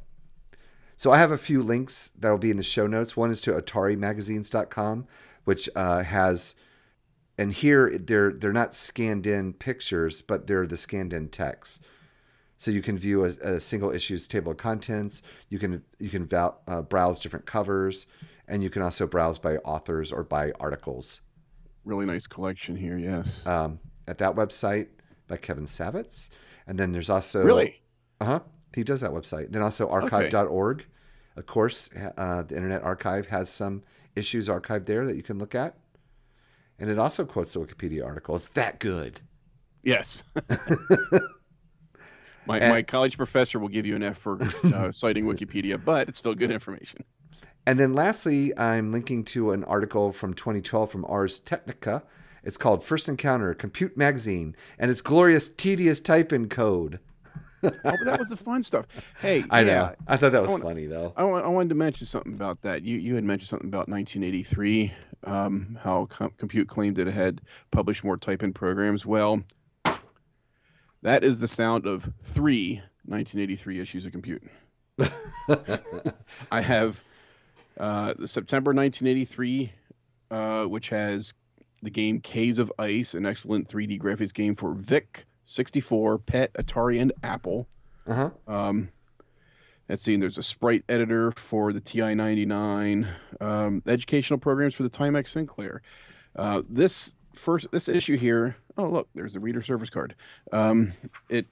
So 0.96 1.12
I 1.12 1.18
have 1.18 1.30
a 1.30 1.38
few 1.38 1.62
links 1.62 2.10
that'll 2.18 2.38
be 2.38 2.50
in 2.50 2.56
the 2.56 2.62
show 2.62 2.86
notes. 2.86 3.16
One 3.16 3.30
is 3.30 3.40
to 3.42 3.52
AtariMagazines.com, 3.52 5.06
which 5.44 5.68
uh, 5.76 6.02
has 6.02 6.54
and 7.38 7.52
here 7.52 7.96
they're 7.98 8.32
they're 8.32 8.52
not 8.52 8.74
scanned 8.74 9.26
in 9.26 9.52
pictures, 9.52 10.22
but 10.22 10.46
they're 10.46 10.66
the 10.66 10.76
scanned 10.76 11.12
in 11.12 11.28
text. 11.28 11.82
So 12.56 12.70
you 12.70 12.80
can 12.80 12.96
view 12.96 13.24
a, 13.24 13.28
a 13.28 13.60
single 13.60 13.90
issues 13.90 14.26
table 14.26 14.52
of 14.52 14.58
contents. 14.58 15.22
You 15.50 15.58
can 15.58 15.82
you 15.98 16.08
can 16.08 16.24
val, 16.24 16.62
uh, 16.66 16.82
browse 16.82 17.18
different 17.18 17.44
covers, 17.44 18.06
and 18.48 18.62
you 18.62 18.70
can 18.70 18.82
also 18.82 19.06
browse 19.06 19.38
by 19.38 19.56
authors 19.58 20.12
or 20.12 20.24
by 20.24 20.52
articles. 20.58 21.20
Really 21.84 22.06
nice 22.06 22.26
collection 22.26 22.74
here. 22.74 22.96
Yes. 22.96 23.46
Um, 23.46 23.78
at 24.08 24.18
that 24.18 24.34
website 24.34 24.88
by 25.28 25.36
Kevin 25.36 25.66
Savetz, 25.66 26.30
and 26.66 26.78
then 26.78 26.92
there's 26.92 27.10
also 27.10 27.44
really, 27.44 27.82
uh 28.20 28.24
huh. 28.24 28.40
He 28.76 28.84
does 28.84 29.00
that 29.00 29.10
website. 29.10 29.52
Then 29.52 29.62
also 29.62 29.88
archive.org. 29.88 30.80
Okay. 30.80 30.88
Of 31.38 31.46
course, 31.46 31.88
uh, 32.18 32.42
the 32.42 32.54
Internet 32.54 32.82
Archive 32.82 33.26
has 33.28 33.48
some 33.48 33.82
issues 34.14 34.48
archived 34.48 34.84
there 34.84 35.06
that 35.06 35.16
you 35.16 35.22
can 35.22 35.38
look 35.38 35.54
at. 35.54 35.78
And 36.78 36.90
it 36.90 36.98
also 36.98 37.24
quotes 37.24 37.54
the 37.54 37.60
Wikipedia 37.60 38.04
article. 38.04 38.36
It's 38.36 38.48
that 38.48 38.78
good. 38.78 39.20
Yes. 39.82 40.24
my, 42.46 42.58
and, 42.58 42.70
my 42.70 42.82
college 42.82 43.16
professor 43.16 43.58
will 43.58 43.68
give 43.68 43.86
you 43.86 43.96
an 43.96 44.02
F 44.02 44.18
for 44.18 44.42
uh, 44.42 44.92
citing 44.92 45.24
Wikipedia, 45.24 45.82
but 45.82 46.10
it's 46.10 46.18
still 46.18 46.34
good 46.34 46.50
information. 46.50 47.02
And 47.64 47.80
then 47.80 47.94
lastly, 47.94 48.56
I'm 48.58 48.92
linking 48.92 49.24
to 49.24 49.52
an 49.52 49.64
article 49.64 50.12
from 50.12 50.34
2012 50.34 50.90
from 50.90 51.06
Ars 51.06 51.40
Technica. 51.40 52.02
It's 52.44 52.58
called 52.58 52.84
First 52.84 53.08
Encounter 53.08 53.54
Compute 53.54 53.96
Magazine 53.96 54.54
and 54.78 54.90
its 54.90 55.00
glorious, 55.00 55.48
tedious 55.48 55.98
type 55.98 56.30
in 56.30 56.50
code. 56.50 57.00
Oh, 57.62 57.70
but 57.84 58.04
that 58.04 58.18
was 58.18 58.28
the 58.28 58.36
fun 58.36 58.62
stuff. 58.62 58.86
Hey, 59.20 59.44
I 59.50 59.60
yeah, 59.60 59.66
know. 59.66 59.94
I 60.06 60.16
thought 60.16 60.32
that 60.32 60.42
was 60.42 60.56
funny 60.58 60.86
though. 60.86 61.12
I, 61.16 61.22
I 61.24 61.48
wanted 61.48 61.70
to 61.70 61.74
mention 61.74 62.06
something 62.06 62.34
about 62.34 62.62
that. 62.62 62.82
You 62.82 62.96
you 62.96 63.14
had 63.14 63.24
mentioned 63.24 63.48
something 63.48 63.68
about 63.68 63.88
1983 63.88 64.92
um, 65.26 65.78
how 65.82 66.06
Com- 66.06 66.32
Compute 66.38 66.68
claimed 66.68 66.98
it 66.98 67.06
had 67.08 67.42
published 67.70 68.04
more 68.04 68.16
type-in 68.16 68.52
programs. 68.52 69.04
Well, 69.04 69.42
that 71.02 71.24
is 71.24 71.40
the 71.40 71.48
sound 71.48 71.86
of 71.86 72.12
three 72.22 72.82
1983 73.04 73.80
issues 73.80 74.06
of 74.06 74.12
Compute. 74.12 74.42
I 76.50 76.60
have 76.60 77.02
uh, 77.78 78.14
the 78.18 78.28
September 78.28 78.72
1983, 78.72 79.72
uh, 80.30 80.64
which 80.64 80.88
has 80.88 81.34
the 81.82 81.90
game 81.90 82.20
Caves 82.20 82.58
of 82.58 82.72
Ice, 82.78 83.14
an 83.14 83.26
excellent 83.26 83.68
3D 83.68 84.00
graphics 84.00 84.32
game 84.32 84.54
for 84.54 84.74
VIC, 84.74 85.26
64, 85.46 86.18
PET, 86.18 86.52
Atari, 86.54 87.00
and 87.00 87.12
Apple. 87.22 87.66
Uh-huh. 88.06 88.30
Um, 88.46 88.90
Let's 89.88 90.02
see. 90.02 90.16
There's 90.16 90.36
a 90.36 90.42
sprite 90.42 90.82
editor 90.88 91.30
for 91.32 91.72
the 91.72 91.80
TI-99, 91.80 93.08
um, 93.40 93.82
educational 93.86 94.38
programs 94.38 94.74
for 94.74 94.82
the 94.82 94.90
Timex 94.90 95.28
Sinclair. 95.28 95.80
Uh, 96.34 96.62
this 96.68 97.14
first 97.32 97.70
this 97.70 97.88
issue 97.88 98.16
here. 98.16 98.56
Oh, 98.76 98.88
look, 98.88 99.08
there's 99.14 99.34
the 99.34 99.40
reader 99.40 99.62
service 99.62 99.88
card. 99.88 100.16
Um, 100.52 100.92
it 101.28 101.46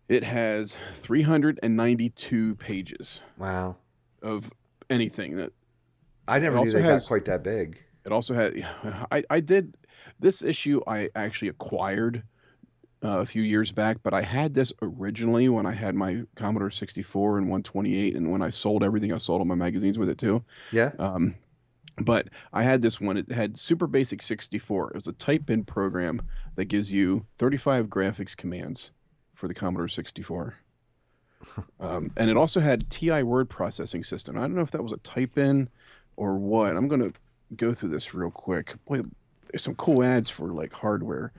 It 0.10 0.24
has 0.24 0.78
392 0.94 2.56
pages 2.56 3.22
Wow. 3.38 3.76
of 4.22 4.52
anything 4.90 5.36
that 5.38 5.52
I 6.28 6.40
never 6.40 6.58
knew 6.64 6.72
they 6.72 6.82
has- 6.82 7.04
got 7.04 7.08
quite 7.08 7.26
that 7.26 7.44
big. 7.44 7.84
It 8.06 8.12
also 8.14 8.34
had. 8.34 8.56
I 9.12 9.24
I 9.30 9.40
did 9.42 9.76
this 10.20 10.42
issue. 10.42 10.82
I 10.88 11.10
actually 11.14 11.50
acquired 11.50 12.24
uh, 13.04 13.20
a 13.20 13.26
few 13.26 13.42
years 13.42 13.72
back, 13.72 13.98
but 14.04 14.14
I 14.14 14.22
had 14.22 14.54
this 14.54 14.74
originally 14.82 15.50
when 15.50 15.66
I 15.66 15.74
had 15.74 15.96
my 15.96 16.24
Commodore 16.36 16.72
64 16.72 17.38
and 17.38 17.48
128, 17.48 18.16
and 18.16 18.32
when 18.32 18.42
I 18.42 18.50
sold 18.50 18.84
everything, 18.84 19.14
I 19.14 19.18
sold 19.18 19.42
all 19.42 19.46
my 19.46 19.56
magazines 19.56 20.00
with 20.00 20.10
it 20.10 20.18
too. 20.18 20.44
Yeah. 20.72 20.92
Um, 20.98 21.36
but 22.00 22.28
I 22.54 22.64
had 22.64 22.82
this 22.82 23.02
one. 23.02 23.18
It 23.18 23.32
had 23.32 23.58
Super 23.58 23.88
Basic 23.88 24.22
64. 24.22 24.90
It 24.90 24.96
was 24.96 25.08
a 25.08 25.14
type-in 25.14 25.64
program 25.66 26.22
that 26.56 26.66
gives 26.66 26.92
you 26.92 27.26
35 27.38 27.88
graphics 27.88 28.38
commands 28.38 28.92
for 29.34 29.48
the 29.48 29.54
Commodore 29.54 29.88
64. 29.88 30.56
Um, 31.80 32.12
and 32.18 32.32
it 32.32 32.36
also 32.36 32.60
had 32.60 32.90
TI 32.90 33.22
word 33.22 33.48
processing 33.48 34.04
system. 34.04 34.36
I 34.38 34.42
don't 34.42 34.56
know 34.56 34.64
if 34.64 34.72
that 34.72 34.84
was 34.84 34.92
a 34.92 34.98
type-in 34.98 35.70
or 36.16 36.36
what. 36.36 36.76
I'm 36.76 36.88
gonna 36.88 37.12
go 37.56 37.76
through 37.76 37.90
this 37.90 38.16
real 38.16 38.32
quick. 38.32 38.74
Boy, 38.86 39.04
there's 39.52 39.64
some 39.64 39.76
cool 39.76 40.04
ads 40.04 40.32
for 40.32 40.52
like 40.52 40.74
hardware. 40.74 41.32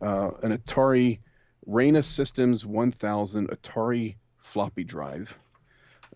Uh, 0.00 0.30
an 0.42 0.56
Atari 0.56 1.20
Rana 1.66 2.02
Systems 2.02 2.64
1000 2.64 3.48
Atari 3.48 4.16
floppy 4.38 4.84
drive. 4.84 5.36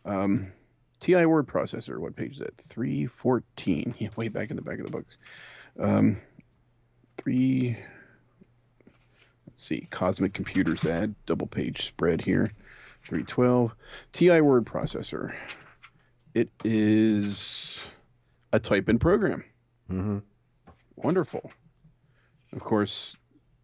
Um, 0.04 0.52
TI 1.00 1.26
word 1.26 1.46
processor. 1.46 1.98
What 1.98 2.16
page 2.16 2.34
is 2.34 2.38
that? 2.38 2.56
314. 2.56 3.94
Yeah, 3.98 4.08
way 4.16 4.28
back 4.28 4.50
in 4.50 4.56
the 4.56 4.62
back 4.62 4.78
of 4.78 4.86
the 4.86 4.92
book. 4.92 5.06
Um, 5.78 6.20
three. 7.16 7.78
Let's 9.46 9.64
see. 9.64 9.88
Cosmic 9.90 10.32
Computers 10.32 10.84
ad. 10.84 11.14
Double 11.26 11.46
page 11.46 11.86
spread 11.86 12.22
here. 12.22 12.52
312. 13.02 13.74
TI 14.12 14.40
word 14.40 14.64
processor. 14.64 15.34
It 16.34 16.50
is 16.64 17.80
a 18.52 18.60
type 18.60 18.88
in 18.88 18.98
program. 18.98 19.44
Mm-hmm. 19.90 20.18
Wonderful. 20.96 21.50
Of 22.52 22.60
course, 22.60 23.16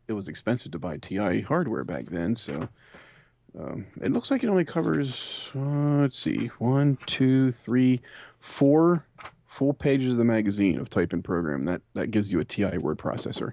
it 0.08 0.12
was 0.12 0.28
expensive 0.28 0.72
to 0.72 0.78
buy 0.78 0.98
TI 0.98 1.40
hardware 1.40 1.84
back 1.84 2.06
then, 2.06 2.36
so 2.36 2.68
um, 3.58 3.86
it 4.00 4.12
looks 4.12 4.30
like 4.30 4.44
it 4.44 4.48
only 4.48 4.64
covers. 4.64 5.50
Uh, 5.54 6.00
let's 6.00 6.18
see, 6.18 6.48
one, 6.58 6.98
two, 7.06 7.52
three, 7.52 8.00
four 8.38 9.06
full 9.46 9.72
pages 9.72 10.12
of 10.12 10.18
the 10.18 10.24
magazine 10.24 10.78
of 10.78 10.90
type 10.90 11.12
in 11.12 11.22
program. 11.22 11.64
That 11.64 11.80
that 11.94 12.10
gives 12.10 12.30
you 12.30 12.40
a 12.40 12.44
TI 12.44 12.78
word 12.78 12.98
processor. 12.98 13.52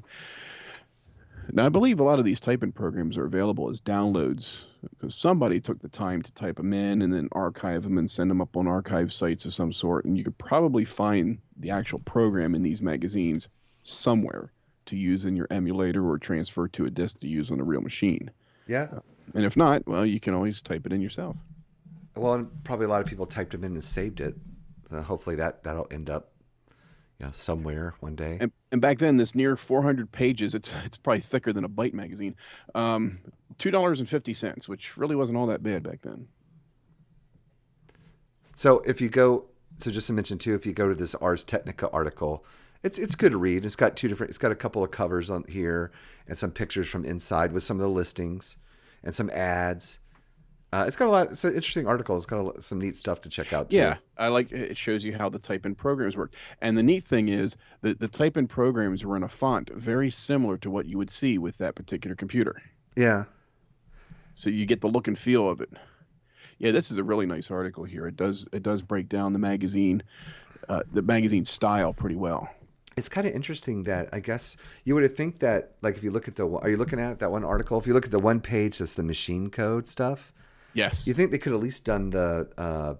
Now, 1.51 1.66
I 1.66 1.70
believe 1.70 1.99
a 1.99 2.04
lot 2.04 2.20
of 2.20 2.26
these 2.26 2.39
type 2.39 2.64
in 2.64 2.72
programs 2.72 3.18
are 3.18 3.26
available 3.26 3.70
as 3.70 3.82
downloads 3.82 4.64
because 4.89 5.14
somebody 5.14 5.60
took 5.60 5.82
the 5.82 5.89
time 5.89 6.22
to 6.22 6.34
type 6.34 6.56
them 6.56 6.74
in 6.74 7.01
and 7.01 7.14
then 7.14 7.28
archive 7.34 7.84
them 7.84 7.97
and 7.97 8.10
send 8.10 8.32
them 8.32 8.41
up 8.41 8.56
on 8.56 8.68
archive 8.68 9.12
sites 9.12 9.43
of 9.43 9.54
some 9.54 9.74
sort. 9.74 10.06
And 10.06 10.18
you 10.18 10.24
could 10.24 10.38
probably 10.38 10.86
find 10.86 11.39
the 11.58 11.70
actual 11.70 11.99
program 11.99 12.56
in 12.56 12.64
these 12.64 12.82
magazines 12.82 13.49
somewhere 13.84 14.51
to 14.86 14.96
use 14.96 15.26
in 15.26 15.36
your 15.36 15.48
emulator 15.50 16.08
or 16.08 16.18
transfer 16.18 16.68
to 16.68 16.86
a 16.86 16.90
disk 16.90 17.20
to 17.22 17.28
use 17.28 17.52
on 17.52 17.60
a 17.60 17.64
real 17.64 17.82
machine. 17.82 18.32
Yeah. 18.68 19.00
And 19.34 19.46
if 19.46 19.56
not, 19.56 19.88
well, 19.88 20.06
you 20.06 20.20
can 20.20 20.34
always 20.34 20.62
type 20.62 20.86
it 20.86 20.94
in 20.94 21.02
yourself. 21.02 21.38
Well, 22.16 22.34
and 22.34 22.64
probably 22.64 22.86
a 22.86 22.90
lot 22.90 23.02
of 23.02 23.08
people 23.08 23.26
typed 23.26 23.52
them 23.52 23.64
in 23.64 23.74
and 23.74 23.84
saved 23.84 24.22
it. 24.22 24.36
So 24.90 25.02
hopefully 25.02 25.36
that 25.38 25.64
that'll 25.64 25.88
end 25.90 26.10
up, 26.10 26.32
you 27.20 27.26
know, 27.26 27.32
somewhere 27.34 27.96
one 28.00 28.16
day. 28.16 28.38
And, 28.40 28.52
and 28.72 28.80
back 28.82 29.00
then, 29.00 29.18
this 29.18 29.34
near 29.34 29.56
400 29.56 30.12
pages, 30.12 30.54
it's 30.54 30.72
it's 30.86 30.98
probably 30.98 31.22
thicker 31.22 31.52
than 31.52 31.64
a 31.64 31.70
Byte 31.70 31.94
magazine. 31.94 32.36
Um, 32.76 33.20
Two 33.58 33.72
dollars 33.72 34.00
and 34.00 34.10
fifty 34.10 34.34
cents, 34.34 34.68
which 34.68 34.98
really 34.98 35.16
wasn't 35.16 35.38
all 35.38 35.46
that 35.48 35.64
bad 35.64 35.84
back 35.84 36.02
then. 36.02 36.28
So 38.56 38.80
if 38.80 39.02
you 39.02 39.10
go, 39.10 39.46
so 39.80 39.92
just 39.92 40.08
to 40.08 40.14
mention 40.14 40.38
too, 40.38 40.54
if 40.56 40.66
you 40.66 40.74
go 40.74 40.90
to 40.90 40.96
this 40.96 41.16
Ars 41.16 41.44
Technica 41.44 41.90
article, 41.92 42.46
it's 42.84 43.00
it's 43.00 43.16
good 43.16 43.32
to 43.32 43.38
read. 43.38 43.66
It's 43.66 43.76
got 43.76 43.96
two 43.96 44.08
different. 44.08 44.30
It's 44.30 44.38
got 44.38 44.52
a 44.52 44.56
couple 44.56 44.84
of 44.84 44.92
covers 44.92 45.30
on 45.30 45.46
here 45.48 45.92
and 46.28 46.38
some 46.38 46.52
pictures 46.52 46.88
from 46.88 47.06
inside 47.06 47.52
with 47.52 47.64
some 47.64 47.78
of 47.78 47.82
the 47.82 47.90
listings 47.90 48.58
and 49.04 49.16
some 49.16 49.30
ads. 49.30 50.00
Uh, 50.72 50.86
it's 50.88 50.96
got 50.96 51.08
a 51.08 51.12
lot. 51.12 51.32
It's 51.32 51.44
an 51.44 51.54
interesting 51.54 51.86
article. 51.88 52.18
It's 52.18 52.26
got 52.26 52.44
lot- 52.44 52.64
some 52.64 52.80
neat 52.80 52.96
stuff 52.96 53.22
to 53.22 53.30
check 53.30 53.54
out. 53.54 53.70
Too. 53.70 53.78
Yeah, 53.78 53.98
I 54.18 54.30
like 54.30 54.52
it 54.52 54.76
shows 54.76 55.06
you 55.06 55.16
how 55.16 55.30
the 55.30 55.40
type 55.40 55.66
in 55.66 55.76
programs 55.76 56.18
work. 56.18 56.34
And 56.62 56.76
the 56.78 56.84
neat 56.84 57.04
thing 57.04 57.30
is 57.30 57.56
that 57.82 58.00
the 58.00 58.08
type 58.08 58.36
in 58.36 58.48
programs 58.48 59.06
were 59.06 59.16
in 59.16 59.24
a 59.24 59.28
font 59.28 59.70
very 59.72 60.10
similar 60.10 60.58
to 60.58 60.72
what 60.72 60.88
you 60.88 60.98
would 60.98 61.12
see 61.12 61.38
with 61.38 61.60
that 61.60 61.76
particular 61.76 62.16
computer. 62.16 62.62
Yeah. 62.96 63.26
So 64.36 64.50
you 64.50 64.66
get 64.66 64.82
the 64.82 64.88
look 64.88 65.08
and 65.08 65.18
feel 65.18 65.48
of 65.48 65.62
it. 65.62 65.70
Yeah, 66.58 66.72
this 66.72 66.90
is 66.90 66.98
a 66.98 67.04
really 67.04 67.28
nice 67.28 67.52
article 67.52 67.84
here. 67.84 68.08
It 68.08 68.16
does 68.16 68.48
it 68.52 68.64
does 68.64 68.82
break 68.82 69.08
down 69.08 69.34
the 69.34 69.40
magazine, 69.40 70.02
uh, 70.68 70.82
the 70.92 71.04
magazine 71.04 71.46
style 71.46 71.94
pretty 71.94 72.16
well. 72.16 72.50
It's 72.96 73.10
kind 73.10 73.26
of 73.28 73.34
interesting 73.34 73.84
that 73.84 74.10
I 74.14 74.20
guess 74.20 74.56
you 74.86 74.96
would 74.96 75.16
think 75.18 75.39
that 75.39 75.76
like 75.82 75.98
if 75.98 76.04
you 76.04 76.12
look 76.12 76.28
at 76.28 76.36
the 76.36 76.48
are 76.48 76.70
you 76.70 76.78
looking 76.78 77.00
at 77.00 77.20
that 77.20 77.32
one 77.32 77.44
article? 77.44 77.80
If 77.80 77.88
you 77.88 77.94
look 77.94 78.06
at 78.06 78.12
the 78.12 78.20
one 78.20 78.39
page 78.39 78.78
that's 78.78 78.96
the 78.96 79.04
machine 79.04 79.50
code 79.50 79.88
stuff, 79.88 80.32
Yes. 80.74 81.08
you 81.08 81.14
think 81.14 81.32
they 81.32 81.38
could 81.38 81.54
at 81.54 81.60
least 81.60 81.86
done 81.86 82.12
the 82.12 82.50
uh, 82.58 82.96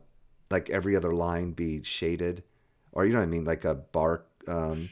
like 0.50 0.70
every 0.70 0.96
other 0.96 1.14
line 1.14 1.52
be 1.52 1.84
shaded, 1.84 2.44
or 2.91 3.06
you 3.06 3.14
know 3.14 3.20
what 3.20 3.24
I 3.26 3.28
mean, 3.28 3.46
like 3.46 3.66
a 3.66 3.76
bar, 3.76 4.24
um, 4.48 4.89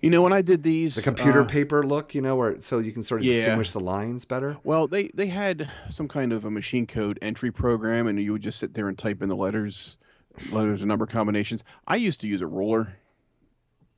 You 0.00 0.10
know, 0.10 0.22
when 0.22 0.32
I 0.32 0.42
did 0.42 0.62
these, 0.64 0.96
the 0.96 1.02
computer 1.02 1.42
uh, 1.42 1.44
paper 1.46 1.82
look, 1.84 2.12
you 2.14 2.20
know, 2.22 2.34
where 2.36 2.60
so 2.60 2.78
you 2.78 2.90
can 2.92 3.02
sort 3.04 3.20
of 3.20 3.26
Yeah. 3.26 3.34
distinguish 3.34 3.70
the 3.72 3.80
lines 3.80 4.24
better. 4.24 4.58
Well, 4.64 4.88
they 4.88 5.08
they 5.14 5.28
had 5.28 5.70
some 5.88 6.08
kind 6.08 6.32
of 6.32 6.44
a 6.44 6.50
machine 6.50 6.86
code 6.86 7.18
entry 7.22 7.52
program, 7.52 8.06
and 8.08 8.20
you 8.20 8.32
would 8.32 8.42
just 8.42 8.58
sit 8.58 8.74
there 8.74 8.88
and 8.88 8.98
type 8.98 9.22
in 9.22 9.28
the 9.28 9.36
letters, 9.36 9.96
letters 10.50 10.82
and 10.82 10.88
number 10.88 11.06
combinations. 11.06 11.62
I 11.86 11.96
used 11.96 12.20
to 12.22 12.26
use 12.28 12.40
a 12.40 12.46
ruler. 12.48 12.94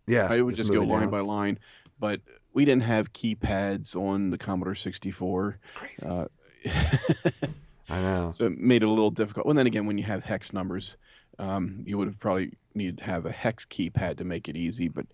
Yeah, 0.06 0.28
I 0.30 0.40
would 0.40 0.54
just, 0.54 0.70
go 0.70 0.80
line 0.80 1.02
down. 1.02 1.10
by 1.10 1.20
line, 1.20 1.58
but 1.98 2.20
we 2.52 2.64
didn't 2.64 2.82
have 2.82 3.12
keypads 3.12 3.96
on 3.96 4.30
the 4.30 4.38
Commodore 4.38 4.74
64. 4.74 5.58
It's 5.62 5.72
crazy. 5.72 6.06
Uh, 6.06 6.26
I 7.88 8.00
know. 8.00 8.30
so 8.30 8.46
it 8.46 8.58
made 8.58 8.82
it 8.82 8.86
a 8.86 8.90
little 8.90 9.10
difficult. 9.10 9.46
Well, 9.46 9.54
then 9.54 9.66
again, 9.66 9.86
when 9.86 9.98
you 9.98 10.04
have 10.04 10.24
hex 10.24 10.52
numbers, 10.52 10.96
um, 11.38 11.82
you 11.84 11.98
would 11.98 12.08
have 12.08 12.18
probably 12.18 12.52
needed 12.74 12.98
to 12.98 13.04
have 13.04 13.26
a 13.26 13.32
hex 13.32 13.64
keypad 13.64 14.16
to 14.18 14.24
make 14.24 14.48
it 14.48 14.56
easy. 14.56 14.88
But 14.88 15.06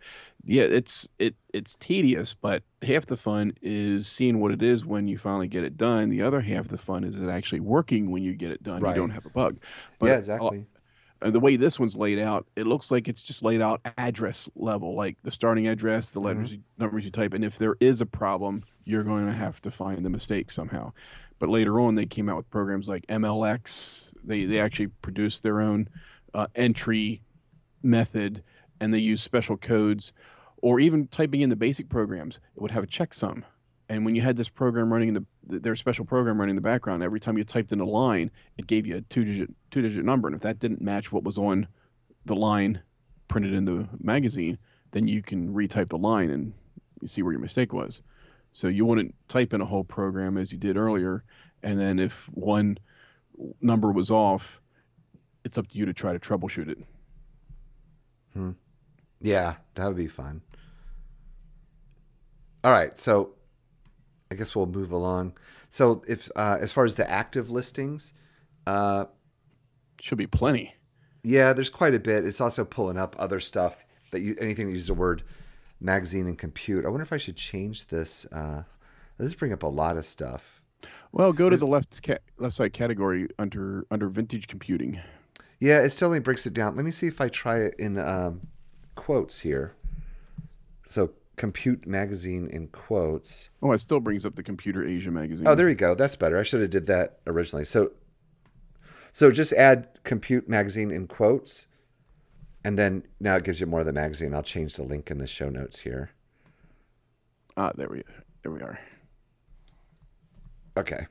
yeah, 0.45 0.63
it's 0.63 1.09
it 1.19 1.35
it's 1.53 1.77
tedious. 1.77 2.35
But 2.35 2.63
half 2.83 3.07
the 3.07 3.17
fun 3.17 3.55
is 3.61 4.07
seeing 4.07 4.41
what 4.41 4.53
it 4.53 4.63
is 4.63 4.85
when 4.85 5.09
you 5.09 5.19
finally 5.19 5.49
get 5.49 5.65
it 5.65 5.77
done. 5.77 6.11
The 6.11 6.23
other 6.23 6.41
half 6.43 6.67
of 6.67 6.71
the 6.71 6.79
fun 6.79 7.05
is 7.05 7.23
it 7.23 7.29
actually 7.29 7.61
working 7.61 8.11
when 8.11 8.23
you 8.23 8.35
get 8.35 8.51
it 8.51 8.63
done. 8.63 8.83
Right. 8.83 8.95
You 8.95 9.03
don't 9.03 9.11
have 9.11 9.27
a 9.27 9.31
bug. 9.31 9.59
But 9.99 10.07
yeah, 10.07 10.17
exactly. 10.17 10.67
Uh, 11.23 11.31
the 11.31 11.41
way 11.41 11.57
this 11.57 11.79
one's 11.79 11.97
laid 11.97 12.19
out, 12.19 12.47
it 12.57 12.67
looks 12.67 12.91
like 12.91 13.09
it's 13.09 13.23
just 13.23 13.43
laid 13.43 13.61
out 13.61 13.81
address 13.99 14.49
level, 14.55 14.95
like 14.95 15.17
the 15.23 15.31
starting 15.31 15.69
address, 15.69 16.11
the 16.11 16.21
letters, 16.21 16.53
you- 16.53 16.63
numbers 16.79 17.05
you 17.05 17.11
type, 17.11 17.35
and 17.35 17.45
if 17.45 17.59
there 17.59 17.77
is 17.81 18.01
a 18.01 18.07
problem, 18.07 18.63
you're 18.85 19.03
going 19.03 19.27
to 19.27 19.33
have 19.33 19.61
to 19.63 19.71
find 19.71 20.05
the 20.05 20.11
mistake 20.11 20.51
somehow. 20.51 20.93
But 21.39 21.49
later 21.49 21.81
on, 21.81 21.95
they 21.95 22.07
came 22.07 22.29
out 22.29 22.37
with 22.37 22.51
programs 22.51 22.89
like 22.89 23.07
MLX. 23.07 24.13
They 24.23 24.45
they 24.45 24.61
actually 24.61 24.89
produced 24.89 25.43
their 25.43 25.61
own 25.61 25.89
uh, 26.35 26.49
entry 26.55 27.23
method, 27.83 28.43
and 28.81 28.93
they 28.93 28.99
use 28.99 29.23
special 29.23 29.57
codes, 29.57 30.13
or 30.59 30.81
even 30.81 31.07
typing 31.09 31.41
in 31.41 31.49
the 31.51 31.57
basic 31.57 31.89
programs, 31.89 32.39
it 32.55 32.61
would 32.61 32.71
have 32.73 32.85
a 32.85 32.87
checksum. 32.87 33.43
And 33.89 34.05
when 34.05 34.15
you 34.15 34.23
had 34.23 34.37
this 34.37 34.49
program 34.49 34.93
running 34.93 35.09
in 35.09 35.15
the 35.15 35.25
their 35.51 35.77
special 35.77 36.05
program 36.05 36.39
running 36.39 36.51
in 36.51 36.57
the 36.57 36.63
background, 36.63 37.03
every 37.03 37.21
time 37.21 37.37
you 37.37 37.45
typed 37.45 37.73
in 37.73 37.81
a 37.81 37.85
line, 37.85 38.31
it 38.57 38.67
gave 38.67 38.87
you 38.87 38.97
a 38.97 39.01
two 39.03 39.25
digit 39.25 39.51
two 39.71 39.83
digit 39.83 40.05
number. 40.05 40.29
And 40.29 40.35
if 40.35 40.43
that 40.43 40.59
didn't 40.59 40.81
match 40.81 41.13
what 41.13 41.25
was 41.25 41.39
on 41.39 41.69
the 42.25 42.35
line 42.35 42.83
printed 43.29 43.53
in 43.53 43.65
the 43.65 43.89
magazine, 43.99 44.59
then 44.93 45.09
you 45.09 45.23
can 45.23 45.55
retype 45.55 45.89
the 45.89 45.99
line 45.99 46.31
and 46.31 46.53
you 47.01 47.09
see 47.09 47.23
where 47.23 47.33
your 47.33 47.41
mistake 47.41 47.73
was. 47.73 48.03
So 48.53 48.69
you 48.69 48.85
wouldn't 48.85 49.15
type 49.29 49.53
in 49.53 49.61
a 49.61 49.67
whole 49.67 49.85
program 49.85 50.37
as 50.37 50.51
you 50.51 50.59
did 50.59 50.77
earlier, 50.77 51.23
and 51.63 51.79
then 51.79 51.99
if 51.99 52.29
one 52.33 52.79
number 53.61 53.93
was 53.93 54.11
off, 54.11 54.61
it's 55.45 55.57
up 55.57 55.69
to 55.69 55.79
you 55.79 55.87
to 55.87 55.93
try 55.93 56.13
to 56.13 56.19
troubleshoot 56.19 56.69
it. 56.69 56.79
Hmm. 58.33 58.51
Yeah, 59.21 59.57
that 59.75 59.87
would 59.87 59.97
be 59.97 60.07
fun. 60.07 60.43
All 62.63 62.73
right, 62.73 62.99
so 62.99 63.31
I 64.31 64.37
guess 64.37 64.55
we'll 64.55 64.67
move 64.67 64.93
along. 64.93 65.35
So 65.69 66.03
if 66.09 66.31
uh, 66.37 66.59
as 66.61 66.73
far 66.73 66.85
as 66.85 66.95
the 66.97 67.09
active 67.11 67.51
listings, 67.51 68.13
uh, 68.67 69.07
Should 70.01 70.19
be 70.19 70.27
plenty. 70.27 70.75
yeah, 71.23 71.53
there's 71.53 71.71
quite 71.71 71.95
a 71.95 72.01
bit. 72.01 72.25
It's 72.25 72.41
also 72.41 72.65
pulling 72.65 72.97
up 72.99 73.17
other 73.19 73.41
stuff 73.41 73.85
that 74.13 74.21
you 74.21 74.37
anything 74.41 74.67
that 74.67 74.73
uses 74.73 74.89
the 74.89 74.95
word 74.95 75.23
magazine 75.81 76.27
and 76.27 76.39
compute. 76.39 76.85
I 76.85 76.89
wonder 76.89 77.03
if 77.03 77.13
I 77.13 77.17
should 77.19 77.37
change 77.37 77.87
this. 77.87 78.25
Uh, 78.27 78.63
let's 79.19 79.35
bring 79.35 79.53
up 79.53 79.63
a 79.63 79.69
lot 79.69 79.97
of 79.97 80.07
stuff. 80.07 80.61
Well, 81.13 81.33
go 81.33 81.51
to 81.51 81.57
the 81.57 81.67
left 81.67 82.03
ca- 82.03 82.19
left 82.39 82.55
side 82.57 82.73
category 82.73 83.29
under 83.39 83.85
under 83.91 84.09
vintage 84.09 84.47
computing. 84.49 85.01
Yeah, 85.59 85.81
it 85.81 85.91
still 85.91 86.07
only 86.09 86.21
breaks 86.21 86.47
it 86.47 86.55
down. 86.55 86.75
Let 86.77 86.85
me 86.85 86.91
see 86.91 87.07
if 87.07 87.21
I 87.21 87.29
try 87.29 87.59
it 87.59 87.75
in 87.79 87.99
um, 87.99 88.41
quotes 88.95 89.41
here. 89.41 89.75
So, 90.87 91.11
Compute 91.41 91.87
Magazine 91.87 92.49
in 92.49 92.69
quotes. 92.69 93.49
Oh, 93.63 93.73
it 93.73 93.81
still 93.81 93.99
brings 93.99 94.27
up 94.27 94.37
the 94.37 94.43
Computer 94.43 94.87
Asia 94.87 95.11
magazine. 95.11 95.49
Oh, 95.49 95.55
there 95.55 95.71
you 95.71 95.75
go. 95.75 95.95
That's 95.95 96.15
better. 96.15 96.39
I 96.39 96.43
should 96.43 96.61
have 96.61 96.69
did 96.69 96.85
that 96.89 97.21
originally. 97.27 97.65
So, 97.65 97.93
so 99.11 99.31
just 99.31 99.55
add 99.55 99.89
Compute 100.05 100.51
Magazine 100.51 100.91
in 100.91 101.07
quotes, 101.07 101.67
and 102.63 102.79
then 102.79 103.05
now 103.21 103.37
it 103.37 103.45
gives 103.45 103.59
you 103.59 103.67
more 103.67 103.81
of 103.81 103.87
the 103.87 103.93
magazine. 103.95 104.35
I'll 104.35 104.43
change 104.43 104.77
the 104.77 104.83
link 104.83 105.11
in 105.11 105.17
the 105.17 105.27
show 105.27 105.49
notes 105.49 105.81
here. 105.81 106.11
Ah, 107.57 107.73
there 107.75 107.89
we 107.89 108.03
there 108.43 108.53
we 108.53 108.61
are. 108.61 108.79
Okay. 110.77 111.07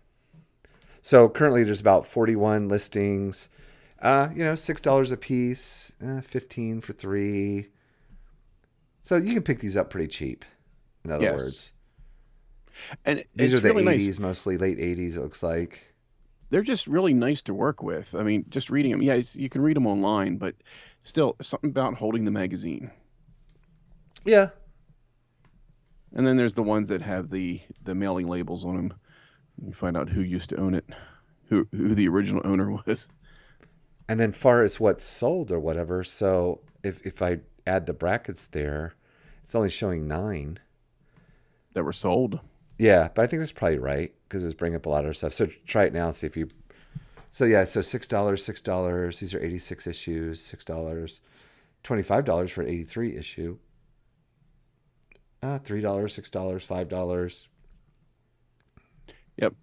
So 1.02 1.28
currently 1.28 1.64
there's 1.64 1.82
about 1.82 2.06
41 2.06 2.68
listings. 2.68 3.50
Uh, 4.00 4.30
you 4.36 4.44
know, 4.44 4.54
six 4.54 4.80
dollars 4.80 5.12
a 5.12 5.18
piece, 5.18 5.92
uh, 6.06 6.22
fifteen 6.22 6.82
for 6.82 6.94
three. 6.94 7.70
So 9.02 9.18
you 9.18 9.34
can 9.34 9.44
pick 9.44 9.60
these 9.60 9.78
up 9.78 9.90
pretty 9.90 10.08
cheap. 10.08 10.46
In 11.06 11.12
other 11.12 11.24
Yes. 11.24 11.38
words, 11.38 11.74
And 13.06 13.24
these 13.36 13.54
are 13.54 13.60
the 13.60 13.70
really 13.70 13.84
80s, 13.86 14.08
nice. 14.08 14.20
mostly 14.20 14.58
late 14.58 14.78
80s. 14.80 15.16
It 15.16 15.22
looks 15.22 15.42
like. 15.42 15.94
They're 16.50 16.62
just 16.64 16.88
really 16.88 17.14
nice 17.14 17.42
to 17.44 17.54
work 17.54 17.84
with. 17.84 18.16
I 18.16 18.24
mean, 18.24 18.46
just 18.50 18.70
reading 18.70 18.92
them. 18.92 19.02
Yeah, 19.02 19.22
you 19.34 19.50
can 19.50 19.62
read 19.62 19.76
them 19.76 19.88
online, 19.88 20.38
but 20.38 20.56
still, 21.02 21.36
something 21.42 21.70
about 21.70 21.96
holding 21.96 22.26
the 22.26 22.32
magazine. 22.32 22.92
Yeah. 24.26 24.50
And 26.14 26.26
then 26.26 26.38
there's 26.38 26.56
the 26.56 26.64
ones 26.64 26.90
that 26.90 27.02
have 27.02 27.30
the 27.30 27.62
the 27.84 27.94
mailing 27.96 28.28
labels 28.28 28.66
on 28.66 28.76
them. 28.76 28.94
You 29.64 29.74
find 29.74 29.96
out 29.96 30.10
who 30.10 30.22
used 30.22 30.50
to 30.50 30.58
own 30.58 30.74
it, 30.74 30.86
who 31.50 31.68
who 31.72 31.94
the 31.94 32.08
original 32.08 32.42
owner 32.46 32.72
was. 32.86 33.08
And 34.08 34.20
then 34.20 34.32
far 34.32 34.64
as 34.64 34.80
what's 34.80 35.04
sold 35.04 35.52
or 35.52 35.60
whatever. 35.60 36.04
So 36.04 36.62
if 36.84 37.06
if 37.06 37.22
I 37.22 37.40
add 37.70 37.86
the 37.86 37.94
brackets 37.94 38.46
there, 38.48 38.96
it's 39.44 39.56
only 39.56 39.70
showing 39.70 40.08
nine. 40.08 40.60
that 41.74 41.84
were 41.84 41.94
sold. 41.94 42.40
Yeah, 42.78 43.10
but 43.14 43.24
I 43.24 43.28
think 43.28 43.42
that's 43.42 43.52
probably 43.52 43.78
right 43.80 44.14
because 44.28 44.44
it's 44.44 44.54
bringing 44.54 44.78
up 44.78 44.86
a 44.86 44.90
lot 44.90 45.06
of 45.06 45.16
stuff. 45.18 45.34
So 45.34 45.48
try 45.66 45.86
it 45.86 45.94
now. 45.94 46.12
See 46.12 46.28
if 46.28 46.38
you. 46.38 46.50
So 47.30 47.46
yeah, 47.46 47.66
so 47.66 47.82
six 47.82 48.08
dollars, 48.08 48.44
six 48.44 48.62
dollars. 48.62 49.20
These 49.20 49.34
are 49.34 49.44
eighty-six 49.44 49.86
issues. 49.88 50.42
Six 50.42 50.66
dollars, 50.66 51.22
twenty-five 51.84 52.26
dollars 52.26 52.52
for 52.52 52.62
an 52.62 52.70
eighty-three 52.70 53.16
issue. 53.16 53.58
Uh, 55.42 55.60
three 55.60 55.82
dollars, 55.82 56.14
six 56.14 56.30
dollars, 56.30 56.64
five 56.64 56.90
dollars. 56.90 57.48
Yep, 59.38 59.54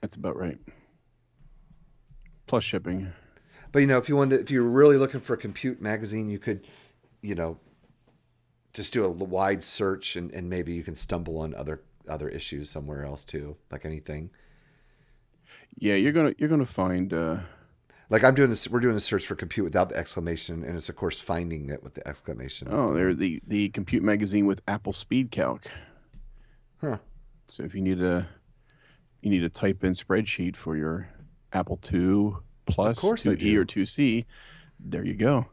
that's 0.00 0.16
about 0.16 0.36
right. 0.36 0.58
Plus 2.46 2.64
shipping. 2.64 3.12
But 3.70 3.80
you 3.80 3.86
know, 3.86 3.98
if 3.98 4.08
you 4.08 4.16
wanted, 4.16 4.40
if 4.40 4.50
you're 4.50 4.64
really 4.64 4.96
looking 4.96 5.20
for 5.20 5.34
a 5.34 5.38
compute 5.38 5.80
magazine, 5.80 6.28
you 6.28 6.40
could, 6.40 6.66
you 7.22 7.34
know, 7.34 7.58
just 8.72 8.92
do 8.92 9.04
a 9.04 9.08
wide 9.10 9.62
search 9.62 10.16
and, 10.16 10.30
and 10.32 10.48
maybe 10.48 10.72
you 10.72 10.82
can 10.82 10.94
stumble 10.94 11.38
on 11.38 11.54
other 11.54 11.82
other 12.08 12.28
issues 12.28 12.70
somewhere 12.70 13.04
else 13.04 13.24
too, 13.24 13.56
like 13.70 13.84
anything. 13.84 14.30
Yeah, 15.76 15.94
you're 15.94 16.12
gonna 16.12 16.34
you're 16.38 16.48
gonna 16.48 16.64
find. 16.66 17.12
Uh, 17.12 17.38
Like 18.08 18.24
I'm 18.24 18.34
doing 18.34 18.50
this, 18.50 18.68
we're 18.68 18.80
doing 18.80 18.96
a 18.96 19.00
search 19.00 19.26
for 19.26 19.34
compute 19.36 19.64
without 19.64 19.88
the 19.90 19.96
exclamation, 19.96 20.64
and 20.64 20.74
it's 20.74 20.88
of 20.88 20.96
course 20.96 21.20
finding 21.20 21.68
it 21.70 21.82
with 21.82 21.94
the 21.94 22.06
exclamation. 22.06 22.68
oh, 22.70 22.92
they're 22.94 23.14
the 23.14 23.40
the 23.46 23.68
Compute 23.70 24.02
magazine 24.02 24.46
with 24.46 24.60
Apple 24.66 24.92
Speed 24.92 25.30
Calc. 25.30 25.66
Huh. 26.80 26.98
So 27.48 27.62
if 27.62 27.74
you 27.74 27.82
need 27.82 28.00
a 28.02 28.28
you 29.22 29.30
need 29.30 29.44
a 29.44 29.48
type 29.50 29.84
in 29.84 29.92
spreadsheet 29.92 30.56
for 30.56 30.76
your 30.76 31.08
Apple 31.52 31.78
II 31.92 32.34
Plus, 32.66 32.98
course 32.98 33.24
2E 33.24 33.54
or 33.56 33.64
2C, 33.64 34.24
there 34.78 35.04
you 35.04 35.14
go. 35.14 35.46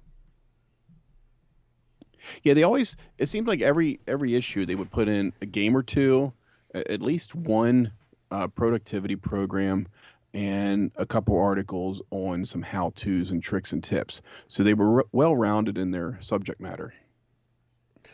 Yeah, 2.43 2.53
they 2.53 2.63
always 2.63 2.95
it 3.17 3.27
seemed 3.27 3.47
like 3.47 3.61
every 3.61 3.99
every 4.07 4.35
issue 4.35 4.65
they 4.65 4.75
would 4.75 4.91
put 4.91 5.07
in 5.07 5.33
a 5.41 5.45
game 5.45 5.75
or 5.75 5.83
two, 5.83 6.33
at 6.73 7.01
least 7.01 7.35
one 7.35 7.91
uh, 8.31 8.47
productivity 8.47 9.15
program 9.15 9.87
and 10.33 10.91
a 10.97 11.05
couple 11.05 11.37
articles 11.39 12.01
on 12.11 12.45
some 12.45 12.61
how-tos 12.61 13.31
and 13.31 13.41
tricks 13.41 13.71
and 13.71 13.83
tips. 13.83 14.21
So 14.47 14.61
they 14.63 14.73
were 14.73 15.05
well 15.11 15.35
rounded 15.35 15.77
in 15.77 15.91
their 15.91 16.19
subject 16.21 16.59
matter. 16.59 16.93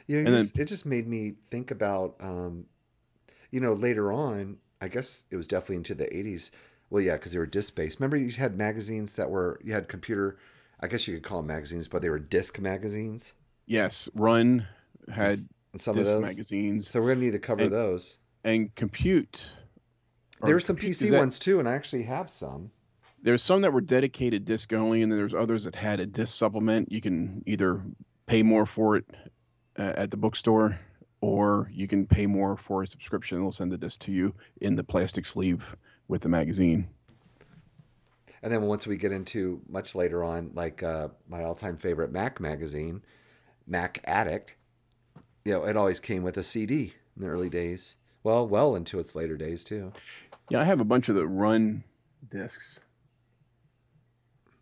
You 0.07 0.17
know, 0.17 0.19
And 0.19 0.27
it, 0.27 0.31
then- 0.31 0.41
just, 0.41 0.57
it 0.59 0.65
just 0.65 0.85
made 0.85 1.07
me 1.07 1.33
think 1.49 1.71
about, 1.71 2.15
um, 2.19 2.65
you 3.51 3.59
know, 3.59 3.73
later 3.73 4.11
on. 4.11 4.57
I 4.81 4.89
guess 4.89 5.23
it 5.31 5.37
was 5.37 5.47
definitely 5.47 5.77
into 5.77 5.95
the 5.95 6.05
'80s. 6.05 6.51
Well, 6.89 7.01
yeah, 7.01 7.13
because 7.13 7.31
they 7.31 7.39
were 7.39 7.45
disc 7.45 7.73
based. 7.73 7.99
Remember, 7.99 8.17
you 8.17 8.31
had 8.33 8.57
magazines 8.57 9.15
that 9.15 9.29
were 9.29 9.59
you 9.63 9.71
had 9.73 9.87
computer. 9.87 10.37
I 10.81 10.87
guess 10.87 11.07
you 11.07 11.13
could 11.13 11.23
call 11.23 11.37
them 11.39 11.47
magazines, 11.47 11.87
but 11.87 12.01
they 12.01 12.09
were 12.09 12.19
disc 12.19 12.59
magazines. 12.59 13.31
Yes, 13.65 14.09
Run 14.13 14.67
had 15.11 15.39
some 15.77 15.97
of 15.97 16.05
those. 16.05 16.21
magazines 16.21 16.89
So 16.89 17.01
we're 17.01 17.13
gonna 17.13 17.25
need 17.25 17.31
to 17.31 17.39
cover 17.39 17.63
And- 17.63 17.71
those. 17.71 18.17
and 18.43 18.73
Compute. 18.75 19.51
There 20.41 20.55
were 20.55 20.59
some 20.59 20.75
PC 20.75 21.05
Gazette- 21.05 21.19
ones 21.19 21.39
too, 21.39 21.59
and 21.59 21.69
I 21.69 21.73
actually 21.73 22.03
have 22.03 22.29
some. 22.29 22.71
There's 23.21 23.41
some 23.41 23.61
that 23.61 23.71
were 23.71 23.79
dedicated 23.79 24.43
disc 24.43 24.73
only, 24.73 25.01
and 25.01 25.09
then 25.09 25.17
there's 25.17 25.33
others 25.33 25.63
that 25.63 25.75
had 25.75 26.01
a 26.01 26.05
disc 26.05 26.35
supplement. 26.37 26.91
You 26.91 26.99
can 26.99 27.41
either 27.45 27.81
pay 28.25 28.43
more 28.43 28.65
for 28.65 28.97
it 28.97 29.05
uh, 29.79 29.93
at 29.95 30.11
the 30.11 30.17
bookstore, 30.17 30.77
or 31.21 31.71
you 31.73 31.87
can 31.87 32.05
pay 32.05 32.27
more 32.27 32.57
for 32.57 32.83
a 32.83 32.87
subscription. 32.87 33.39
They'll 33.39 33.51
send 33.51 33.71
the 33.71 33.77
disc 33.77 34.01
to 34.01 34.11
you 34.11 34.35
in 34.59 34.75
the 34.75 34.83
plastic 34.83 35.25
sleeve 35.25 35.77
with 36.09 36.23
the 36.23 36.29
magazine. 36.29 36.89
And 38.41 38.51
then 38.51 38.63
once 38.63 38.85
we 38.85 38.97
get 38.97 39.13
into 39.13 39.61
much 39.69 39.95
later 39.95 40.21
on, 40.21 40.51
like 40.53 40.83
uh, 40.83 41.07
my 41.29 41.45
all-time 41.45 41.77
favorite 41.77 42.11
Mac 42.11 42.41
magazine, 42.41 43.01
Mac 43.67 43.99
Addict, 44.05 44.55
you 45.45 45.53
know, 45.53 45.63
it 45.65 45.75
always 45.77 45.99
came 45.99 46.23
with 46.23 46.37
a 46.37 46.43
CD 46.43 46.93
in 47.15 47.21
the 47.23 47.27
early 47.29 47.49
days. 47.49 47.95
Well, 48.23 48.47
well 48.47 48.75
into 48.75 48.99
its 48.99 49.15
later 49.15 49.35
days 49.37 49.63
too. 49.63 49.91
Yeah, 50.49 50.61
I 50.61 50.63
have 50.65 50.79
a 50.79 50.85
bunch 50.85 51.09
of 51.09 51.15
the 51.15 51.27
Run 51.27 51.83
discs, 52.29 52.81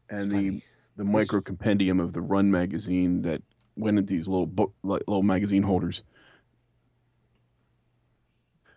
and 0.10 0.32
the 0.32 0.62
the 0.98 1.04
micro 1.04 1.42
compendium 1.42 2.00
of 2.00 2.14
the 2.14 2.22
Run 2.22 2.52
magazine 2.52 3.22
that 3.24 3.42
went 3.76 3.98
into 3.98 4.14
these 4.14 4.28
little 4.28 4.46
book, 4.48 4.74
like 4.84 5.04
little 5.08 5.24
magazine 5.24 5.64
holders. 5.64 6.04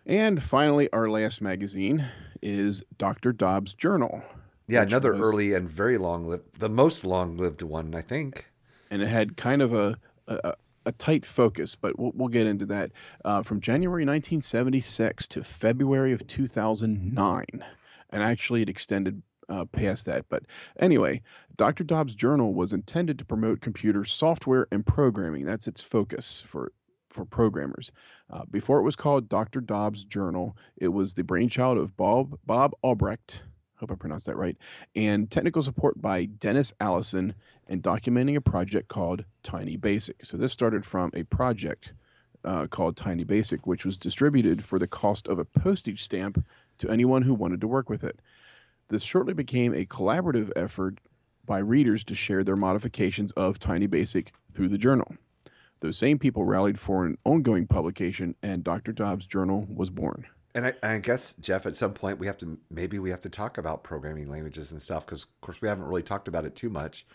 And 0.05 0.41
finally, 0.41 0.91
our 0.93 1.09
last 1.09 1.41
magazine 1.41 2.05
is 2.41 2.83
Dr. 2.97 3.33
Dobb's 3.33 3.73
Journal. 3.73 4.21
Yeah, 4.67 4.83
another 4.83 5.11
was- 5.13 5.21
early 5.21 5.53
and 5.53 5.69
very 5.69 5.97
long-lived, 5.97 6.59
the 6.59 6.69
most 6.69 7.03
long-lived 7.03 7.61
one, 7.61 7.95
I 7.95 8.01
think. 8.01 8.45
and 8.91 9.01
it 9.01 9.07
had 9.07 9.35
kind 9.35 9.61
of 9.63 9.73
a 9.73 9.97
a, 10.27 10.53
a 10.85 10.91
tight 10.91 11.25
focus, 11.25 11.75
but 11.75 11.97
we'll, 11.97 12.11
we'll 12.15 12.29
get 12.29 12.47
into 12.47 12.65
that. 12.67 12.91
Uh, 13.23 13.41
from 13.41 13.59
January 13.59 14.03
1976 14.03 15.27
to 15.29 15.43
February 15.43 16.11
of 16.11 16.27
2009, 16.27 17.45
and 18.09 18.23
actually 18.23 18.61
it 18.61 18.69
extended 18.69 19.23
uh, 19.49 19.65
past 19.65 20.05
that. 20.05 20.25
But 20.29 20.43
anyway, 20.79 21.21
Dr. 21.55 21.83
Dobb's 21.83 22.15
Journal 22.15 22.53
was 22.53 22.73
intended 22.73 23.19
to 23.19 23.25
promote 23.25 23.61
computer 23.61 24.03
software 24.03 24.67
and 24.71 24.85
programming. 24.85 25.45
That's 25.45 25.67
its 25.67 25.81
focus 25.81 26.43
for 26.45 26.71
for 27.09 27.25
programmers. 27.25 27.93
Uh, 28.29 28.43
before 28.51 28.79
it 28.79 28.83
was 28.83 28.97
called 28.97 29.29
Dr. 29.29 29.61
Dobb's 29.61 30.03
Journal, 30.03 30.57
it 30.75 30.89
was 30.89 31.13
the 31.13 31.23
brainchild 31.23 31.77
of 31.77 31.95
Bob 31.95 32.37
Bob 32.45 32.73
Albrecht. 32.83 33.43
Hope 33.75 33.91
I 33.91 33.95
pronounced 33.95 34.25
that 34.25 34.37
right. 34.37 34.57
And 34.95 35.29
technical 35.29 35.61
support 35.61 36.01
by 36.01 36.25
Dennis 36.25 36.73
Allison 36.79 37.35
and 37.67 37.81
documenting 37.81 38.35
a 38.35 38.41
project 38.41 38.87
called 38.87 39.25
Tiny 39.43 39.75
Basic. 39.75 40.25
So 40.25 40.37
this 40.37 40.53
started 40.53 40.85
from 40.85 41.11
a 41.13 41.23
project 41.23 41.93
uh, 42.43 42.67
called 42.67 42.95
Tiny 42.95 43.23
Basic, 43.23 43.65
which 43.65 43.85
was 43.85 43.97
distributed 43.97 44.63
for 44.63 44.77
the 44.77 44.87
cost 44.87 45.27
of 45.27 45.39
a 45.39 45.45
postage 45.45 46.03
stamp 46.03 46.45
to 46.77 46.89
anyone 46.89 47.23
who 47.23 47.33
wanted 47.33 47.61
to 47.61 47.67
work 47.67 47.89
with 47.89 48.03
it. 48.03 48.19
This 48.89 49.01
shortly 49.01 49.33
became 49.33 49.73
a 49.73 49.85
collaborative 49.85 50.51
effort 50.55 50.99
by 51.45 51.57
readers 51.59 52.03
to 52.05 52.15
share 52.15 52.43
their 52.43 52.55
modifications 52.55 53.31
of 53.33 53.59
Tiny 53.59 53.87
Basic 53.87 54.31
through 54.53 54.69
the 54.69 54.77
journal. 54.77 55.15
Those 55.79 55.97
same 55.97 56.19
people 56.19 56.45
rallied 56.45 56.79
for 56.79 57.05
an 57.05 57.17
ongoing 57.25 57.67
publication, 57.67 58.35
and 58.41 58.63
Dr. 58.63 58.91
Dobb's 58.91 59.25
journal 59.25 59.67
was 59.69 59.89
born. 59.89 60.25
And 60.55 60.67
I, 60.67 60.73
I 60.81 60.97
guess 60.99 61.35
Jeff, 61.39 61.65
at 61.65 61.75
some 61.75 61.93
point 61.93 62.17
we 62.17 62.27
have 62.27 62.37
to 62.37 62.57
maybe 62.71 62.97
we 62.97 63.09
have 63.09 63.19
to 63.21 63.29
talk 63.29 63.57
about 63.57 63.83
programming 63.83 64.29
languages 64.29 64.71
and 64.71 64.81
stuff 64.81 65.05
because 65.05 65.23
of 65.23 65.41
course 65.41 65.61
we 65.61 65.67
haven't 65.67 65.83
really 65.83 66.01
talked 66.01 66.29
about 66.29 66.45
it 66.45 66.55
too 66.55 66.69
much. 66.69 67.05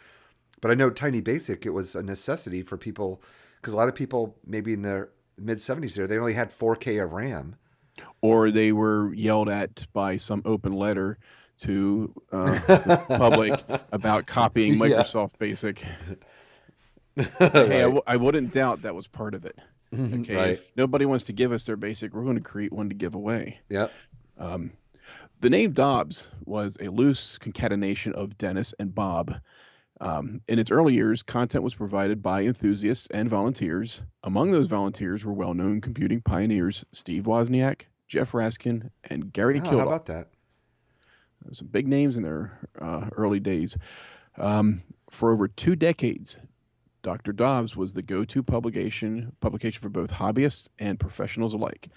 But 0.61 0.71
I 0.71 0.75
know 0.75 0.91
Tiny 0.91 1.21
Basic 1.21 1.65
it 1.67 1.71
was 1.71 1.95
a 1.95 2.03
necessity 2.03 2.63
for 2.63 2.77
people 2.77 3.23
because 3.61 3.73
a 3.73 3.77
lot 3.77 3.89
of 3.89 3.95
people 3.95 4.37
maybe 4.47 4.73
in 4.73 4.83
the 4.83 5.09
mid 5.39 5.59
'70s 5.59 5.95
there 5.95 6.07
they 6.07 6.19
only 6.19 6.35
had 6.35 6.51
4K 6.51 7.03
of 7.03 7.13
RAM. 7.13 7.57
Or 8.23 8.51
they 8.51 8.73
were 8.73 9.13
yelled 9.15 9.49
at 9.49 9.87
by 9.93 10.17
some 10.17 10.43
open 10.45 10.73
letter 10.73 11.19
to 11.61 12.15
uh, 12.33 12.53
the 12.67 13.05
public 13.09 13.63
about 13.93 14.27
copying 14.27 14.75
Yeah. 14.75 14.79
Microsoft 15.03 15.39
Basic. 15.39 15.85
Hey, 17.17 17.27
I, 17.41 17.49
Right. 17.49 17.81
w- 17.83 18.03
I 18.07 18.17
wouldn't 18.17 18.53
doubt 18.53 18.83
that 18.83 18.95
was 18.95 19.07
part 19.07 19.35
of 19.35 19.45
it. 19.45 19.59
Okay, 19.93 20.35
Right. 20.35 20.49
if 20.51 20.73
nobody 20.77 21.05
wants 21.05 21.25
to 21.25 21.33
give 21.33 21.53
us 21.53 21.65
their 21.67 21.77
basic, 21.77 22.15
we're 22.15 22.23
going 22.23 22.37
to 22.37 22.41
create 22.43 22.73
one 22.73 22.89
to 22.89 22.95
give 22.95 23.15
away. 23.15 23.59
Yep. 23.69 23.93
Um, 24.39 24.73
the 25.41 25.51
name 25.51 25.73
Dobbs 25.73 26.29
was 26.45 26.79
a 26.81 26.89
loose 26.89 27.37
concatenation 27.37 28.13
of 28.15 28.39
Dennis 28.39 28.73
and 28.79 28.95
Bob. 28.95 29.41
Um, 30.01 30.41
in 30.49 30.59
its 30.59 30.71
early 30.71 30.95
years, 30.95 31.23
content 31.23 31.63
was 31.63 31.75
provided 31.75 32.23
by 32.23 32.43
enthusiasts 32.43 33.07
and 33.11 33.29
volunteers. 33.29 34.05
Among 34.23 34.51
those 34.51 34.67
volunteers 34.67 35.25
were 35.25 35.33
well 35.33 35.53
known 35.53 35.81
computing 35.81 36.23
pioneers 36.23 36.85
Steve 36.93 37.25
Wozniak, 37.25 37.83
Jeff 38.09 38.33
Raskin, 38.33 38.91
and 39.05 39.33
Gary 39.33 39.61
Oh, 39.63 39.69
how 39.69 39.81
about 39.81 40.07
that? 40.07 40.29
some 41.53 41.69
big 41.69 41.89
names 41.89 42.17
in 42.17 42.23
their 42.23 42.59
uh, 42.81 43.09
early 43.17 43.41
days. 43.41 43.77
Um, 44.37 44.83
for 45.09 45.33
over 45.33 45.49
two 45.49 45.75
decades, 45.75 46.39
Dr. 47.03 47.33
Dobb's 47.33 47.77
was 47.77 47.95
the 47.95 48.03
go-to 48.03 48.43
publication 48.43 49.33
publication 49.41 49.81
for 49.81 49.89
both 49.89 50.13
hobbyists 50.13 50.69
and 50.79 51.01
professionals 51.01 51.55
alike. 51.55 51.89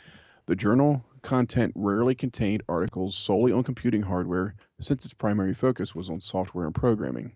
The 0.45 0.56
journal 0.56 1.06
content 1.22 1.74
rarely 1.76 2.16
contained 2.16 2.64
articles 2.68 3.16
solely 3.16 3.51
on 3.51 3.64
computing 3.64 4.04
hardware, 4.04 4.56
since 4.80 5.06
its 5.06 5.14
primary 5.14 5.54
focus 5.54 5.93
was 5.95 6.10
on 6.10 6.20
software 6.22 6.66
and 6.66 6.76
programming. 6.76 7.34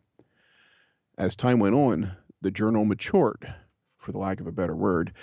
As 1.18 1.36
time 1.36 1.60
went 1.60 1.76
on, 1.76 2.12
the 2.42 2.52
journal 2.52 2.86
matured, 2.86 3.54
for 3.98 4.12
the 4.12 4.20
lack 4.20 4.40
of 4.40 4.48
a 4.48 4.52
better 4.52 4.76
word. 4.76 5.14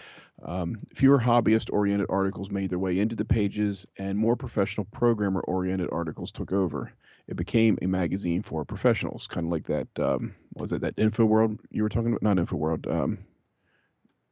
Um, 0.42 0.80
fewer 0.92 1.20
hobbyist 1.20 1.72
oriented 1.72 2.09
articles 2.11 2.51
made 2.51 2.70
their 2.70 2.78
way 2.78 2.99
into 2.99 3.14
the 3.14 3.24
pages, 3.24 3.86
and 3.97 4.18
more 4.18 4.34
professional 4.36 4.86
programmer 4.86 5.40
oriented 5.42 5.88
articles 5.92 6.32
took 6.32 6.53
over. 6.53 6.92
It 7.28 7.36
became 7.36 7.78
a 7.80 7.86
magazine 7.86 8.42
for 8.42 8.64
professionals, 8.64 9.26
kind 9.28 9.47
of 9.47 9.53
like 9.53 9.66
that. 9.68 9.88
Um, 9.99 10.34
was 10.55 10.72
it 10.72 10.80
that 10.80 10.95
Info 10.99 11.24
World 11.24 11.61
you 11.70 11.82
were 11.84 11.88
talking 11.88 12.09
about? 12.09 12.22
Not 12.22 12.38
Info 12.38 12.57
World, 12.57 12.86
um, 12.88 13.18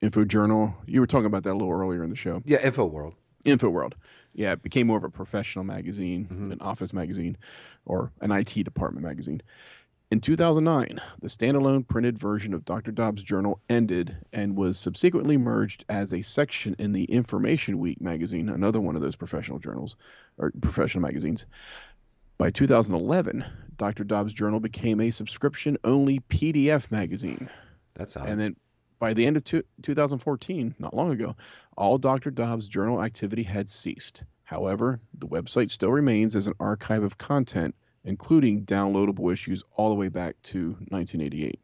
Info 0.01 0.25
Journal. 0.25 0.75
You 0.87 1.01
were 1.01 1.07
talking 1.07 1.27
about 1.27 1.45
that 1.45 1.53
a 1.53 1.55
little 1.59 1.73
earlier 1.73 2.03
in 2.03 2.11
the 2.11 2.17
show. 2.17 2.43
Yeah, 2.45 2.61
Info 2.67 2.85
World. 2.85 3.15
Info 3.45 3.69
World. 3.71 3.95
Yeah, 4.35 4.53
it 4.53 4.63
became 4.63 4.87
more 4.89 4.99
of 4.99 5.05
a 5.05 5.11
professional 5.11 5.65
magazine, 5.65 6.27
Mhm. 6.27 6.53
an 6.53 6.61
office 6.61 6.93
magazine, 6.93 7.37
or 7.85 8.13
an 8.21 8.31
IT 8.33 8.63
department 8.65 9.05
magazine. 9.07 9.41
In 10.13 10.21
2009, 10.21 11.01
the 11.23 11.29
standalone 11.29 11.89
printed 11.89 12.19
version 12.19 12.53
of 12.53 12.67
Dr. 12.67 12.93
Dobb's 12.93 13.23
journal 13.23 13.63
ended 13.71 14.19
and 14.31 14.59
was 14.59 14.79
subsequently 14.79 15.39
merged 15.39 15.87
as 15.89 16.13
a 16.13 16.21
section 16.21 16.77
in 16.79 16.93
the 16.93 17.05
Information 17.05 17.79
Week 17.79 17.99
magazine, 17.99 18.51
another 18.51 18.79
one 18.79 18.95
of 18.95 19.01
those 19.01 19.17
professional 19.17 19.59
journals 19.59 19.97
or 20.37 20.53
professional 20.61 21.01
magazines. 21.01 21.47
By 22.37 22.51
2011, 22.51 23.43
Dr. 23.79 24.05
Dobb's 24.05 24.35
journal 24.35 24.61
became 24.61 25.01
a 25.01 25.11
subscription 25.11 25.79
only 25.83 26.21
PDF 26.21 26.91
magazine. 26.91 27.49
That's 27.95 28.15
odd. 28.15 28.29
And 28.29 28.39
then 28.39 28.57
by 28.99 29.15
the 29.15 29.25
end 29.25 29.39
of 29.39 29.45
two, 29.45 29.63
2014, 29.81 30.75
not 30.79 30.93
long 30.93 31.11
ago, 31.11 31.37
all 31.75 31.97
Dr. 31.97 32.31
Dobb's 32.31 32.69
journal 32.69 33.03
activity 33.03 33.45
had 33.45 33.71
ceased. 33.71 34.25
However, 34.45 35.01
the 35.19 35.27
website 35.27 35.71
still 35.71 35.91
remains 35.91 36.37
as 36.37 36.47
an 36.47 36.53
archive 36.61 37.03
of 37.03 37.17
content, 37.17 37.75
including 38.05 38.65
downloadable 38.65 39.33
issues 39.33 39.63
all 39.77 39.89
the 39.89 39.95
way 39.95 40.09
back 40.09 40.41
to 40.43 40.71
1988. 40.89 41.61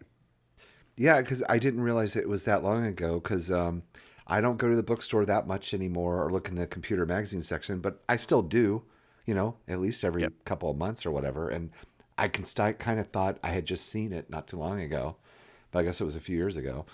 Yeah, 0.96 1.20
because 1.20 1.44
I 1.48 1.58
didn't 1.58 1.80
realize 1.82 2.16
it 2.16 2.28
was 2.28 2.44
that 2.44 2.62
long 2.64 2.84
ago. 2.84 3.20
Because 3.20 3.50
um, 3.52 3.82
I 4.26 4.40
don't 4.40 4.56
go 4.56 4.68
to 4.68 4.76
the 4.76 4.82
bookstore 4.82 5.24
that 5.26 5.46
much 5.46 5.72
anymore, 5.72 6.22
or 6.24 6.30
look 6.32 6.48
in 6.48 6.56
the 6.56 6.66
computer 6.66 7.06
magazine 7.06 7.42
section, 7.42 7.80
but 7.80 8.02
I 8.08 8.16
still 8.16 8.42
do. 8.42 8.84
You 9.26 9.34
know, 9.34 9.56
at 9.68 9.78
least 9.78 10.04
every 10.04 10.22
Yep. 10.22 10.32
couple 10.46 10.70
of 10.70 10.78
months 10.78 11.04
or 11.04 11.10
whatever. 11.10 11.50
And 11.50 11.70
I 12.16 12.28
can 12.28 12.46
st- 12.46 12.78
kind 12.78 12.98
of 12.98 13.08
thought 13.08 13.36
I 13.42 13.50
had 13.50 13.66
just 13.66 13.84
seen 13.86 14.10
it 14.14 14.30
not 14.30 14.48
too 14.48 14.56
long 14.56 14.80
ago, 14.80 15.16
but 15.70 15.80
I 15.80 15.82
guess 15.82 16.00
it 16.00 16.04
was 16.04 16.16
a 16.16 16.20
few 16.20 16.34
years 16.34 16.56
ago. 16.56 16.86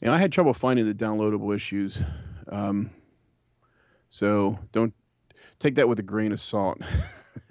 And 0.00 0.10
I 0.10 0.16
had 0.16 0.32
trouble 0.32 0.54
finding 0.54 0.86
the 0.86 0.94
downloadable 0.94 1.54
issues. 1.54 2.02
Um, 2.50 2.90
so 4.08 4.58
don't 4.72 4.94
take 5.58 5.74
that 5.74 5.86
with 5.88 5.98
a 5.98 6.02
grain 6.02 6.32
of 6.32 6.40
salt. 6.40 6.80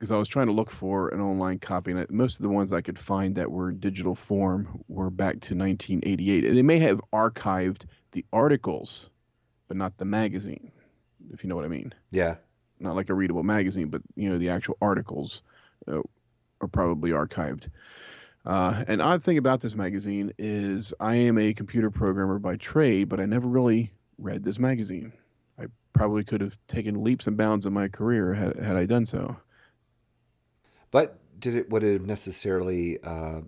Because 0.00 0.12
I 0.12 0.16
was 0.16 0.28
trying 0.28 0.46
to 0.46 0.52
look 0.54 0.70
for 0.70 1.10
an 1.10 1.20
online 1.20 1.58
copy, 1.58 1.92
and 1.92 2.08
most 2.10 2.36
of 2.36 2.42
the 2.42 2.48
ones 2.48 2.72
I 2.72 2.80
could 2.80 2.98
find 2.98 3.34
that 3.34 3.52
were 3.52 3.68
in 3.68 3.80
digital 3.80 4.14
form 4.14 4.82
were 4.88 5.10
back 5.10 5.34
to 5.42 5.54
1988. 5.54 6.46
And 6.46 6.56
they 6.56 6.62
may 6.62 6.78
have 6.78 7.02
archived 7.12 7.84
the 8.12 8.24
articles, 8.32 9.10
but 9.68 9.76
not 9.76 9.98
the 9.98 10.06
magazine, 10.06 10.72
if 11.32 11.44
you 11.44 11.50
know 11.50 11.54
what 11.54 11.66
I 11.66 11.68
mean. 11.68 11.92
Yeah. 12.10 12.36
Not 12.78 12.96
like 12.96 13.10
a 13.10 13.14
readable 13.14 13.42
magazine, 13.42 13.88
but 13.90 14.00
you 14.16 14.30
know 14.30 14.38
the 14.38 14.48
actual 14.48 14.78
articles 14.80 15.42
uh, 15.86 16.00
are 16.62 16.68
probably 16.68 17.10
archived. 17.10 17.68
Uh, 18.46 18.84
an 18.88 19.00
odd 19.00 19.22
thing 19.22 19.36
about 19.36 19.60
this 19.60 19.74
magazine 19.74 20.32
is 20.38 20.94
I 20.98 21.16
am 21.16 21.36
a 21.36 21.52
computer 21.52 21.90
programmer 21.90 22.38
by 22.38 22.56
trade, 22.56 23.08
but 23.08 23.20
I 23.20 23.26
never 23.26 23.46
really 23.46 23.92
read 24.16 24.44
this 24.44 24.58
magazine. 24.58 25.12
I 25.58 25.66
probably 25.92 26.24
could 26.24 26.40
have 26.40 26.56
taken 26.66 27.04
leaps 27.04 27.26
and 27.26 27.36
bounds 27.36 27.66
in 27.66 27.72
my 27.72 27.88
career 27.88 28.32
had, 28.32 28.56
had 28.58 28.76
I 28.76 28.86
done 28.86 29.04
so. 29.04 29.36
But 30.90 31.18
did 31.38 31.54
it 31.56 31.70
would 31.70 31.82
it 31.82 31.94
have 31.94 32.06
necessarily 32.06 32.98
uh, 33.02 33.40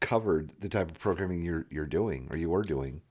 covered 0.00 0.52
the 0.60 0.68
type 0.68 0.90
of 0.90 0.98
programming 0.98 1.42
you're 1.42 1.66
you're 1.70 1.86
doing 1.86 2.28
or 2.30 2.36
you 2.36 2.50
were 2.50 2.62
doing? 2.62 3.02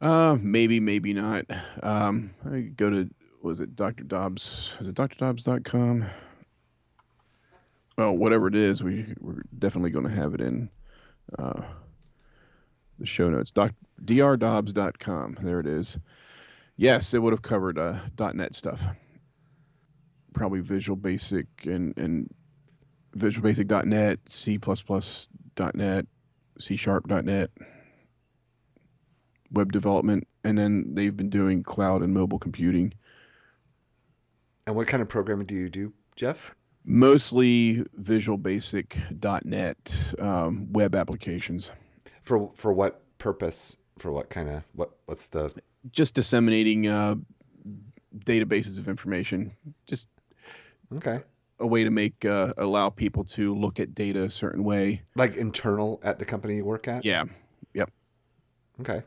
Uh, 0.00 0.36
maybe, 0.40 0.80
maybe 0.80 1.12
not. 1.12 1.44
Um, 1.82 2.34
I 2.50 2.60
go 2.60 2.90
to 2.90 3.10
was 3.42 3.60
it 3.60 3.76
Dr. 3.76 4.04
Dobb's? 4.04 4.70
Is 4.80 4.88
it 4.88 4.94
drdobbs.com? 4.94 6.06
Well, 7.96 8.16
whatever 8.16 8.48
it 8.48 8.54
is, 8.54 8.82
we 8.82 9.14
we're 9.20 9.42
definitely 9.58 9.90
going 9.90 10.08
to 10.08 10.14
have 10.14 10.34
it 10.34 10.40
in 10.40 10.70
uh, 11.38 11.62
the 12.98 13.06
show 13.06 13.28
notes. 13.28 13.50
Doc, 13.50 13.72
drdobbs.com. 14.04 15.38
There 15.42 15.60
it 15.60 15.66
is. 15.66 15.98
Yes, 16.76 17.12
it 17.12 17.18
would 17.18 17.32
have 17.32 17.42
covered 17.42 17.78
uh, 17.78 17.98
.NET 18.18 18.54
stuff. 18.54 18.82
Probably 20.32 20.60
Visual 20.60 20.96
Basic 20.96 21.46
and 21.64 21.96
and 21.98 22.30
Visual 23.14 23.42
Basic.NET, 23.42 24.20
C++.NET, 24.26 26.06
C 26.58 26.76
Sharp.NET 26.76 27.50
web 29.50 29.72
development, 29.72 30.26
and 30.44 30.58
then 30.58 30.94
they've 30.94 31.16
been 31.16 31.30
doing 31.30 31.62
cloud 31.62 32.02
and 32.02 32.14
mobile 32.14 32.38
computing, 32.38 32.94
And 34.66 34.76
what 34.76 34.86
kind 34.86 35.02
of 35.02 35.08
programming 35.08 35.46
do 35.46 35.54
you 35.54 35.68
do, 35.68 35.92
Jeff? 36.16 36.54
mostly 36.84 37.84
Visual 37.94 38.38
Basic.NET 38.38 40.14
um, 40.18 40.72
web 40.72 40.94
applications, 40.94 41.70
For 42.22 42.50
for 42.54 42.72
what 42.72 43.02
purpose? 43.18 43.76
For 43.98 44.12
what 44.12 44.30
kind 44.30 44.48
of 44.48 44.62
what 44.72 44.90
what's 45.06 45.26
the? 45.28 45.52
Just 45.90 46.14
disseminating 46.14 46.86
uh, 46.86 47.16
databases 48.16 48.78
of 48.78 48.88
information, 48.88 49.52
just 49.86 50.08
okay 50.94 51.20
a 51.60 51.66
way 51.66 51.84
to 51.84 51.90
make 51.90 52.24
uh, 52.24 52.54
allow 52.56 52.90
people 52.90 53.22
to 53.24 53.54
look 53.54 53.78
at 53.78 53.94
data 53.94 54.24
a 54.24 54.30
certain 54.30 54.64
way. 54.64 55.02
like 55.14 55.36
internal 55.36 56.00
at 56.02 56.18
the 56.18 56.24
company 56.24 56.56
you 56.56 56.64
work 56.64 56.88
at? 56.88 57.04
Yeah, 57.04 57.24
Yep. 57.74 57.90
Okay. 58.80 59.02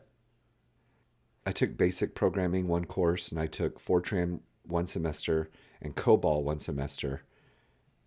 I 1.46 1.52
took 1.52 1.76
basic 1.76 2.14
programming 2.14 2.68
one 2.68 2.86
course, 2.86 3.30
and 3.30 3.38
I 3.38 3.46
took 3.46 3.84
Fortran 3.84 4.40
one 4.66 4.86
semester 4.86 5.50
and 5.82 5.94
COBOL 5.94 6.42
one 6.42 6.58
semester 6.58 7.22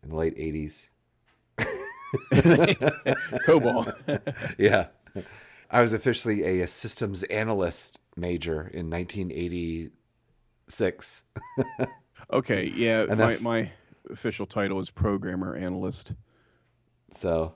in 0.02 0.10
the 0.10 0.16
late 0.16 0.36
'80s. 0.38 0.88
COBOL. 3.45 3.93
yeah. 4.58 4.88
I 5.70 5.82
was 5.82 5.91
officially 5.93 6.62
a, 6.62 6.68
systems 6.68 7.22
analyst 7.24 8.00
major 8.16 8.72
in 8.74 8.89
1986. 8.89 11.24
okay, 12.32 12.72
yeah. 12.76 13.06
And 13.10 13.20
my 13.20 13.38
my 13.41 13.72
official 14.10 14.45
title 14.45 14.80
is 14.80 14.89
programmer 14.89 15.55
analyst. 15.55 16.14
So, 17.12 17.53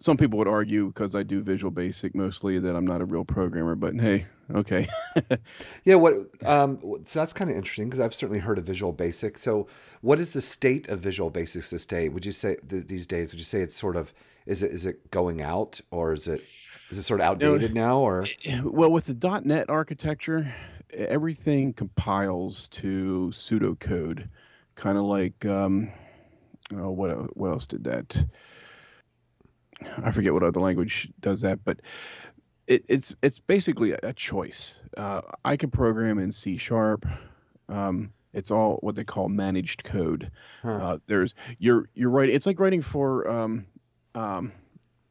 some 0.00 0.16
people 0.16 0.38
would 0.38 0.48
argue 0.48 0.88
because 0.88 1.14
I 1.14 1.22
do 1.22 1.42
Visual 1.42 1.70
Basic 1.70 2.14
mostly 2.14 2.58
that 2.58 2.74
I'm 2.74 2.86
not 2.86 3.00
a 3.00 3.04
real 3.04 3.24
programmer, 3.24 3.76
but 3.76 3.94
hey, 3.94 4.26
okay. 4.52 4.88
yeah, 5.84 5.94
what 5.94 6.14
um 6.44 6.80
so 7.04 7.20
that's 7.20 7.32
kind 7.32 7.50
of 7.50 7.56
interesting 7.56 7.88
because 7.88 8.00
I've 8.00 8.14
certainly 8.14 8.40
heard 8.40 8.58
of 8.58 8.64
Visual 8.64 8.92
Basic. 8.92 9.38
So, 9.38 9.68
what 10.00 10.18
is 10.18 10.32
the 10.32 10.40
state 10.40 10.88
of 10.88 11.00
Visual 11.00 11.30
Basics 11.30 11.70
this 11.70 11.86
day? 11.86 12.08
Would 12.08 12.26
you 12.26 12.32
say 12.32 12.56
th- 12.68 12.86
these 12.86 13.06
days 13.06 13.32
would 13.32 13.38
you 13.38 13.44
say 13.44 13.60
it's 13.60 13.76
sort 13.76 13.96
of 13.96 14.12
is 14.46 14.62
it 14.62 14.72
is 14.72 14.86
it 14.86 15.10
going 15.10 15.40
out 15.40 15.80
or 15.90 16.12
is 16.12 16.26
it 16.26 16.42
is 16.90 16.98
it 16.98 17.02
sort 17.04 17.20
of 17.20 17.26
outdated 17.26 17.74
now 17.74 17.98
or 17.98 18.26
well, 18.64 18.90
with 18.90 19.06
the 19.06 19.42
.NET 19.44 19.70
architecture, 19.70 20.52
everything 20.92 21.72
compiles 21.72 22.68
to 22.68 23.30
pseudocode, 23.32 24.28
kind 24.74 24.98
of 24.98 25.04
like 25.04 25.44
um, 25.44 25.90
oh, 26.74 26.90
what 26.90 27.36
what 27.36 27.50
else 27.50 27.66
did 27.66 27.84
that? 27.84 28.26
I 30.02 30.10
forget 30.10 30.32
what 30.32 30.42
other 30.42 30.60
language 30.60 31.10
does 31.20 31.40
that, 31.40 31.64
but 31.64 31.80
it, 32.66 32.84
it's 32.88 33.14
it's 33.22 33.38
basically 33.38 33.92
a, 33.92 34.12
choice. 34.12 34.80
Uh, 34.96 35.22
I 35.44 35.56
can 35.56 35.70
program 35.70 36.18
in 36.18 36.32
C 36.32 36.56
sharp. 36.56 37.06
Um, 37.68 38.12
it's 38.32 38.50
all 38.50 38.78
what 38.80 38.94
they 38.94 39.04
call 39.04 39.28
managed 39.28 39.84
code. 39.84 40.30
Huh. 40.62 40.70
Uh, 40.70 40.98
there's 41.06 41.34
you're 41.58 41.88
you're 41.94 42.10
right. 42.10 42.28
It's 42.28 42.46
like 42.46 42.60
writing 42.60 42.82
for 42.82 43.28
um, 43.28 43.66
um, 44.14 44.52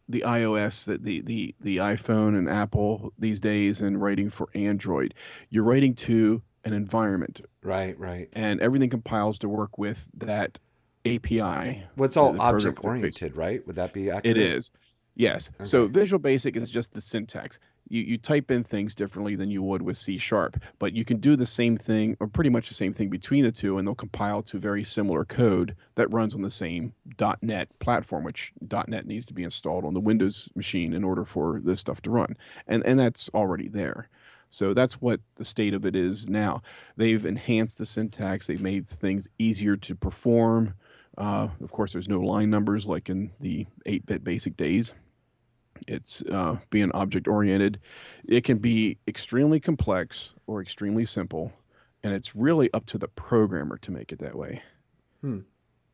the 0.08 0.24
iOS, 0.26 0.86
that 0.86 1.04
the 1.04 1.22
the 1.22 1.56
the 1.60 1.78
iPhone 1.78 2.38
and 2.38 2.50
Apple 2.50 3.14
these 3.18 3.40
days, 3.40 3.82
and 3.82 4.02
writing 4.02 4.30
for 4.30 4.50
Android. 4.54 5.14
You're 5.50 5.64
writing 5.64 5.94
to 5.96 6.42
an 6.64 6.74
environment, 6.74 7.42
right, 7.64 7.98
right. 8.00 8.30
and 8.34 8.62
everything 8.62 8.90
compiles 8.90 9.40
to 9.40 9.50
work 9.50 9.78
with 9.78 10.08
that 10.14 10.60
API. 11.06 11.84
Well, 11.96 12.06
it's 12.06 12.18
all 12.18 12.40
object 12.40 12.84
oriented, 12.84 13.36
right? 13.36 13.66
Would 13.66 13.76
that 13.76 13.94
be 13.94 14.10
accurate? 14.10 14.38
It 14.38 14.42
is. 14.42 14.72
Yes. 15.16 15.52
So 15.64 15.88
Visual 15.88 16.20
Basic 16.20 16.56
is 16.56 16.70
just 16.70 16.94
the 16.94 17.02
syntax. 17.02 17.60
You 17.90 18.02
you 18.02 18.18
type 18.18 18.50
in 18.50 18.64
things 18.64 18.96
differently 18.96 19.36
than 19.36 19.52
you 19.52 19.62
would 19.62 19.82
with 19.82 19.98
C 19.98 20.18
sharp, 20.18 20.58
but 20.80 20.94
you 20.94 21.04
can 21.04 21.18
do 21.18 21.36
the 21.36 21.46
same 21.46 21.76
thing 21.76 22.16
or 22.22 22.28
pretty 22.28 22.50
much 22.50 22.70
the 22.70 22.74
same 22.74 22.94
thing 22.94 23.10
between 23.10 23.44
the 23.44 23.52
two, 23.52 23.78
and 23.78 23.86
they'll 23.86 23.96
compile 23.96 24.42
to 24.44 24.58
very 24.58 24.84
similar 24.86 25.26
code 25.26 25.76
that 25.96 26.14
runs 26.14 26.34
on 26.34 26.42
the 26.42 26.50
same 26.50 26.94
.NET 27.42 27.68
platform, 27.80 28.24
which 28.24 28.54
.NET 28.88 29.06
needs 29.06 29.26
to 29.26 29.34
be 29.34 29.44
installed 29.44 29.84
on 29.84 29.94
the 29.94 30.00
Windows 30.00 30.48
machine 30.56 30.94
in 30.94 31.04
order 31.04 31.26
for 31.26 31.60
this 31.60 31.82
stuff 31.82 32.02
to 32.04 32.12
run, 32.12 32.38
and 32.66 32.86
and 32.86 32.98
that's 32.98 33.30
already 33.34 33.68
there. 33.68 34.08
So 34.52 34.74
that's 34.74 35.02
what 35.02 35.22
the 35.36 35.46
state 35.46 35.74
of 35.74 35.86
it 35.86 35.96
is 35.96 36.30
now. 36.30 36.62
They've 36.98 37.26
enhanced 37.26 37.78
the 37.78 37.86
syntax. 37.86 38.46
They've 38.46 38.62
made 38.62 38.88
things 38.88 39.30
easier 39.40 39.78
to 39.78 39.96
perform. 39.96 40.76
Uh, 41.18 41.48
of 41.64 41.72
course, 41.72 41.94
there's 41.94 42.10
no 42.10 42.20
line 42.20 42.50
numbers 42.50 42.86
like 42.86 43.10
in 43.10 43.32
the 43.40 43.66
8-bit 43.88 44.24
basic 44.24 44.58
days. 44.58 44.94
It's 45.88 46.22
uh, 46.24 46.58
being 46.70 46.92
object 46.92 47.28
oriented. 47.28 47.80
It 48.28 48.44
can 48.44 48.58
be 48.58 48.98
extremely 49.08 49.60
complex 49.60 50.36
or 50.48 50.62
extremely 50.62 51.06
simple, 51.06 51.54
and 52.04 52.14
it's 52.14 52.36
really 52.36 52.72
up 52.74 52.86
to 52.88 52.98
the 52.98 53.08
programmer 53.08 53.78
to 53.80 53.92
make 53.92 54.12
it 54.12 54.20
that 54.20 54.36
way. 54.36 54.62
Hmm. 55.22 55.40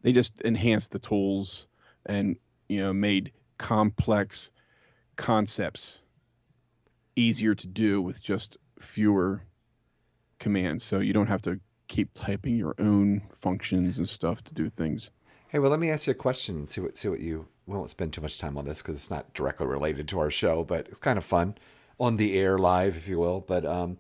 They 0.02 0.12
just 0.12 0.42
enhanced 0.42 0.92
the 0.92 1.00
tools 1.00 1.68
and 2.06 2.38
you 2.68 2.80
know 2.82 2.92
made 2.92 3.32
complex 3.58 4.52
concepts 5.16 6.02
easier 7.18 7.56
to 7.56 7.68
do 7.68 8.02
with 8.02 8.22
just 8.22 8.58
fewer 8.80 9.44
commands. 10.40 10.84
So 10.84 11.00
you 11.00 11.14
don't 11.14 11.28
have 11.28 11.42
to 11.44 11.60
keep 11.88 12.14
typing 12.14 12.56
your 12.56 12.76
own 12.80 13.24
functions 13.32 13.98
and 13.98 14.08
stuff 14.08 14.44
to 14.46 14.54
do 14.54 14.70
things. 14.70 15.10
Hey, 15.50 15.60
well, 15.60 15.72
let 15.72 15.80
me 15.80 15.90
ask 15.90 16.08
you 16.08 16.12
a 16.12 16.16
question 16.16 16.58
and 16.58 16.70
see 16.70 16.82
what 16.82 16.98
see 16.98 17.08
what 17.08 17.22
you. 17.22 17.48
We 17.66 17.76
won't 17.76 17.90
spend 17.90 18.14
too 18.14 18.22
much 18.22 18.38
time 18.38 18.58
on 18.58 18.66
this 18.66 18.82
because 18.82 18.96
it's 18.96 19.10
not 19.10 19.34
directly 19.34 19.68
related 19.68 20.08
to 20.10 20.20
our 20.20 20.32
show, 20.32 20.64
but 20.64 20.88
it's 20.88 21.00
kind 21.00 21.18
of 21.18 21.24
fun 21.24 21.56
on 22.00 22.18
the 22.18 22.38
air 22.38 22.58
live, 22.58 22.96
if 22.96 23.08
you 23.08 23.20
will. 23.20 23.42
But 23.42 23.66
um, 23.66 23.98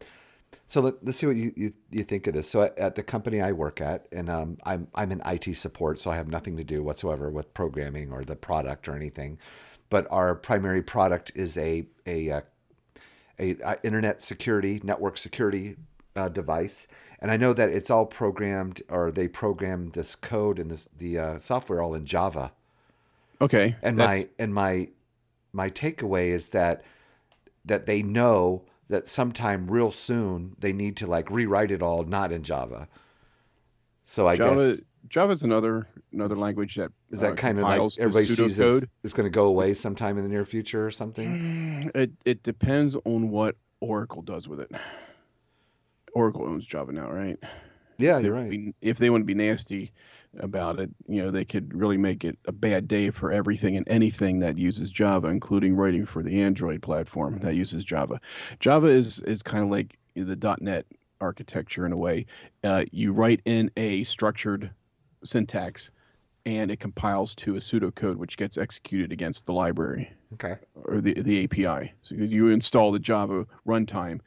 so 0.68 0.82
let, 0.82 1.03
let's 1.03 1.18
see 1.18 1.28
what 1.28 1.36
you, 1.36 1.53
you, 1.55 1.74
you 1.89 2.03
think 2.03 2.28
of 2.28 2.34
this. 2.34 2.49
So 2.49 2.61
at, 2.61 2.78
at 2.78 2.95
the 2.95 3.03
company 3.03 3.41
I 3.41 3.51
work 3.51 3.82
at, 3.82 4.07
and 4.11 4.30
um, 4.30 4.57
I'm 4.63 4.88
I'm 4.93 5.11
in 5.11 5.22
IT 5.26 5.57
support, 5.57 5.99
so 5.99 6.11
I 6.11 6.15
have 6.15 6.28
nothing 6.28 6.57
to 6.57 6.63
do 6.63 6.84
whatsoever 6.84 7.30
with 7.30 7.53
programming 7.53 8.11
or 8.11 8.24
the 8.24 8.36
product 8.36 8.88
or 8.88 8.95
anything. 8.95 9.38
But 9.89 10.07
our 10.11 10.36
primary 10.36 10.82
product 10.82 11.32
is 11.36 11.57
a 11.57 11.88
a, 12.05 12.30
uh 12.32 12.41
a, 13.39 13.55
uh 13.61 13.75
internet 13.83 14.21
security 14.21 14.81
network 14.83 15.17
security 15.17 15.75
uh, 16.15 16.29
device, 16.29 16.88
and 17.19 17.29
I 17.31 17.38
know 17.38 17.53
that 17.53 17.69
it's 17.69 17.89
all 17.89 18.05
programmed 18.05 18.81
or 18.89 19.11
they 19.11 19.27
program 19.27 19.91
this 19.91 20.15
code 20.15 20.57
and 20.59 20.71
this, 20.71 20.89
the 20.97 21.19
uh, 21.19 21.39
software 21.39 21.81
all 21.81 21.93
in 21.93 22.05
Java. 22.05 22.51
Okay. 23.39 23.75
And 23.81 23.99
that's- 23.99 24.23
my 24.23 24.29
and 24.39 24.53
my 24.53 24.89
my 25.53 25.69
takeaway 25.69 26.29
is 26.29 26.49
that 26.49 26.83
that 27.65 27.85
they 27.85 28.01
know 28.01 28.63
that 28.89 29.07
sometime 29.07 29.69
real 29.69 29.91
soon 29.91 30.55
they 30.57 30.73
need 30.73 30.95
to 30.97 31.05
like 31.07 31.29
rewrite 31.29 31.71
it 31.71 31.81
all 31.81 32.03
not 32.03 32.31
in 32.31 32.41
Java. 32.43 32.88
So 34.05 34.27
I 34.27 34.38
Java 34.38 34.69
guess 34.69 34.81
Java's 35.10 35.43
another 35.43 35.88
another 36.12 36.36
language 36.36 36.76
that 36.76 36.91
is 37.12 37.22
that 37.22 37.34
uh, 37.34 37.36
kind 37.36 37.58
of 37.60 37.64
like 37.64 37.80
everybody 37.99 38.26
sees 38.26 38.60
it's, 38.60 38.86
it's 39.03 39.14
going 39.14 39.26
to 39.26 39.30
go 39.34 39.45
away 39.45 39.74
sometime 39.74 40.18
in 40.18 40.24
the 40.24 40.30
near 40.30 40.45
future 40.45 40.86
or 40.86 40.91
something. 40.91 41.91
It 41.95 42.12
it 42.26 42.43
depends 42.43 42.95
on 43.05 43.30
what 43.30 43.55
Oracle 43.80 44.22
does 44.22 44.47
with 44.47 44.60
it. 44.60 44.72
Oracle 46.14 46.45
owns 46.45 46.66
Java 46.66 46.91
now, 46.91 47.12
right? 47.12 47.38
Yeah, 47.99 48.16
If 48.18 48.22
they 48.22 48.28
you're 48.28 48.36
right. 48.36 48.49
be- 48.49 48.74
if 48.82 48.97
they 48.97 49.10
want 49.10 49.22
to 49.22 49.26
be 49.26 49.34
nasty 49.34 49.91
about 50.39 50.80
it, 50.80 50.91
you 51.08 51.22
know, 51.22 51.32
they 51.32 51.45
could 51.45 51.74
really 51.74 51.97
make 51.97 52.24
it 52.24 52.38
a 52.45 52.51
bad 52.51 52.88
day 52.88 53.10
for 53.10 53.32
everything 53.32 53.76
and 53.76 53.88
anything 53.89 54.39
that 54.39 54.58
uses 54.58 54.89
Java, 54.91 55.28
including 55.30 55.76
writing 55.76 56.05
for 56.05 56.22
the 56.22 56.41
Android 56.41 56.82
platform 56.82 57.39
that 57.39 57.55
uses 57.55 57.84
Java. 57.84 58.20
Java 58.60 58.88
is 58.88 59.20
is 59.24 59.41
kind 59.41 59.64
of 59.64 59.70
like 59.70 59.97
the 60.16 60.58
.NET 60.62 60.86
architecture 61.20 61.86
in 61.86 61.91
a 61.91 61.97
way. 61.97 62.26
Uh, 62.64 62.86
you 62.91 63.12
write 63.14 63.41
in 63.45 63.72
a 63.78 64.03
structured 64.03 64.72
syntax, 65.24 65.91
and 66.45 66.72
it 66.72 66.80
compiles 66.80 67.36
to 67.36 67.55
a 67.55 67.59
pseudocode 67.59 68.15
which 68.18 68.38
gets 68.38 68.57
executed 68.57 69.11
against 69.11 69.45
the 69.45 69.53
library 69.53 70.11
Okay. 70.34 70.55
or 70.76 71.01
the 71.01 71.13
the 71.22 71.43
API. 71.43 71.93
So 72.01 72.15
you 72.15 72.47
install 72.49 72.91
the 72.91 72.99
Java 72.99 73.45
runtime, 73.68 74.20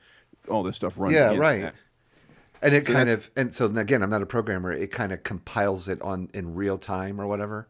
all 0.48 0.62
this 0.62 0.76
stuff 0.76 0.94
runs. 0.96 1.14
Yeah, 1.14 1.34
right. 1.36 1.62
that. 1.62 1.74
And 2.62 2.74
it 2.74 2.86
So 2.86 2.92
kind 2.92 3.08
of 3.08 3.30
and 3.36 3.54
so 3.54 3.66
again, 3.66 4.02
I'm 4.02 4.10
not 4.10 4.20
a 4.22 4.26
programmer. 4.26 4.70
It 4.72 4.90
kind 4.92 5.12
of 5.12 5.22
compiles 5.22 5.88
it 5.88 6.00
on 6.02 6.28
in 6.34 6.54
real 6.54 6.76
time 6.78 7.20
or 7.20 7.26
whatever. 7.26 7.68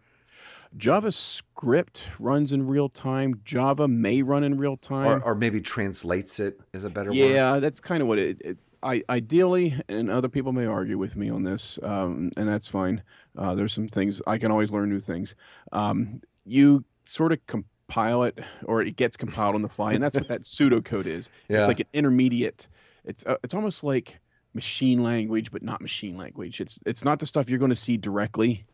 JavaScript 0.77 2.03
runs 2.18 2.53
in 2.53 2.66
real 2.66 2.89
time. 2.89 3.41
Java 3.45 3.89
may 3.89 4.23
run 4.23 4.45
in 4.45 4.57
real 4.57 4.77
time. 4.77 5.23
or 5.25 5.35
maybe 5.35 5.61
translates 5.61 6.39
it 6.41 6.61
is 6.73 6.85
a 6.85 6.91
better 6.91 7.11
word. 7.11 7.16
yeah, 7.16 7.59
that's 7.59 7.81
kind 7.81 8.03
of 8.03 8.09
what 8.09 8.18
it, 8.18 8.41
it. 8.41 8.59
I 8.83 9.03
ideally, 9.09 9.81
and 9.89 10.11
other 10.11 10.28
people 10.28 10.53
may 10.53 10.66
argue 10.66 10.99
with 10.99 11.16
me 11.16 11.28
on 11.31 11.43
this, 11.43 11.78
um, 11.83 12.31
and 12.37 12.49
that's 12.49 12.68
fine. 12.68 13.03
Uh, 13.37 13.55
there's 13.55 13.72
some 13.72 13.89
things 13.89 14.22
I 14.26 14.39
can 14.39 14.51
always 14.51 14.70
learn 14.70 14.89
new 14.89 15.01
things. 15.01 15.35
Um, 15.72 16.22
you 16.47 16.85
sort 17.05 17.33
of 17.33 17.47
compile 17.47 18.22
it, 18.22 18.39
or 18.64 18.83
it 18.83 18.97
gets 18.97 19.16
compiled 19.16 19.55
on 19.55 19.62
the 19.62 19.68
fly, 19.68 19.93
and 19.93 20.03
that's 20.03 20.14
what 20.14 20.28
that 20.28 20.43
pseudocode 20.43 21.07
is. 21.07 21.28
Yeah. 21.49 21.59
It's 21.59 21.68
like 21.68 21.81
an 21.81 21.87
intermediate. 21.93 22.68
It's 23.05 23.26
uh, 23.26 23.37
it's 23.43 23.55
almost 23.55 23.85
like 23.85 24.20
machine 24.55 25.03
language, 25.03 25.51
but 25.51 25.62
not 25.62 25.81
machine 25.81 26.16
language. 26.16 26.61
It's 26.61 26.81
it's 26.87 27.05
not 27.05 27.18
the 27.18 27.26
stuff 27.26 27.51
you're 27.51 27.59
going 27.59 27.70
to 27.70 27.76
see 27.76 27.97
directly, 27.97 28.64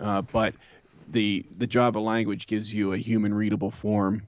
uh, 0.00 0.22
but 0.22 0.54
the 1.08 1.46
the 1.56 1.66
Java 1.66 2.00
language 2.00 2.46
gives 2.46 2.74
you 2.74 2.92
a 2.92 2.98
human 2.98 3.32
readable 3.32 3.70
form 3.70 4.26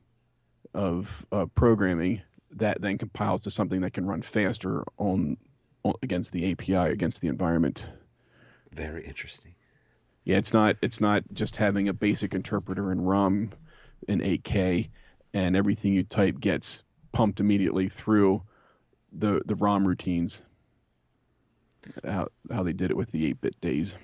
of 0.75 1.27
uh, 1.33 1.47
programming 1.47 2.23
that 2.51 2.81
then 2.81 2.99
compiles 2.99 3.43
to 3.43 3.51
something 3.51 3.81
that 3.83 3.93
can 3.93 4.07
run 4.07 4.23
faster 4.23 4.85
on, 4.97 5.37
on 5.83 5.95
against 6.03 6.33
the 6.33 6.51
API 6.51 6.75
against 6.75 7.21
the 7.21 7.29
environment. 7.29 7.89
Very 8.73 9.07
interesting. 9.07 9.55
Yeah, 10.25 10.37
it's 10.37 10.53
not 10.53 10.77
it's 10.83 11.01
not 11.01 11.25
just 11.33 11.57
having 11.57 11.89
a 11.89 11.93
basic 11.93 12.35
interpreter 12.35 12.93
in 12.93 13.01
ROM 13.01 13.53
in 14.07 14.21
8K 14.21 14.91
and 15.33 15.57
everything 15.57 15.95
you 15.95 16.03
type 16.03 16.41
gets 16.41 16.83
pumped 17.13 17.41
immediately 17.41 17.89
through 17.89 18.43
the 19.13 19.41
the 19.47 19.55
ROM 19.55 19.87
routines. 19.87 20.43
How 22.05 22.29
how 22.51 22.63
they 22.63 22.75
did 22.75 22.91
it 22.91 22.97
with 22.97 23.13
the 23.13 23.33
8-bit 23.33 23.61
days. 23.61 23.97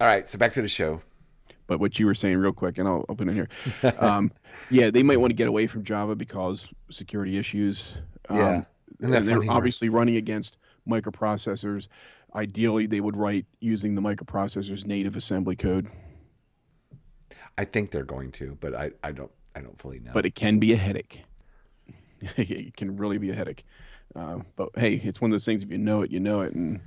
All 0.00 0.06
right, 0.06 0.28
so 0.28 0.38
back 0.38 0.52
to 0.52 0.62
the 0.62 0.68
show. 0.68 1.02
But 1.70 1.78
what 1.78 2.00
you 2.00 2.06
were 2.06 2.16
saying, 2.16 2.36
real 2.38 2.52
quick, 2.52 2.78
and 2.78 2.88
I'll 2.88 3.04
open 3.08 3.28
it 3.28 3.34
here. 3.34 3.48
Um, 4.00 4.32
yeah, 4.70 4.90
they 4.90 5.04
might 5.04 5.20
want 5.20 5.30
to 5.30 5.36
get 5.36 5.46
away 5.46 5.68
from 5.68 5.84
Java 5.84 6.16
because 6.16 6.66
security 6.90 7.38
issues. 7.38 8.02
Um, 8.28 8.36
Yeah. 8.36 8.64
And 9.00 9.28
they're 9.28 9.48
obviously 9.48 9.88
running 9.88 10.16
against 10.16 10.58
microprocessors. 10.86 11.86
Ideally, 12.34 12.86
they 12.86 13.00
would 13.00 13.16
write 13.16 13.46
using 13.60 13.94
the 13.94 14.00
microprocessor's 14.00 14.84
native 14.84 15.14
assembly 15.14 15.54
code, 15.54 15.86
I 17.56 17.64
think 17.64 17.92
they're 17.92 18.02
going 18.02 18.32
to, 18.32 18.58
but 18.60 18.74
I, 18.74 18.90
I 19.04 19.12
don't 19.12 19.30
I 19.54 19.60
don't 19.60 19.78
fully 19.78 20.00
know. 20.00 20.10
but 20.12 20.26
it 20.26 20.34
can 20.34 20.58
be 20.58 20.72
a 20.72 20.76
headache. 20.76 21.22
it 22.36 22.76
can 22.76 22.96
really 22.96 23.18
be 23.18 23.30
a 23.30 23.34
headache. 23.34 23.64
Uh, 24.16 24.38
but 24.56 24.70
hey, 24.76 24.94
it's 24.94 25.20
one 25.20 25.30
of 25.30 25.34
those 25.34 25.44
things. 25.44 25.62
If 25.62 25.70
you 25.70 25.78
know 25.78 26.02
it, 26.02 26.10
you 26.10 26.18
know 26.18 26.40
it, 26.40 26.52
and 26.52 26.80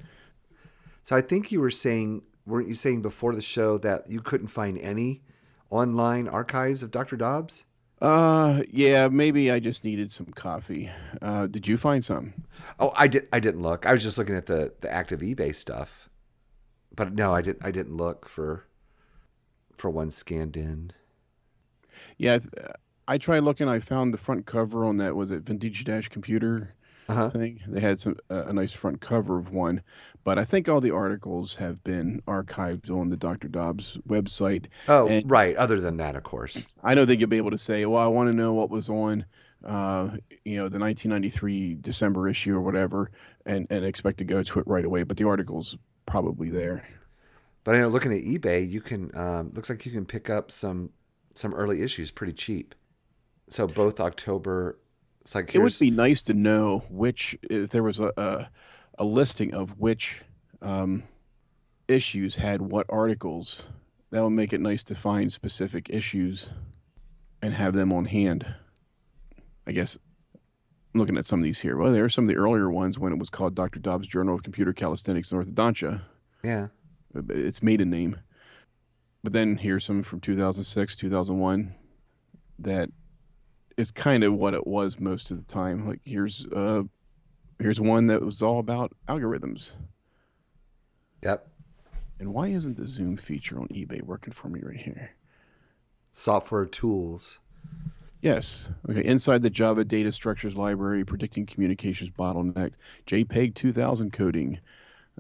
so 1.04 1.16
I 1.16 1.22
think 1.22 1.54
you 1.54 1.62
were 1.62 1.72
saying 1.72 2.24
weren't 2.46 2.68
you 2.68 2.76
saying 2.76 3.02
before 3.02 3.36
the 3.36 3.42
show 3.42 3.78
that 3.80 4.10
you 4.10 4.22
couldn't 4.22 4.48
find 4.48 4.78
any 4.78 5.22
online 5.70 6.28
archives 6.28 6.84
of 6.84 6.92
Dr. 6.92 7.18
Dobb's? 7.18 7.66
uh, 8.04 8.64
yeah, 8.70 9.08
maybe 9.08 9.50
I 9.50 9.60
just 9.60 9.86
needed 9.86 10.12
some 10.12 10.26
coffee. 10.28 10.92
Uh, 11.22 11.48
did 11.48 11.70
you 11.70 11.78
find 11.78 12.04
some? 12.04 12.34
Oh, 12.78 12.92
I 12.98 13.08
did 13.08 13.30
I 13.32 13.40
didn't 13.40 13.62
look. 13.62 13.86
I 13.86 13.94
was 13.94 14.04
just 14.04 14.18
looking 14.18 14.36
at 14.36 14.48
the 14.48 14.74
the 14.82 14.92
active 14.92 15.22
eBay 15.22 15.56
stuff. 15.56 16.10
But 16.94 17.14
no, 17.14 17.34
I 17.34 17.42
didn't 17.42 17.66
I 17.66 17.72
didn't 17.72 17.96
look 17.96 18.28
for 18.28 18.66
for 19.78 19.90
one 19.90 20.12
scanned 20.12 20.58
in. 20.58 20.92
Yeah, 22.18 22.40
I 23.08 23.18
tried 23.18 23.44
looking. 23.44 23.70
I 23.70 23.80
found 23.80 24.14
the 24.14 24.18
front 24.18 24.46
cover 24.46 24.84
on 24.84 24.98
that 24.98 25.16
was 25.16 25.32
it 25.32 25.44
Vintage 25.44 25.86
Dash 25.86 26.10
Computer 26.10 26.74
Uh-huh. 27.10 27.30
thing. 27.30 27.62
They 27.68 27.80
had 27.82 28.00
some 28.00 28.16
uh, 28.30 28.46
a 28.46 28.54
nice 28.54 28.72
front 28.74 29.02
cover 29.02 29.38
of 29.38 29.52
one, 29.52 29.82
but 30.24 30.40
I 30.40 30.46
think 30.46 30.70
all 30.70 30.80
the 30.82 30.92
articles 30.92 31.58
have 31.58 31.84
been 31.84 32.22
archived 32.28 32.90
on 32.90 33.10
the 33.10 33.18
Dr. 33.18 33.48
Dobb's 33.48 33.98
website. 34.08 34.68
Oh, 34.88 35.08
And- 35.08 35.30
right. 35.30 35.56
Other 35.58 35.82
than 35.82 35.98
that, 35.98 36.16
of 36.16 36.24
course. 36.24 36.72
I 36.84 36.96
don't 36.96 37.08
think 37.08 37.20
you'll 37.20 37.30
be 37.30 37.38
able 37.38 37.52
to 37.52 37.58
say, 37.58 37.86
"Well, 37.86 38.02
I 38.02 38.08
want 38.08 38.32
to 38.32 38.38
know 38.38 38.54
what 38.54 38.70
was 38.70 38.90
on." 38.90 39.26
Uh, 39.66 40.18
you 40.44 40.58
know, 40.58 40.68
the 40.68 40.78
1993 40.80 41.76
December 41.76 42.28
issue 42.28 42.54
or 42.56 42.62
whatever, 42.62 43.10
and, 43.46 43.66
and 43.70 43.86
expect 43.86 44.18
to 44.18 44.26
go 44.26 44.44
to 44.44 44.60
it 44.60 44.68
right 44.68 44.84
away. 44.84 45.04
But 45.04 45.16
the 45.18 45.26
article's 45.28 45.78
probably 46.06 46.50
there. 46.50 46.84
But 47.64 47.76
I 47.76 47.78
know 47.80 47.88
looking 47.88 48.12
at 48.12 48.24
eBay, 48.24 48.70
you 48.70 48.82
can 48.82 49.10
um, 49.18 49.52
looks 49.54 49.70
like 49.70 49.86
you 49.86 49.92
can 49.94 50.06
pick 50.06 50.30
up 50.30 50.52
some 50.52 50.90
some 51.34 51.54
early 51.54 51.82
issues 51.82 52.12
pretty 52.12 52.34
cheap. 52.34 52.76
So 53.50 53.68
both 53.68 54.00
October. 54.02 54.78
It's 55.24 55.36
like 55.36 55.56
It 55.56 55.60
would 55.60 55.78
be 55.80 55.92
nice 55.92 56.22
to 56.24 56.34
know 56.34 56.84
which, 56.90 57.38
if 57.44 57.70
there 57.70 57.84
was 57.84 58.00
a 58.00 58.12
a, 58.18 58.50
a 59.00 59.06
listing 59.06 59.54
of 59.54 59.80
which 59.80 60.24
um, 60.62 61.04
issues 61.88 62.38
had 62.38 62.62
what 62.62 62.86
articles. 62.90 63.68
That 64.12 64.24
would 64.24 64.32
make 64.32 64.54
it 64.54 64.62
nice 64.62 64.84
to 64.86 64.96
find 64.96 65.32
specific 65.32 65.90
issues 65.90 66.52
and 67.42 67.54
have 67.54 67.74
them 67.74 67.92
on 67.92 68.06
hand. 68.06 68.56
I 69.66 69.72
guess 69.72 69.98
I'm 70.94 71.00
looking 71.00 71.18
at 71.18 71.26
some 71.26 71.40
of 71.40 71.44
these 71.44 71.60
here. 71.60 71.78
Well, 71.78 71.92
there 71.92 72.04
are 72.04 72.10
some 72.10 72.26
of 72.26 72.28
the 72.28 72.36
earlier 72.36 72.70
ones 72.70 73.00
when 73.00 73.12
it 73.12 73.20
was 73.20 73.30
called 73.30 73.56
Dr. 73.56 73.80
Dobb's 73.80 74.08
Journal 74.08 74.36
of 74.36 74.44
Computer 74.44 74.74
Calisthenics 74.74 75.32
and 75.32 75.44
Orthodontia. 75.44 76.02
Yeah. 76.44 76.68
Its 77.30 77.64
maiden 77.64 77.90
name. 77.90 78.18
But 79.24 79.34
then 79.34 79.58
here's 79.58 79.86
some 79.86 80.04
from 80.04 80.20
2006, 80.20 80.96
2001 80.96 81.74
that 82.60 82.90
is 83.78 83.92
kind 83.92 84.24
of 84.24 84.34
what 84.34 84.54
it 84.54 84.68
was 84.68 85.00
most 85.00 85.32
of 85.32 85.38
the 85.38 85.52
time. 85.52 85.88
Like 85.88 86.02
here's 86.04 86.46
uh 86.48 86.84
here's 87.60 87.82
one 87.82 88.08
that 88.08 88.22
was 88.22 88.42
all 88.42 88.60
about 88.60 88.94
algorithms. 89.08 89.74
Yep. 91.22 91.48
And 92.20 92.34
why 92.34 92.50
isn't 92.50 92.78
the 92.78 92.88
Zoom 92.88 93.18
feature 93.18 93.60
on 93.60 93.68
eBay 93.68 94.02
working 94.02 94.34
for 94.34 94.50
me 94.50 94.62
right 94.64 94.78
here? 94.78 95.12
Software 96.12 96.66
tools. 96.66 97.40
Yes. 98.22 98.70
Okay. 98.90 99.04
Inside 99.04 99.42
the 99.42 99.50
Java 99.50 99.84
data 99.84 100.12
structures 100.12 100.56
library, 100.56 101.04
predicting 101.04 101.46
communications 101.46 102.10
bottleneck, 102.10 102.72
JPEG 103.08 103.56
2000 103.56 104.14
coding, 104.14 104.60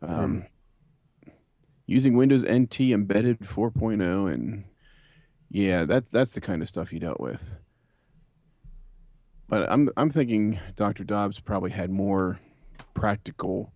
um, 0.01 0.45
using 1.85 2.15
Windows 2.15 2.45
NT 2.45 2.79
embedded 2.81 3.39
4.0, 3.41 4.33
and 4.33 4.63
yeah, 5.49 5.85
that's 5.85 6.09
that's 6.09 6.31
the 6.31 6.41
kind 6.41 6.61
of 6.61 6.69
stuff 6.69 6.93
you 6.93 6.99
dealt 6.99 7.19
with. 7.19 7.57
But 9.47 9.71
I'm 9.71 9.89
I'm 9.97 10.09
thinking 10.09 10.59
Dr. 10.75 11.03
Dobb's 11.03 11.39
probably 11.39 11.71
had 11.71 11.89
more 11.89 12.39
practical 12.93 13.73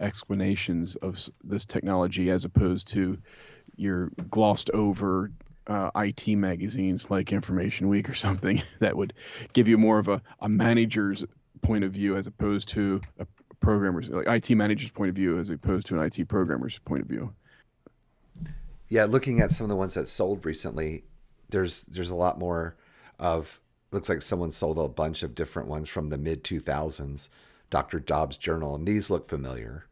explanations 0.00 0.96
of 0.96 1.28
this 1.42 1.64
technology 1.64 2.30
as 2.30 2.44
opposed 2.44 2.88
to 2.88 3.18
your 3.76 4.10
glossed 4.30 4.70
over 4.70 5.32
uh, 5.66 5.90
IT 5.96 6.28
magazines 6.28 7.10
like 7.10 7.32
Information 7.32 7.88
Week 7.88 8.08
or 8.08 8.14
something 8.26 8.62
that 8.80 8.96
would 8.96 9.12
give 9.52 9.68
you 9.68 9.78
more 9.78 9.98
of 9.98 10.08
a, 10.08 10.22
a 10.40 10.48
manager's 10.48 11.24
point 11.62 11.84
of 11.84 11.92
view 11.92 12.16
as 12.16 12.26
opposed 12.26 12.68
to 12.68 13.00
a 13.18 13.26
programmer's 13.60 14.10
like 14.10 14.26
IT 14.26 14.54
manager's 14.54 14.90
point 14.90 15.08
of 15.08 15.14
view 15.16 15.38
as 15.38 15.50
opposed 15.50 15.86
to 15.88 15.98
an 15.98 16.02
IT 16.02 16.28
programmer's 16.28 16.78
point 16.78 17.02
of 17.02 17.08
view. 17.08 17.34
Yeah, 18.88 19.04
looking 19.04 19.40
at 19.40 19.50
some 19.50 19.64
of 19.64 19.68
the 19.68 19.76
ones 19.76 19.94
that 19.94 20.08
sold 20.08 20.46
recently, 20.46 21.04
there's 21.50 21.82
there's 21.82 22.10
a 22.10 22.14
lot 22.14 22.38
more 22.38 22.76
of 23.18 23.60
looks 23.90 24.08
like 24.08 24.22
someone 24.22 24.50
sold 24.50 24.78
a 24.78 24.88
bunch 24.88 25.22
of 25.22 25.34
different 25.34 25.68
ones 25.68 25.88
from 25.88 26.08
the 26.08 26.18
mid 26.18 26.44
2000s, 26.44 27.28
Dr. 27.70 27.98
Dobb's 28.00 28.36
Journal, 28.36 28.74
and 28.74 28.86
these 28.86 29.10
look 29.10 29.28
familiar. 29.28 29.86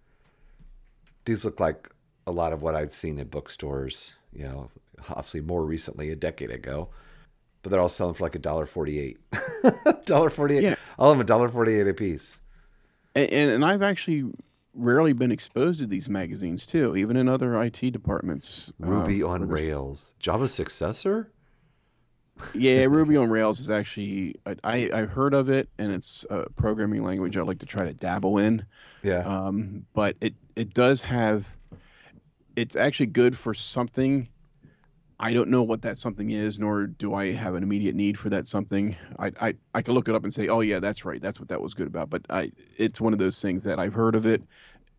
These 1.25 1.45
look 1.45 1.61
like 1.61 1.91
a 2.27 2.33
lot 2.33 2.53
of 2.53 2.63
what 2.63 2.75
I'd 2.75 2.93
seen 2.93 3.19
in 3.19 3.29
bookstores, 3.29 4.13
you 4.33 4.45
know, 4.45 4.71
obviously 5.11 5.41
more 5.41 5.65
recently, 5.65 6.11
a 6.11 6.17
decade 6.17 6.51
ago. 6.51 6.89
But 7.63 7.71
they're 7.71 7.81
all 7.81 7.89
selling 7.89 8.15
for 8.15 8.23
like 8.25 8.37
a 8.37 8.41
dollar 8.41 8.65
forty-eight. 8.67 9.19
Dollar 10.05 10.31
forty-eight. 10.31 10.63
Yeah. 10.63 10.75
All 11.01 11.11
of 11.11 11.19
them 11.19 11.25
a 11.25 11.27
dollar 11.27 11.49
forty-eight 11.49 11.89
a 11.89 11.95
piece. 11.95 12.39
And, 13.17 13.29
and 13.31 13.51
and 13.51 13.65
I've 13.65 13.83
actually 13.83 14.31
rarely 14.73 15.13
been 15.13 15.33
exposed 15.33 15.81
to 15.81 15.87
these 15.87 16.09
magazines 16.09 16.65
too, 16.65 16.97
even 16.97 17.17
in 17.17 17.29
other 17.29 17.61
IT 17.61 17.81
departments. 17.91 18.73
uh, 18.81 18.87
Ruby 18.87 19.21
on 19.21 19.49
Rails. 19.49 20.13
Java 20.21 20.49
successor? 20.49 21.33
Yeah, 22.55 22.85
Ruby 22.85 23.17
on 23.17 23.31
Rails 23.31 23.61
is 23.61 23.71
actually 23.71 24.37
I, 24.65 24.91
I 24.93 25.03
heard 25.03 25.35
of 25.35 25.49
it, 25.49 25.69
and 25.79 25.93
it's 25.93 26.27
a 26.31 26.49
programming 26.51 27.03
language 27.03 27.37
I 27.37 27.43
like 27.43 27.59
to 27.61 27.67
try 27.67 27.85
to 27.85 27.93
dabble 27.95 28.39
in. 28.39 28.67
Yeah. 29.03 29.21
Um, 29.21 29.87
but 29.95 30.17
it 30.21 30.35
it 30.55 30.75
does 30.75 31.03
have 31.03 31.49
it's 32.55 32.77
actually 32.77 33.07
good 33.07 33.37
for 33.37 33.55
something. 33.55 34.29
I 35.19 35.33
don't 35.33 35.49
know 35.49 35.63
what 35.63 35.81
that 35.83 35.97
something 35.97 36.31
is, 36.31 36.61
nor 36.61 36.87
do 36.87 37.15
I 37.15 37.33
have 37.33 37.55
an 37.55 37.63
immediate 37.63 37.95
need 37.95 38.19
for 38.19 38.29
that 38.31 38.47
something. 38.47 38.97
I 39.19 39.33
I 39.41 39.55
I 39.75 39.83
can 39.83 39.95
look 39.95 40.09
it 40.09 40.15
up 40.15 40.25
and 40.25 40.33
say, 40.33 40.49
oh 40.49 40.61
yeah, 40.61 40.79
that's 40.79 41.05
right, 41.05 41.21
that's 41.21 41.41
what 41.41 41.49
that 41.49 41.61
was 41.61 41.75
good 41.75 41.87
about. 41.87 42.11
But 42.11 42.23
I 42.29 42.53
it's 42.77 43.01
one 43.01 43.13
of 43.13 43.19
those 43.19 43.41
things 43.41 43.65
that 43.65 43.79
I've 43.79 43.95
heard 43.95 44.15
of 44.15 44.27
it. 44.27 44.43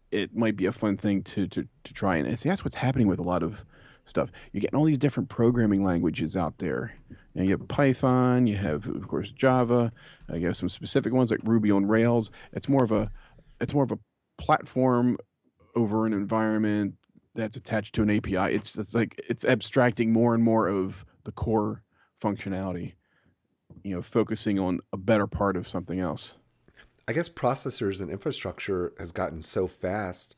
It 0.10 0.36
might 0.36 0.56
be 0.56 0.66
a 0.66 0.72
fun 0.72 0.98
thing 0.98 1.22
to 1.24 1.48
to 1.48 1.68
to 1.84 1.94
try 1.94 2.18
and 2.18 2.40
see. 2.40 2.50
That's 2.50 2.64
what's 2.64 2.76
happening 2.76 3.08
with 3.08 3.20
a 3.20 3.24
lot 3.24 3.44
of 3.44 3.64
stuff. 4.08 4.32
You're 4.52 4.62
getting 4.62 4.78
all 4.78 4.86
these 4.86 4.98
different 4.98 5.30
programming 5.30 5.84
languages 5.84 6.36
out 6.36 6.58
there. 6.58 6.94
And 7.36 7.46
you 7.46 7.52
have 7.52 7.68
Python, 7.68 8.48
you 8.48 8.58
have 8.58 8.88
of 8.88 9.08
course 9.08 9.30
Java, 9.30 9.92
uh, 10.30 10.36
you 10.36 10.48
have 10.48 10.58
some 10.58 10.70
specific 10.70 11.14
ones 11.14 11.30
like 11.30 11.42
Ruby 11.44 11.72
on 11.72 11.88
Rails. 11.88 12.32
It's 12.54 12.68
more 12.68 12.84
of 12.84 12.92
a 12.92 13.12
it's 13.60 13.74
more 13.74 13.84
of 13.84 13.92
a 13.92 14.00
platform 14.38 15.18
over 15.76 16.06
an 16.06 16.14
environment 16.14 16.96
that's 17.36 17.56
attached 17.56 17.94
to 17.96 18.02
an 18.02 18.10
API. 18.10 18.56
It's 18.56 18.78
it's 18.78 18.96
like 18.96 19.22
it's 19.30 19.46
abstracting 19.46 20.12
more 20.12 20.34
and 20.34 20.44
more 20.44 20.68
of 20.68 21.06
the 21.24 21.32
core 21.32 21.84
functionality. 22.22 22.94
You 23.84 23.96
know, 23.96 24.02
focusing 24.02 24.58
on 24.60 24.80
a 24.92 24.98
better 24.98 25.28
part 25.28 25.56
of 25.56 25.68
something 25.68 26.00
else. 26.00 26.36
I 27.08 27.14
guess 27.14 27.30
processors 27.30 28.02
and 28.02 28.10
infrastructure 28.10 28.94
has 29.00 29.12
gotten 29.12 29.42
so 29.42 29.68
fast 29.68 30.36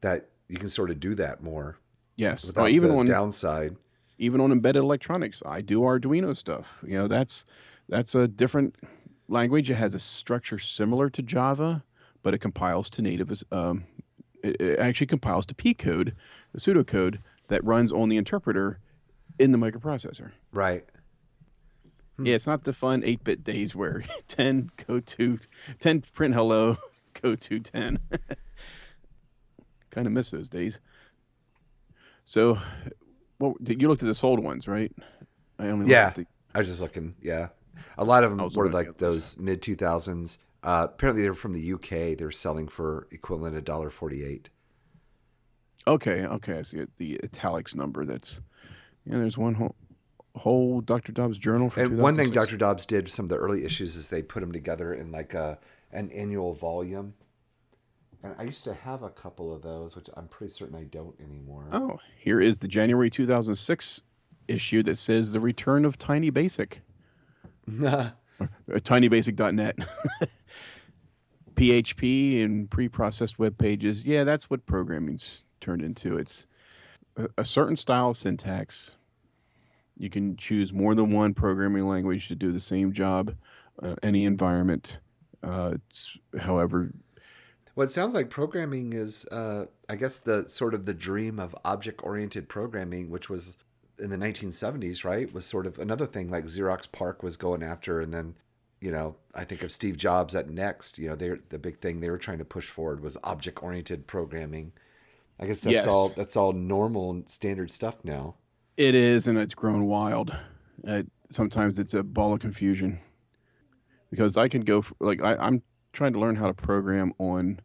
that 0.00 0.28
you 0.48 0.58
can 0.58 0.68
sort 0.68 0.90
of 0.90 1.00
do 1.00 1.14
that 1.16 1.42
more 1.42 1.78
Yes. 2.18 2.52
Well, 2.54 2.68
even 2.68 2.90
the 2.90 2.96
on 2.96 3.06
downside. 3.06 3.76
even 4.18 4.40
on 4.40 4.50
embedded 4.50 4.82
electronics, 4.82 5.40
I 5.46 5.60
do 5.60 5.80
Arduino 5.80 6.36
stuff. 6.36 6.82
You 6.84 6.98
know, 6.98 7.08
that's 7.08 7.44
that's 7.88 8.14
a 8.14 8.26
different 8.26 8.76
language. 9.28 9.70
It 9.70 9.76
has 9.76 9.94
a 9.94 10.00
structure 10.00 10.58
similar 10.58 11.08
to 11.10 11.22
Java, 11.22 11.84
but 12.24 12.34
it 12.34 12.38
compiles 12.38 12.90
to 12.90 13.02
native. 13.02 13.44
Um, 13.52 13.84
it, 14.42 14.60
it 14.60 14.78
actually 14.80 15.06
compiles 15.06 15.46
to 15.46 15.54
P 15.54 15.74
code, 15.74 16.16
the 16.52 16.58
pseudocode 16.60 17.20
that 17.46 17.64
runs 17.64 17.92
on 17.92 18.08
the 18.08 18.16
interpreter 18.16 18.80
in 19.38 19.52
the 19.52 19.58
microprocessor. 19.58 20.32
Right. 20.52 20.84
Yeah, 22.20 22.34
it's 22.34 22.48
not 22.48 22.64
the 22.64 22.72
fun 22.72 23.02
8-bit 23.02 23.44
days 23.44 23.76
where 23.76 24.02
10 24.26 24.70
go 24.88 24.98
to 24.98 25.38
10 25.78 26.02
print 26.12 26.34
hello 26.34 26.78
go 27.22 27.36
to 27.36 27.60
10. 27.60 28.00
kind 29.90 30.06
of 30.06 30.12
miss 30.12 30.32
those 30.32 30.48
days. 30.48 30.80
So, 32.28 32.58
well, 33.38 33.56
did- 33.62 33.80
you 33.80 33.88
looked 33.88 34.02
at 34.02 34.06
the 34.06 34.14
sold 34.14 34.38
ones, 34.40 34.68
right? 34.68 34.92
I 35.58 35.68
only 35.68 35.86
looked 35.86 35.90
Yeah. 35.90 36.08
at 36.08 36.14
the, 36.16 36.26
I 36.54 36.58
was 36.58 36.68
just 36.68 36.82
looking. 36.82 37.14
Yeah. 37.22 37.48
A 37.96 38.04
lot 38.04 38.22
of 38.22 38.36
them 38.36 38.50
were 38.54 38.70
like 38.70 38.98
those 38.98 39.38
mid 39.38 39.62
2000s. 39.62 40.38
Uh, 40.62 40.88
apparently, 40.90 41.22
they're 41.22 41.32
from 41.32 41.54
the 41.54 41.72
UK. 41.72 42.14
They're 42.18 42.30
selling 42.30 42.68
for 42.68 43.08
equivalent 43.10 43.56
of 43.56 43.64
dollar 43.64 43.88
forty-eight. 43.88 44.50
Okay, 45.86 46.26
okay, 46.26 46.58
I 46.58 46.62
see 46.62 46.78
it. 46.80 46.90
The 46.98 47.18
italics 47.24 47.74
number. 47.74 48.04
That's 48.04 48.42
yeah. 49.06 49.16
There's 49.18 49.38
one 49.38 49.54
whole 49.54 49.74
whole 50.36 50.80
Dr. 50.82 51.12
Dobb's 51.12 51.38
journal 51.38 51.72
And 51.76 51.98
one 51.98 52.14
thing 52.16 52.30
Dr. 52.30 52.56
Dobb's 52.58 52.84
did 52.84 53.08
some 53.08 53.24
of 53.24 53.28
the 53.30 53.36
early 53.36 53.64
issues 53.64 53.96
is 53.96 54.08
they 54.10 54.22
put 54.22 54.40
them 54.40 54.52
together 54.52 54.92
in 54.92 55.10
like 55.10 55.32
a 55.32 55.58
an 55.92 56.10
annual 56.10 56.52
volume. 56.52 57.14
And 58.22 58.34
I 58.38 58.44
used 58.44 58.64
to 58.64 58.74
have 58.74 59.02
a 59.02 59.10
couple 59.10 59.54
of 59.54 59.62
those, 59.62 59.94
which 59.94 60.08
I'm 60.14 60.28
pretty 60.28 60.52
certain 60.52 60.76
I 60.76 60.84
don't 60.84 61.14
anymore. 61.20 61.66
Oh, 61.72 62.00
here 62.16 62.40
is 62.40 62.58
the 62.58 62.68
January 62.68 63.10
2006 63.10 64.02
issue 64.48 64.82
that 64.82 64.98
says 64.98 65.32
the 65.32 65.40
return 65.40 65.84
of 65.84 65.98
Tiny 65.98 66.30
Basic. 66.30 66.80
uh, 67.84 68.10
tinybasic.net. 68.70 69.76
PHP 71.54 72.42
and 72.44 72.70
pre-processed 72.70 73.38
web 73.38 73.56
pages. 73.58 74.04
Yeah, 74.04 74.24
that's 74.24 74.50
what 74.50 74.66
programming's 74.66 75.44
turned 75.60 75.82
into. 75.82 76.16
It's 76.16 76.46
a, 77.16 77.28
a 77.38 77.44
certain 77.44 77.76
style 77.76 78.10
of 78.10 78.16
syntax. 78.16 78.92
You 79.96 80.10
can 80.10 80.36
choose 80.36 80.72
more 80.72 80.94
than 80.94 81.12
one 81.12 81.34
programming 81.34 81.86
language 81.86 82.28
to 82.28 82.34
do 82.34 82.52
the 82.52 82.60
same 82.60 82.92
job, 82.92 83.34
uh, 83.82 83.96
any 84.02 84.24
environment. 84.24 85.00
Uh, 85.42 85.72
it's, 85.74 86.16
however, 86.40 86.92
Well, 87.78 87.86
it 87.86 87.92
sounds 87.92 88.12
like 88.12 88.28
programming 88.28 88.92
is, 88.92 89.24
uh, 89.26 89.66
I 89.88 89.94
guess, 89.94 90.18
the 90.18 90.48
sort 90.48 90.74
of 90.74 90.84
the 90.84 90.92
dream 90.92 91.38
of 91.38 91.54
object-oriented 91.64 92.48
programming, 92.48 93.08
which 93.08 93.30
was 93.30 93.56
in 94.00 94.10
the 94.10 94.16
1970s, 94.16 95.04
right? 95.04 95.32
Was 95.32 95.46
sort 95.46 95.64
of 95.64 95.78
another 95.78 96.04
thing 96.04 96.28
like 96.28 96.46
Xerox 96.46 96.90
PARC 96.90 97.22
was 97.22 97.36
going 97.36 97.62
after, 97.62 98.00
and 98.00 98.12
then, 98.12 98.34
you 98.80 98.90
know, 98.90 99.14
I 99.32 99.44
think 99.44 99.62
of 99.62 99.70
Steve 99.70 99.96
Jobs 99.96 100.34
at 100.34 100.50
Next. 100.50 100.98
You 100.98 101.10
know, 101.10 101.14
they 101.14 101.34
the 101.50 101.58
big 101.60 101.78
thing 101.78 102.00
they 102.00 102.10
were 102.10 102.18
trying 102.18 102.38
to 102.38 102.44
push 102.44 102.66
forward 102.68 103.00
was 103.00 103.16
object-oriented 103.22 104.08
programming. 104.08 104.72
I 105.38 105.46
guess 105.46 105.60
that's 105.60 105.72
Yes. 105.72 105.86
all. 105.86 106.08
That's 106.08 106.34
all 106.34 106.52
normal 106.52 107.12
and 107.12 107.28
standard 107.28 107.70
stuff 107.70 107.98
now. 108.02 108.34
It 108.76 108.96
is, 108.96 109.28
and 109.28 109.38
it's 109.38 109.54
grown 109.54 109.86
wild. 109.86 110.36
Uh, 110.84 111.04
sometimes 111.30 111.78
it's 111.78 111.94
a 111.94 112.02
ball 112.02 112.32
of 112.32 112.40
confusion 112.40 112.98
because 114.10 114.36
I 114.36 114.48
can 114.48 114.62
go 114.62 114.78
f 114.78 114.92
like 114.98 115.22
I, 115.22 115.36
I'm 115.36 115.62
trying 115.92 116.12
to 116.14 116.18
learn 116.18 116.34
how 116.34 116.48
to 116.48 116.54
program 116.54 117.12
on, 117.20 117.60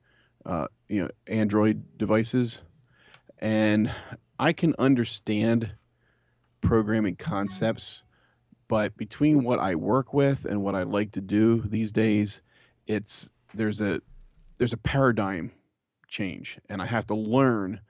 uh, 0.46 0.68
you 0.88 1.02
know, 1.02 1.10
Android 1.28 1.98
devices, 1.98 2.62
and 3.39 3.91
I 4.39 4.54
can 4.54 4.76
understand 4.78 5.74
programming 6.62 7.16
concepts, 7.16 8.04
but 8.68 8.96
between 8.98 9.44
what 9.44 9.60
I 9.60 9.76
work 9.76 10.14
with 10.14 10.46
and 10.46 10.64
what 10.64 10.76
I 10.76 10.84
like 10.84 11.12
to 11.12 11.22
do 11.22 11.62
these 11.62 11.91
days, 11.91 12.41
it's 12.88 13.32
there's 13.54 13.82
a 13.82 14.02
there's 14.58 14.74
a 14.74 14.78
paradigm 14.78 15.52
change, 16.08 16.60
and 16.70 16.82
I 16.82 16.86
have 16.86 17.06
to 17.08 17.16
learn 17.16 17.82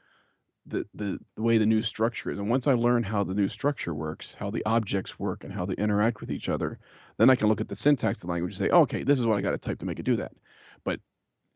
the, 0.66 0.86
the 0.93 1.20
the 1.36 1.41
way 1.41 1.58
the 1.58 1.66
new 1.66 1.82
structure 1.82 2.32
is. 2.32 2.39
And 2.39 2.49
once 2.49 2.68
I 2.68 2.74
learn 2.74 3.04
how 3.04 3.24
the 3.24 3.34
new 3.34 3.47
structure 3.47 3.93
works, 3.93 4.38
how 4.39 4.49
the 4.49 4.66
objects 4.66 5.20
work, 5.20 5.43
and 5.43 5.54
how 5.54 5.66
they 5.66 5.76
interact 5.76 6.20
with 6.20 6.32
each 6.32 6.49
other, 6.49 6.80
then 7.18 7.30
I 7.30 7.36
can 7.36 7.47
look 7.47 7.62
at 7.62 7.68
the 7.68 7.76
syntax 7.76 8.20
of 8.20 8.28
the 8.28 8.34
language 8.34 8.54
and 8.54 8.60
say, 8.60 8.70
okay, 8.70 9.04
this 9.04 9.20
is 9.20 9.26
what 9.26 9.38
I 9.38 9.41
got 9.41 9.51
to 9.51 9.58
type 9.58 9.80
to 9.80 9.86
make 9.86 9.99
it 9.99 10.04
do 10.04 10.16
that. 10.16 10.32
But 10.84 10.99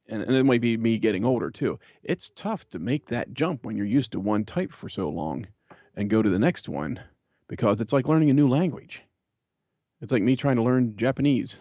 and, 0.10 0.22
and 0.22 0.36
it 0.36 0.44
might 0.46 0.62
be 0.62 0.78
me 0.78 0.98
getting 0.98 1.26
older 1.26 1.50
too. 1.52 1.80
It's 2.04 2.30
tough 2.30 2.68
to 2.70 2.80
make 2.80 3.08
that 3.08 3.34
jump 3.34 3.66
when 3.66 3.76
you're 3.78 3.86
used 3.86 4.12
to 4.14 4.20
one 4.20 4.46
type 4.46 4.72
for 4.72 4.90
so 4.90 5.10
long 5.10 5.48
and 5.96 6.10
go 6.10 6.22
to 6.22 6.30
the 6.30 6.40
next 6.40 6.70
one 6.70 7.00
because 7.48 7.82
it's 7.82 7.94
like 7.94 8.08
learning 8.08 8.30
a 8.30 8.34
new 8.34 8.48
language. 8.48 9.04
It's 10.02 10.12
like 10.12 10.24
me 10.24 10.36
trying 10.36 10.58
to 10.58 10.64
learn 10.64 10.96
Japanese. 10.96 11.60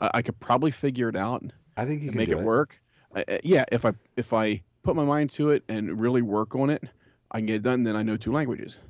I, 0.00 0.10
I 0.14 0.22
could 0.22 0.40
probably 0.40 0.70
figure 0.70 1.08
it 1.08 1.16
out 1.16 1.44
I 1.76 1.84
think 1.84 2.02
you 2.02 2.08
can 2.10 2.18
make 2.18 2.30
do 2.30 2.38
it, 2.38 2.44
work. 2.44 2.80
I- 3.14 3.40
yeah, 3.44 3.64
if 3.70 3.84
I 3.84 3.92
if 4.16 4.32
I 4.32 4.62
put 4.82 4.96
my 4.96 5.04
mind 5.04 5.30
to 5.30 5.50
it 5.50 5.62
and 5.68 6.00
really 6.00 6.22
work 6.22 6.54
on 6.54 6.70
it, 6.70 6.82
I 7.30 7.38
can 7.38 7.46
get 7.46 7.56
it 7.56 7.62
done. 7.62 7.82
Then 7.84 7.96
I 7.96 8.02
know 8.02 8.16
two 8.16 8.32
languages. 8.32 8.80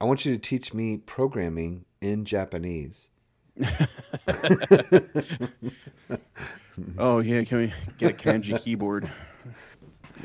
I 0.00 0.04
want 0.04 0.24
you 0.24 0.32
to 0.32 0.38
teach 0.38 0.72
me 0.72 0.96
programming 0.98 1.84
in 2.00 2.24
Japanese. 2.24 3.10
Oh 6.98 7.18
yeah, 7.18 7.44
can 7.44 7.58
we 7.58 7.72
get 7.98 8.12
a 8.12 8.14
kanji 8.16 8.58
keyboard? 8.62 9.10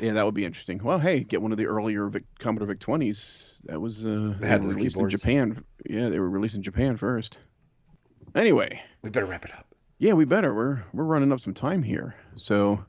Yeah, 0.00 0.12
that 0.14 0.24
would 0.24 0.34
be 0.34 0.44
interesting. 0.44 0.80
Well, 0.82 0.98
hey, 0.98 1.20
get 1.20 1.42
one 1.42 1.52
of 1.52 1.58
the 1.58 1.66
earlier 1.66 2.06
Vic, 2.08 2.24
Commodore 2.38 2.66
VIC 2.68 2.80
twenties. 2.80 3.62
That 3.66 3.80
was 3.80 4.04
uh, 4.06 4.34
They 4.40 4.46
had 4.48 4.64
released 4.64 4.96
in. 4.98 5.08
Japan. 5.10 5.64
Yeah, 5.88 6.08
they 6.08 6.18
were 6.18 6.30
released 6.30 6.54
in 6.54 6.62
Japan 6.62 6.96
first. 6.96 7.40
Anyway, 8.34 8.80
We 9.02 9.10
better 9.10 9.26
wrap 9.26 9.44
it 9.44 9.52
up. 9.52 9.66
yeah, 9.98 10.12
we 10.14 10.24
better. 10.24 10.54
We're 10.54 10.84
we're 10.92 11.04
running 11.04 11.30
up 11.32 11.40
some 11.40 11.54
time 11.54 11.82
here. 11.82 12.14
So 12.36 12.84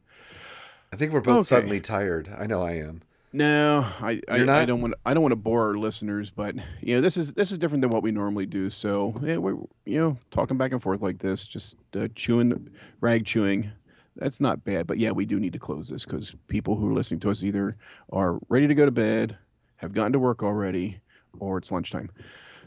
I 0.93 0.95
think 0.95 1.11
we're 1.11 1.21
both 1.21 1.39
Okay. 1.39 1.47
suddenly 1.47 1.81
tired. 1.81 2.33
I 2.37 2.45
know 2.47 2.61
I 2.63 2.73
am. 2.73 3.01
No, 3.33 3.85
I 3.99 4.21
I, 4.29 4.61
I 4.61 4.65
don't 4.65 4.81
want 4.81 4.93
I 5.05 5.13
don't 5.13 5.23
want 5.23 5.33
to 5.33 5.37
bore 5.37 5.67
our 5.67 5.77
listeners, 5.77 6.29
but 6.29 6.55
you 6.81 6.95
know 6.95 7.01
this 7.01 7.17
is 7.17 7.33
this 7.33 7.51
is 7.51 7.57
different 7.57 7.81
than 7.81 7.91
what 7.91 8.03
we 8.03 8.11
normally 8.11 8.45
do. 8.45 8.69
So 8.69 9.19
yeah, 9.21 9.37
we're 9.37 9.57
you 9.85 9.99
know 9.99 10.17
talking 10.31 10.57
back 10.57 10.71
and 10.71 10.81
forth 10.81 11.01
like 11.01 11.19
this, 11.19 11.45
just 11.45 11.75
uh, 11.95 12.07
chewing 12.15 12.69
rag 13.01 13.25
chewing. 13.25 13.71
That's 14.15 14.41
not 14.41 14.63
bad, 14.63 14.87
but 14.87 14.97
yeah, 14.97 15.11
we 15.11 15.25
do 15.25 15.39
need 15.39 15.53
to 15.53 15.59
close 15.59 15.89
this 15.89 16.03
because 16.03 16.35
people 16.47 16.75
who 16.75 16.89
are 16.89 16.93
listening 16.93 17.19
to 17.19 17.29
us 17.29 17.43
either 17.43 17.75
are 18.11 18.39
ready 18.49 18.67
to 18.67 18.73
go 18.73 18.85
to 18.85 18.91
bed, 18.91 19.37
have 19.75 19.93
gotten 19.93 20.13
to 20.13 20.19
work 20.19 20.41
already, 20.41 21.01
or 21.39 21.59
it's 21.59 21.71
lunchtime. 21.71 22.09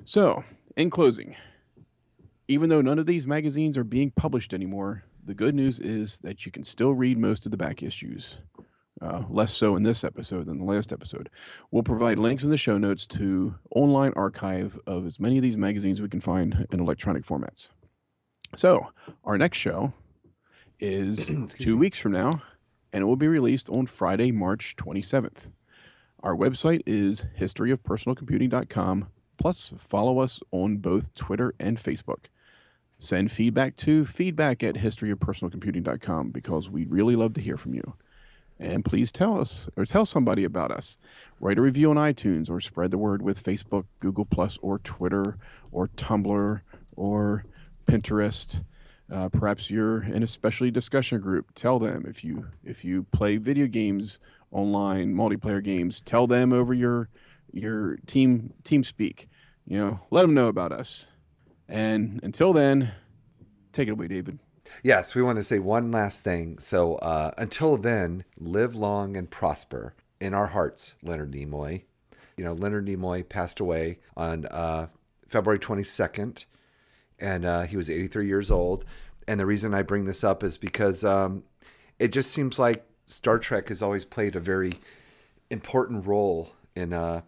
So, 0.04 0.44
in 0.76 0.90
closing, 0.90 1.34
even 2.46 2.68
though 2.68 2.80
none 2.80 3.00
of 3.00 3.06
these 3.06 3.26
magazines 3.26 3.76
are 3.76 3.84
being 3.84 4.12
published 4.12 4.54
anymore, 4.54 5.04
the 5.24 5.34
good 5.34 5.54
news 5.54 5.80
is 5.80 6.18
that 6.20 6.46
you 6.46 6.52
can 6.52 6.64
still 6.64 6.94
read 6.94 7.18
most 7.18 7.46
of 7.46 7.50
the 7.50 7.56
back 7.56 7.82
issues. 7.82 8.38
Uh, 9.02 9.22
less 9.30 9.54
so 9.54 9.76
in 9.76 9.82
this 9.82 10.04
episode 10.04 10.44
than 10.44 10.58
the 10.58 10.64
last 10.64 10.92
episode. 10.92 11.30
We'll 11.70 11.82
provide 11.82 12.18
links 12.18 12.44
in 12.44 12.50
the 12.50 12.58
show 12.58 12.76
notes 12.76 13.06
to 13.08 13.54
online 13.74 14.12
archive 14.14 14.78
of 14.86 15.06
as 15.06 15.18
many 15.18 15.38
of 15.38 15.42
these 15.42 15.56
magazines 15.56 16.02
we 16.02 16.08
can 16.08 16.20
find 16.20 16.66
in 16.70 16.80
electronic 16.80 17.24
formats. 17.24 17.70
So, 18.56 18.88
our 19.24 19.38
next 19.38 19.56
show 19.56 19.94
is 20.78 21.30
two 21.58 21.78
weeks 21.78 21.98
from 21.98 22.12
now, 22.12 22.42
and 22.92 23.02
it 23.02 23.06
will 23.06 23.16
be 23.16 23.28
released 23.28 23.70
on 23.70 23.86
Friday, 23.86 24.32
March 24.32 24.76
27th. 24.76 25.50
Our 26.22 26.36
website 26.36 26.82
is 26.86 27.24
historyofpersonalcomputing.com. 27.38 29.08
Plus, 29.38 29.72
follow 29.78 30.18
us 30.18 30.40
on 30.50 30.76
both 30.76 31.14
Twitter 31.14 31.54
and 31.58 31.78
Facebook. 31.78 32.26
Send 32.98 33.32
feedback 33.32 33.76
to 33.76 34.04
feedback 34.04 34.62
at 34.62 34.74
historyofpersonalcomputing.com 34.74 36.30
because 36.30 36.68
we'd 36.68 36.90
really 36.90 37.16
love 37.16 37.32
to 37.34 37.40
hear 37.40 37.56
from 37.56 37.72
you. 37.72 37.94
And 38.60 38.84
please 38.84 39.10
tell 39.10 39.40
us 39.40 39.70
or 39.74 39.86
tell 39.86 40.04
somebody 40.04 40.44
about 40.44 40.70
us. 40.70 40.98
Write 41.40 41.56
a 41.56 41.62
review 41.62 41.90
on 41.90 41.96
iTunes 41.96 42.50
or 42.50 42.60
spread 42.60 42.90
the 42.90 42.98
word 42.98 43.22
with 43.22 43.42
Facebook, 43.42 43.86
Google 44.00 44.26
Plus, 44.26 44.58
or 44.60 44.78
Twitter, 44.78 45.38
or 45.72 45.88
Tumblr, 45.88 46.60
or 46.94 47.44
Pinterest. 47.86 48.62
Uh, 49.10 49.30
perhaps 49.30 49.70
you're 49.70 50.02
in 50.02 50.22
a 50.22 50.26
specialty 50.26 50.70
discussion 50.70 51.20
group. 51.20 51.54
Tell 51.54 51.78
them 51.78 52.04
if 52.06 52.22
you 52.22 52.48
if 52.62 52.84
you 52.84 53.04
play 53.04 53.38
video 53.38 53.66
games 53.66 54.20
online, 54.52 55.14
multiplayer 55.14 55.64
games. 55.64 56.02
Tell 56.02 56.26
them 56.26 56.52
over 56.52 56.74
your 56.74 57.08
your 57.50 57.96
team 58.06 58.52
team 58.62 58.84
speak. 58.84 59.28
You 59.66 59.78
know, 59.78 60.00
let 60.10 60.22
them 60.22 60.34
know 60.34 60.48
about 60.48 60.70
us. 60.70 61.12
And 61.66 62.20
until 62.22 62.52
then, 62.52 62.92
take 63.72 63.88
it 63.88 63.92
away, 63.92 64.08
David. 64.08 64.38
Yes, 64.82 65.14
we 65.14 65.22
want 65.22 65.36
to 65.36 65.42
say 65.42 65.58
one 65.58 65.90
last 65.90 66.24
thing. 66.24 66.58
So 66.58 66.96
uh, 66.96 67.32
until 67.36 67.76
then, 67.76 68.24
live 68.38 68.74
long 68.74 69.16
and 69.16 69.30
prosper 69.30 69.94
in 70.20 70.32
our 70.32 70.48
hearts, 70.48 70.94
Leonard 71.02 71.32
Nimoy. 71.32 71.82
You 72.36 72.44
know, 72.44 72.54
Leonard 72.54 72.86
Nimoy 72.86 73.28
passed 73.28 73.60
away 73.60 73.98
on 74.16 74.46
uh, 74.46 74.86
February 75.28 75.58
22nd, 75.58 76.44
and 77.18 77.44
uh, 77.44 77.62
he 77.62 77.76
was 77.76 77.90
83 77.90 78.26
years 78.26 78.50
old. 78.50 78.86
And 79.28 79.38
the 79.38 79.46
reason 79.46 79.74
I 79.74 79.82
bring 79.82 80.06
this 80.06 80.24
up 80.24 80.42
is 80.42 80.56
because 80.56 81.04
um, 81.04 81.44
it 81.98 82.08
just 82.08 82.32
seems 82.32 82.58
like 82.58 82.86
Star 83.04 83.38
Trek 83.38 83.68
has 83.68 83.82
always 83.82 84.04
played 84.04 84.34
a 84.34 84.40
very 84.40 84.74
important 85.50 86.06
role 86.06 86.52
in 86.74 86.92
uh, 86.94 87.20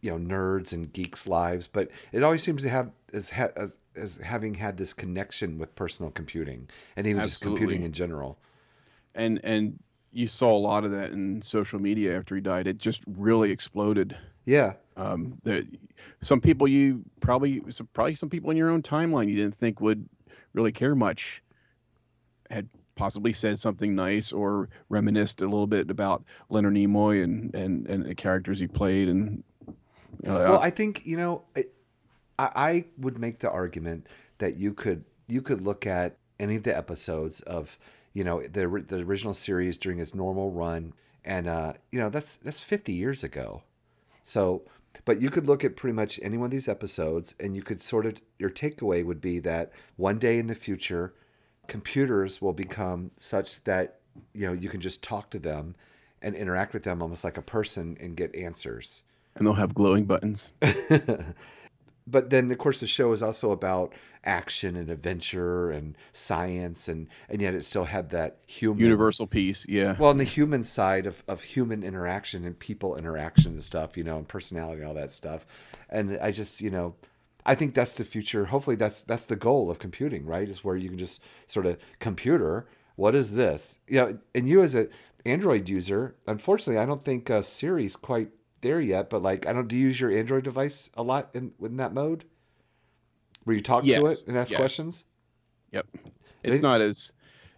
you 0.00 0.10
know 0.10 0.18
nerds 0.18 0.72
and 0.72 0.92
geeks' 0.92 1.28
lives, 1.28 1.68
but 1.68 1.90
it 2.10 2.22
always 2.22 2.42
seems 2.42 2.62
to 2.62 2.68
have 2.68 2.90
as 3.12 3.30
ha- 3.30 3.50
as, 3.96 4.16
having 4.16 4.54
had 4.54 4.76
this 4.76 4.92
connection 4.92 5.58
with 5.58 5.74
personal 5.74 6.10
computing 6.10 6.68
and 6.96 7.06
even 7.06 7.22
just 7.22 7.40
computing 7.40 7.82
in 7.82 7.92
general. 7.92 8.38
and 9.14 9.40
and 9.44 9.78
you 10.12 10.26
saw 10.26 10.54
a 10.54 10.58
lot 10.58 10.84
of 10.84 10.90
that 10.90 11.10
in 11.10 11.40
social 11.40 11.78
media 11.80 12.16
after 12.16 12.34
he 12.34 12.40
died. 12.40 12.66
It 12.66 12.78
just 12.78 13.02
really 13.06 13.50
exploded. 13.50 14.16
Yeah, 14.44 14.74
Um, 14.96 15.40
some 16.20 16.40
people 16.40 16.68
you 16.68 17.04
probably 17.20 17.62
some, 17.70 17.88
probably 17.94 18.14
some 18.14 18.28
people 18.28 18.50
in 18.50 18.56
your 18.56 18.70
own 18.70 18.82
timeline 18.82 19.28
you 19.28 19.36
didn't 19.36 19.54
think 19.54 19.80
would 19.80 20.08
really 20.52 20.72
care 20.72 20.94
much 20.94 21.42
had 22.50 22.68
possibly 22.94 23.32
said 23.32 23.58
something 23.58 23.94
nice 23.94 24.32
or 24.32 24.68
reminisced 24.88 25.40
a 25.40 25.44
little 25.46 25.66
bit 25.66 25.90
about 25.90 26.24
Leonard 26.50 26.74
Nimoy 26.74 27.24
and 27.24 27.54
and 27.54 27.86
and 27.86 28.04
the 28.04 28.14
characters 28.14 28.58
he 28.58 28.66
played 28.66 29.08
and. 29.08 29.44
Uh, 30.26 30.34
well, 30.50 30.58
I 30.60 30.70
think 30.70 31.06
you 31.06 31.16
know, 31.16 31.42
I, 31.56 31.64
I 32.42 32.50
I 32.54 32.84
would 32.98 33.18
make 33.18 33.38
the 33.38 33.50
argument 33.50 34.06
that 34.38 34.56
you 34.56 34.74
could 34.74 35.04
you 35.28 35.42
could 35.42 35.60
look 35.60 35.86
at 35.86 36.16
any 36.38 36.56
of 36.56 36.62
the 36.64 36.76
episodes 36.76 37.40
of 37.42 37.78
you 38.12 38.24
know 38.24 38.42
the 38.42 38.66
the 38.86 38.98
original 39.00 39.34
series 39.34 39.78
during 39.78 39.98
its 39.98 40.14
normal 40.14 40.50
run, 40.50 40.92
and 41.24 41.48
uh, 41.48 41.74
you 41.90 41.98
know 41.98 42.10
that's 42.10 42.36
that's 42.36 42.60
fifty 42.60 42.92
years 42.92 43.22
ago. 43.22 43.62
So, 44.22 44.62
but 45.04 45.20
you 45.20 45.30
could 45.30 45.46
look 45.46 45.64
at 45.64 45.76
pretty 45.76 45.94
much 45.94 46.20
any 46.22 46.36
one 46.36 46.46
of 46.46 46.50
these 46.52 46.68
episodes, 46.68 47.34
and 47.40 47.56
you 47.56 47.62
could 47.62 47.80
sort 47.80 48.06
of 48.06 48.14
your 48.38 48.50
takeaway 48.50 49.04
would 49.04 49.20
be 49.20 49.38
that 49.40 49.72
one 49.96 50.18
day 50.18 50.38
in 50.38 50.46
the 50.46 50.54
future, 50.54 51.14
computers 51.66 52.40
will 52.40 52.52
become 52.52 53.10
such 53.18 53.64
that 53.64 54.00
you 54.34 54.46
know 54.46 54.52
you 54.52 54.68
can 54.68 54.80
just 54.80 55.02
talk 55.02 55.30
to 55.30 55.38
them 55.38 55.74
and 56.20 56.34
interact 56.36 56.72
with 56.72 56.84
them 56.84 57.02
almost 57.02 57.24
like 57.24 57.36
a 57.36 57.42
person 57.42 57.96
and 58.00 58.16
get 58.16 58.34
answers. 58.34 59.02
and 59.34 59.46
they'll 59.46 59.54
have 59.54 59.74
glowing 59.74 60.04
buttons. 60.04 60.52
but 62.06 62.30
then 62.30 62.50
of 62.50 62.58
course 62.58 62.80
the 62.80 62.86
show 62.86 63.12
is 63.12 63.22
also 63.22 63.50
about 63.50 63.92
action 64.24 64.76
and 64.76 64.88
adventure 64.88 65.70
and 65.70 65.96
science 66.12 66.88
and 66.88 67.08
and 67.28 67.42
yet 67.42 67.54
it 67.54 67.64
still 67.64 67.84
had 67.84 68.10
that 68.10 68.38
human 68.46 68.82
Universal 68.82 69.26
piece, 69.26 69.66
yeah. 69.68 69.96
well 69.98 70.10
on 70.10 70.18
the 70.18 70.24
human 70.24 70.62
side 70.62 71.06
of, 71.06 71.22
of 71.26 71.42
human 71.42 71.82
interaction 71.82 72.44
and 72.44 72.58
people 72.58 72.96
interaction 72.96 73.52
and 73.52 73.62
stuff 73.62 73.96
you 73.96 74.04
know 74.04 74.18
and 74.18 74.28
personality 74.28 74.80
and 74.80 74.88
all 74.88 74.94
that 74.94 75.12
stuff. 75.12 75.46
And 75.90 76.18
i 76.22 76.30
just 76.30 76.60
you 76.60 76.70
know 76.70 76.94
i 77.44 77.54
think 77.54 77.74
that's 77.74 77.96
the 77.96 78.04
future. 78.04 78.46
Hopefully 78.46 78.76
that's 78.76 79.02
that's 79.02 79.26
the 79.26 79.36
goal 79.36 79.70
of 79.70 79.78
computing 79.78 80.24
right? 80.24 80.48
Is 80.48 80.64
where 80.64 80.76
you 80.76 80.88
can 80.88 80.98
just 80.98 81.22
sort 81.46 81.66
of 81.66 81.78
computer 81.98 82.68
what 82.94 83.14
is 83.14 83.32
this? 83.32 83.78
You 83.88 84.00
know 84.00 84.18
and 84.34 84.48
you 84.48 84.62
as 84.62 84.74
an 84.74 84.88
android 85.24 85.68
user 85.68 86.16
unfortunately 86.26 86.78
i 86.78 86.84
don't 86.84 87.04
think 87.04 87.30
uh, 87.30 87.42
siri's 87.42 87.94
quite 87.94 88.28
there 88.62 88.80
yet 88.80 89.10
but 89.10 89.22
like 89.22 89.46
i 89.46 89.52
don't 89.52 89.68
do 89.68 89.76
you 89.76 89.88
use 89.88 90.00
your 90.00 90.10
android 90.10 90.42
device 90.44 90.88
a 90.96 91.02
lot 91.02 91.28
in 91.34 91.52
in 91.60 91.76
that 91.76 91.92
mode 91.92 92.24
where 93.44 93.54
you 93.56 93.62
talk 93.62 93.84
to 93.84 94.06
it 94.06 94.24
and 94.26 94.36
ask 94.38 94.50
yes. 94.50 94.58
questions 94.58 95.04
Yep. 95.72 95.86
It's 96.42 96.58
They- 96.58 96.62
not 96.62 96.80
as 96.80 97.12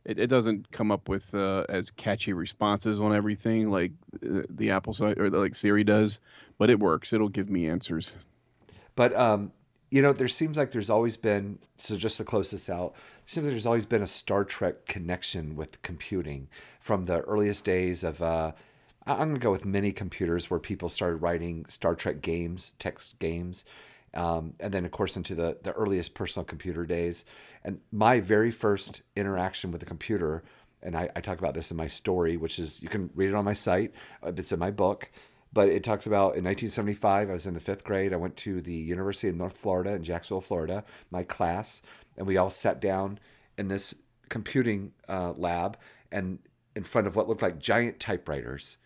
it, 0.04 0.18
it 0.18 0.26
doesn't 0.28 0.70
come 0.70 0.90
up 0.92 1.08
with 1.08 1.34
uh, 1.34 1.64
as 1.68 1.90
catchy 1.90 2.32
responses 2.32 3.00
on 3.00 3.14
everything 3.14 3.70
like 3.70 3.92
the, 4.20 4.44
the 4.50 4.70
Apple 4.70 4.92
side 4.94 5.18
or 5.18 5.30
like 5.30 5.54
Siri 5.54 5.82
does, 5.82 6.20
but 6.58 6.68
it 6.68 6.78
works. 6.78 7.12
It'll 7.12 7.30
give 7.30 7.48
me 7.48 7.68
answers. 7.68 8.16
But 8.94 9.16
um, 9.16 9.50
you 9.90 10.02
know, 10.02 10.12
there 10.12 10.28
seems 10.28 10.56
like 10.56 10.70
there's 10.72 10.90
always 10.90 11.16
been 11.16 11.58
so 11.78 11.96
just 11.96 12.18
to 12.18 12.24
close 12.24 12.50
this 12.50 12.68
out, 12.68 12.94
seems 13.26 13.44
like 13.44 13.52
there's 13.52 13.66
always 13.66 13.86
been 13.86 14.02
a 14.02 14.06
Star 14.06 14.44
Trek 14.44 14.86
connection 14.86 15.56
with 15.56 15.80
computing 15.82 16.48
from 16.80 17.04
the 17.06 17.22
earliest 17.22 17.64
days 17.64 18.04
of 18.04 18.22
uh 18.22 18.52
I'm 19.06 19.28
gonna 19.28 19.38
go 19.38 19.50
with 19.50 19.64
mini 19.64 19.92
computers 19.92 20.50
where 20.50 20.60
people 20.60 20.88
started 20.88 21.16
writing 21.16 21.66
Star 21.68 21.94
Trek 21.94 22.20
games, 22.22 22.74
text 22.78 23.18
games. 23.18 23.64
Um, 24.14 24.54
and 24.60 24.72
then 24.72 24.84
of 24.84 24.92
course 24.92 25.16
into 25.16 25.34
the, 25.34 25.58
the 25.62 25.72
earliest 25.72 26.14
personal 26.14 26.44
computer 26.44 26.86
days. 26.86 27.24
And 27.64 27.80
my 27.90 28.20
very 28.20 28.52
first 28.52 29.02
interaction 29.16 29.72
with 29.72 29.82
a 29.82 29.86
computer 29.86 30.44
and 30.84 30.96
I, 30.96 31.08
I 31.16 31.20
talk 31.20 31.38
about 31.38 31.54
this 31.54 31.70
in 31.70 31.76
my 31.76 31.88
story, 31.88 32.36
which 32.36 32.58
is 32.58 32.82
you 32.82 32.88
can 32.88 33.10
read 33.14 33.30
it 33.30 33.34
on 33.34 33.44
my 33.44 33.54
site. 33.54 33.92
Uh, 34.22 34.32
It's 34.36 34.52
in 34.52 34.58
my 34.58 34.70
book, 34.70 35.10
but 35.52 35.68
it 35.68 35.82
talks 35.82 36.06
about 36.06 36.36
in 36.36 36.44
1975. 36.44 37.30
I 37.30 37.32
was 37.32 37.46
in 37.46 37.54
the 37.54 37.60
fifth 37.60 37.84
grade. 37.84 38.12
I 38.12 38.16
went 38.16 38.36
to 38.38 38.60
the 38.60 38.74
University 38.74 39.28
of 39.28 39.36
North 39.36 39.56
Florida 39.56 39.94
in 39.94 40.02
Jacksonville, 40.02 40.42
Florida. 40.42 40.84
My 41.10 41.24
class, 41.24 41.80
and 42.16 42.26
we 42.26 42.36
all 42.36 42.50
sat 42.50 42.80
down 42.80 43.18
in 43.56 43.68
this 43.68 43.94
computing 44.28 44.92
uh, 45.08 45.32
lab 45.32 45.78
and 46.12 46.38
in 46.76 46.84
front 46.84 47.06
of 47.06 47.16
what 47.16 47.28
looked 47.28 47.42
like 47.42 47.58
giant 47.58 47.98
typewriters 47.98 48.76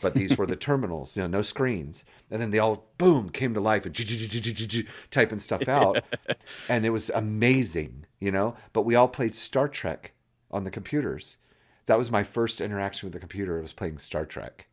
but 0.00 0.14
these 0.14 0.36
were 0.36 0.46
the 0.46 0.56
terminals, 0.70 1.16
you 1.16 1.22
know, 1.22 1.28
no 1.28 1.42
screens. 1.42 2.04
And 2.30 2.40
then 2.40 2.50
they 2.50 2.58
all 2.58 2.86
boom 2.98 3.30
came 3.30 3.54
to 3.54 3.60
life 3.60 3.86
and 3.86 4.86
typing 5.10 5.40
stuff 5.40 5.68
out, 5.68 6.02
and 6.68 6.86
it 6.86 6.90
was 6.90 7.10
amazing, 7.10 8.06
you 8.18 8.30
know. 8.30 8.56
But 8.72 8.82
we 8.82 8.94
all 8.94 9.08
played 9.08 9.34
Star 9.34 9.68
Trek 9.68 10.12
on 10.50 10.64
the 10.64 10.70
computers. 10.70 11.36
That 11.86 11.98
was 11.98 12.10
my 12.10 12.22
first 12.22 12.60
interaction 12.60 13.06
with 13.06 13.14
the 13.14 13.20
computer. 13.20 13.58
I 13.58 13.62
was 13.62 13.72
playing 13.72 13.98
Star 13.98 14.24
Trek. 14.24 14.66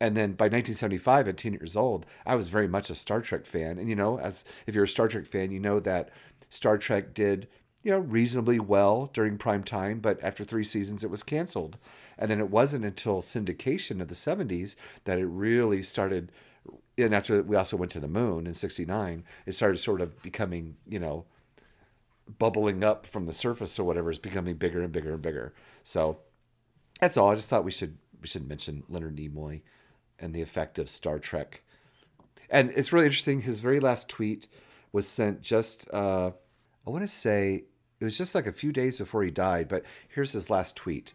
And 0.00 0.16
then 0.16 0.32
by 0.32 0.44
1975, 0.44 1.28
at 1.28 1.36
10 1.36 1.52
years 1.54 1.76
old, 1.76 2.06
I 2.24 2.36
was 2.36 2.48
very 2.48 2.68
much 2.68 2.88
a 2.88 2.94
Star 2.94 3.20
Trek 3.20 3.44
fan. 3.44 3.78
And 3.78 3.88
you 3.88 3.96
know, 3.96 4.18
as 4.18 4.44
if 4.66 4.74
you're 4.74 4.84
a 4.84 4.88
Star 4.88 5.08
Trek 5.08 5.26
fan, 5.26 5.50
you 5.50 5.58
know 5.58 5.80
that 5.80 6.10
Star 6.50 6.78
Trek 6.78 7.14
did, 7.14 7.48
you 7.82 7.90
know, 7.90 7.98
reasonably 7.98 8.60
well 8.60 9.10
during 9.12 9.38
prime 9.38 9.64
time, 9.64 9.98
but 10.00 10.22
after 10.22 10.44
three 10.44 10.64
seasons, 10.64 11.02
it 11.02 11.10
was 11.10 11.22
canceled. 11.22 11.78
And 12.18 12.30
then 12.30 12.40
it 12.40 12.50
wasn't 12.50 12.84
until 12.84 13.22
syndication 13.22 14.00
of 14.00 14.08
the 14.08 14.14
70s 14.14 14.74
that 15.04 15.18
it 15.18 15.26
really 15.26 15.82
started. 15.82 16.32
And 16.96 17.14
after 17.14 17.42
we 17.42 17.56
also 17.56 17.76
went 17.76 17.92
to 17.92 18.00
the 18.00 18.08
moon 18.08 18.46
in 18.46 18.54
69, 18.54 19.24
it 19.46 19.54
started 19.54 19.78
sort 19.78 20.00
of 20.00 20.20
becoming, 20.22 20.76
you 20.88 20.98
know, 20.98 21.26
bubbling 22.38 22.84
up 22.84 23.06
from 23.06 23.26
the 23.26 23.32
surface 23.32 23.78
or 23.78 23.84
whatever 23.84 24.10
is 24.10 24.18
becoming 24.18 24.56
bigger 24.56 24.82
and 24.82 24.92
bigger 24.92 25.14
and 25.14 25.22
bigger. 25.22 25.54
So 25.84 26.18
that's 27.00 27.16
all. 27.16 27.30
I 27.30 27.34
just 27.34 27.48
thought 27.48 27.64
we 27.64 27.70
should 27.70 27.96
we 28.20 28.26
should 28.26 28.48
mention 28.48 28.82
Leonard 28.88 29.16
Nimoy 29.16 29.62
and 30.18 30.34
the 30.34 30.42
effect 30.42 30.78
of 30.78 30.90
Star 30.90 31.18
Trek. 31.18 31.62
And 32.50 32.72
it's 32.74 32.92
really 32.92 33.06
interesting. 33.06 33.42
His 33.42 33.60
very 33.60 33.80
last 33.80 34.08
tweet 34.08 34.48
was 34.92 35.06
sent 35.06 35.42
just 35.42 35.88
uh, 35.92 36.32
I 36.86 36.90
want 36.90 37.02
to 37.02 37.08
say 37.08 37.64
it 38.00 38.04
was 38.04 38.18
just 38.18 38.34
like 38.34 38.46
a 38.46 38.52
few 38.52 38.72
days 38.72 38.98
before 38.98 39.22
he 39.22 39.30
died. 39.30 39.68
But 39.68 39.84
here's 40.08 40.32
his 40.32 40.50
last 40.50 40.76
tweet: 40.76 41.12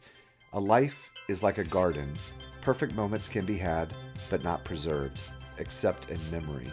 "A 0.54 0.60
life 0.60 1.12
is 1.28 1.44
like 1.44 1.58
a 1.58 1.64
garden. 1.64 2.14
Perfect 2.62 2.96
moments 2.96 3.28
can 3.28 3.46
be 3.46 3.58
had, 3.58 3.94
but 4.30 4.44
not 4.44 4.64
preserved, 4.64 5.20
except 5.58 6.10
in 6.10 6.20
memory." 6.32 6.72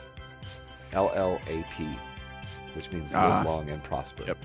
LLAP, 0.93 1.98
which 2.74 2.90
means 2.93 3.15
Ah. 3.15 3.39
live 3.39 3.47
long 3.47 3.70
and 3.70 3.82
prosper. 3.82 4.24
Yep. 4.27 4.39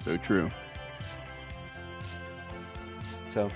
So 0.00 0.16
true. 0.16 0.50
So, 3.28 3.50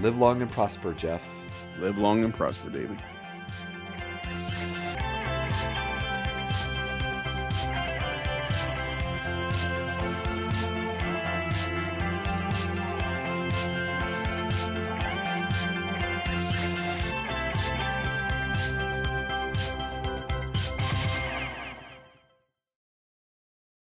live 0.00 0.18
long 0.18 0.42
and 0.42 0.50
prosper, 0.50 0.92
Jeff. 0.92 1.22
Live 1.78 1.98
long 1.98 2.24
and 2.24 2.34
prosper, 2.34 2.68
David. 2.70 2.98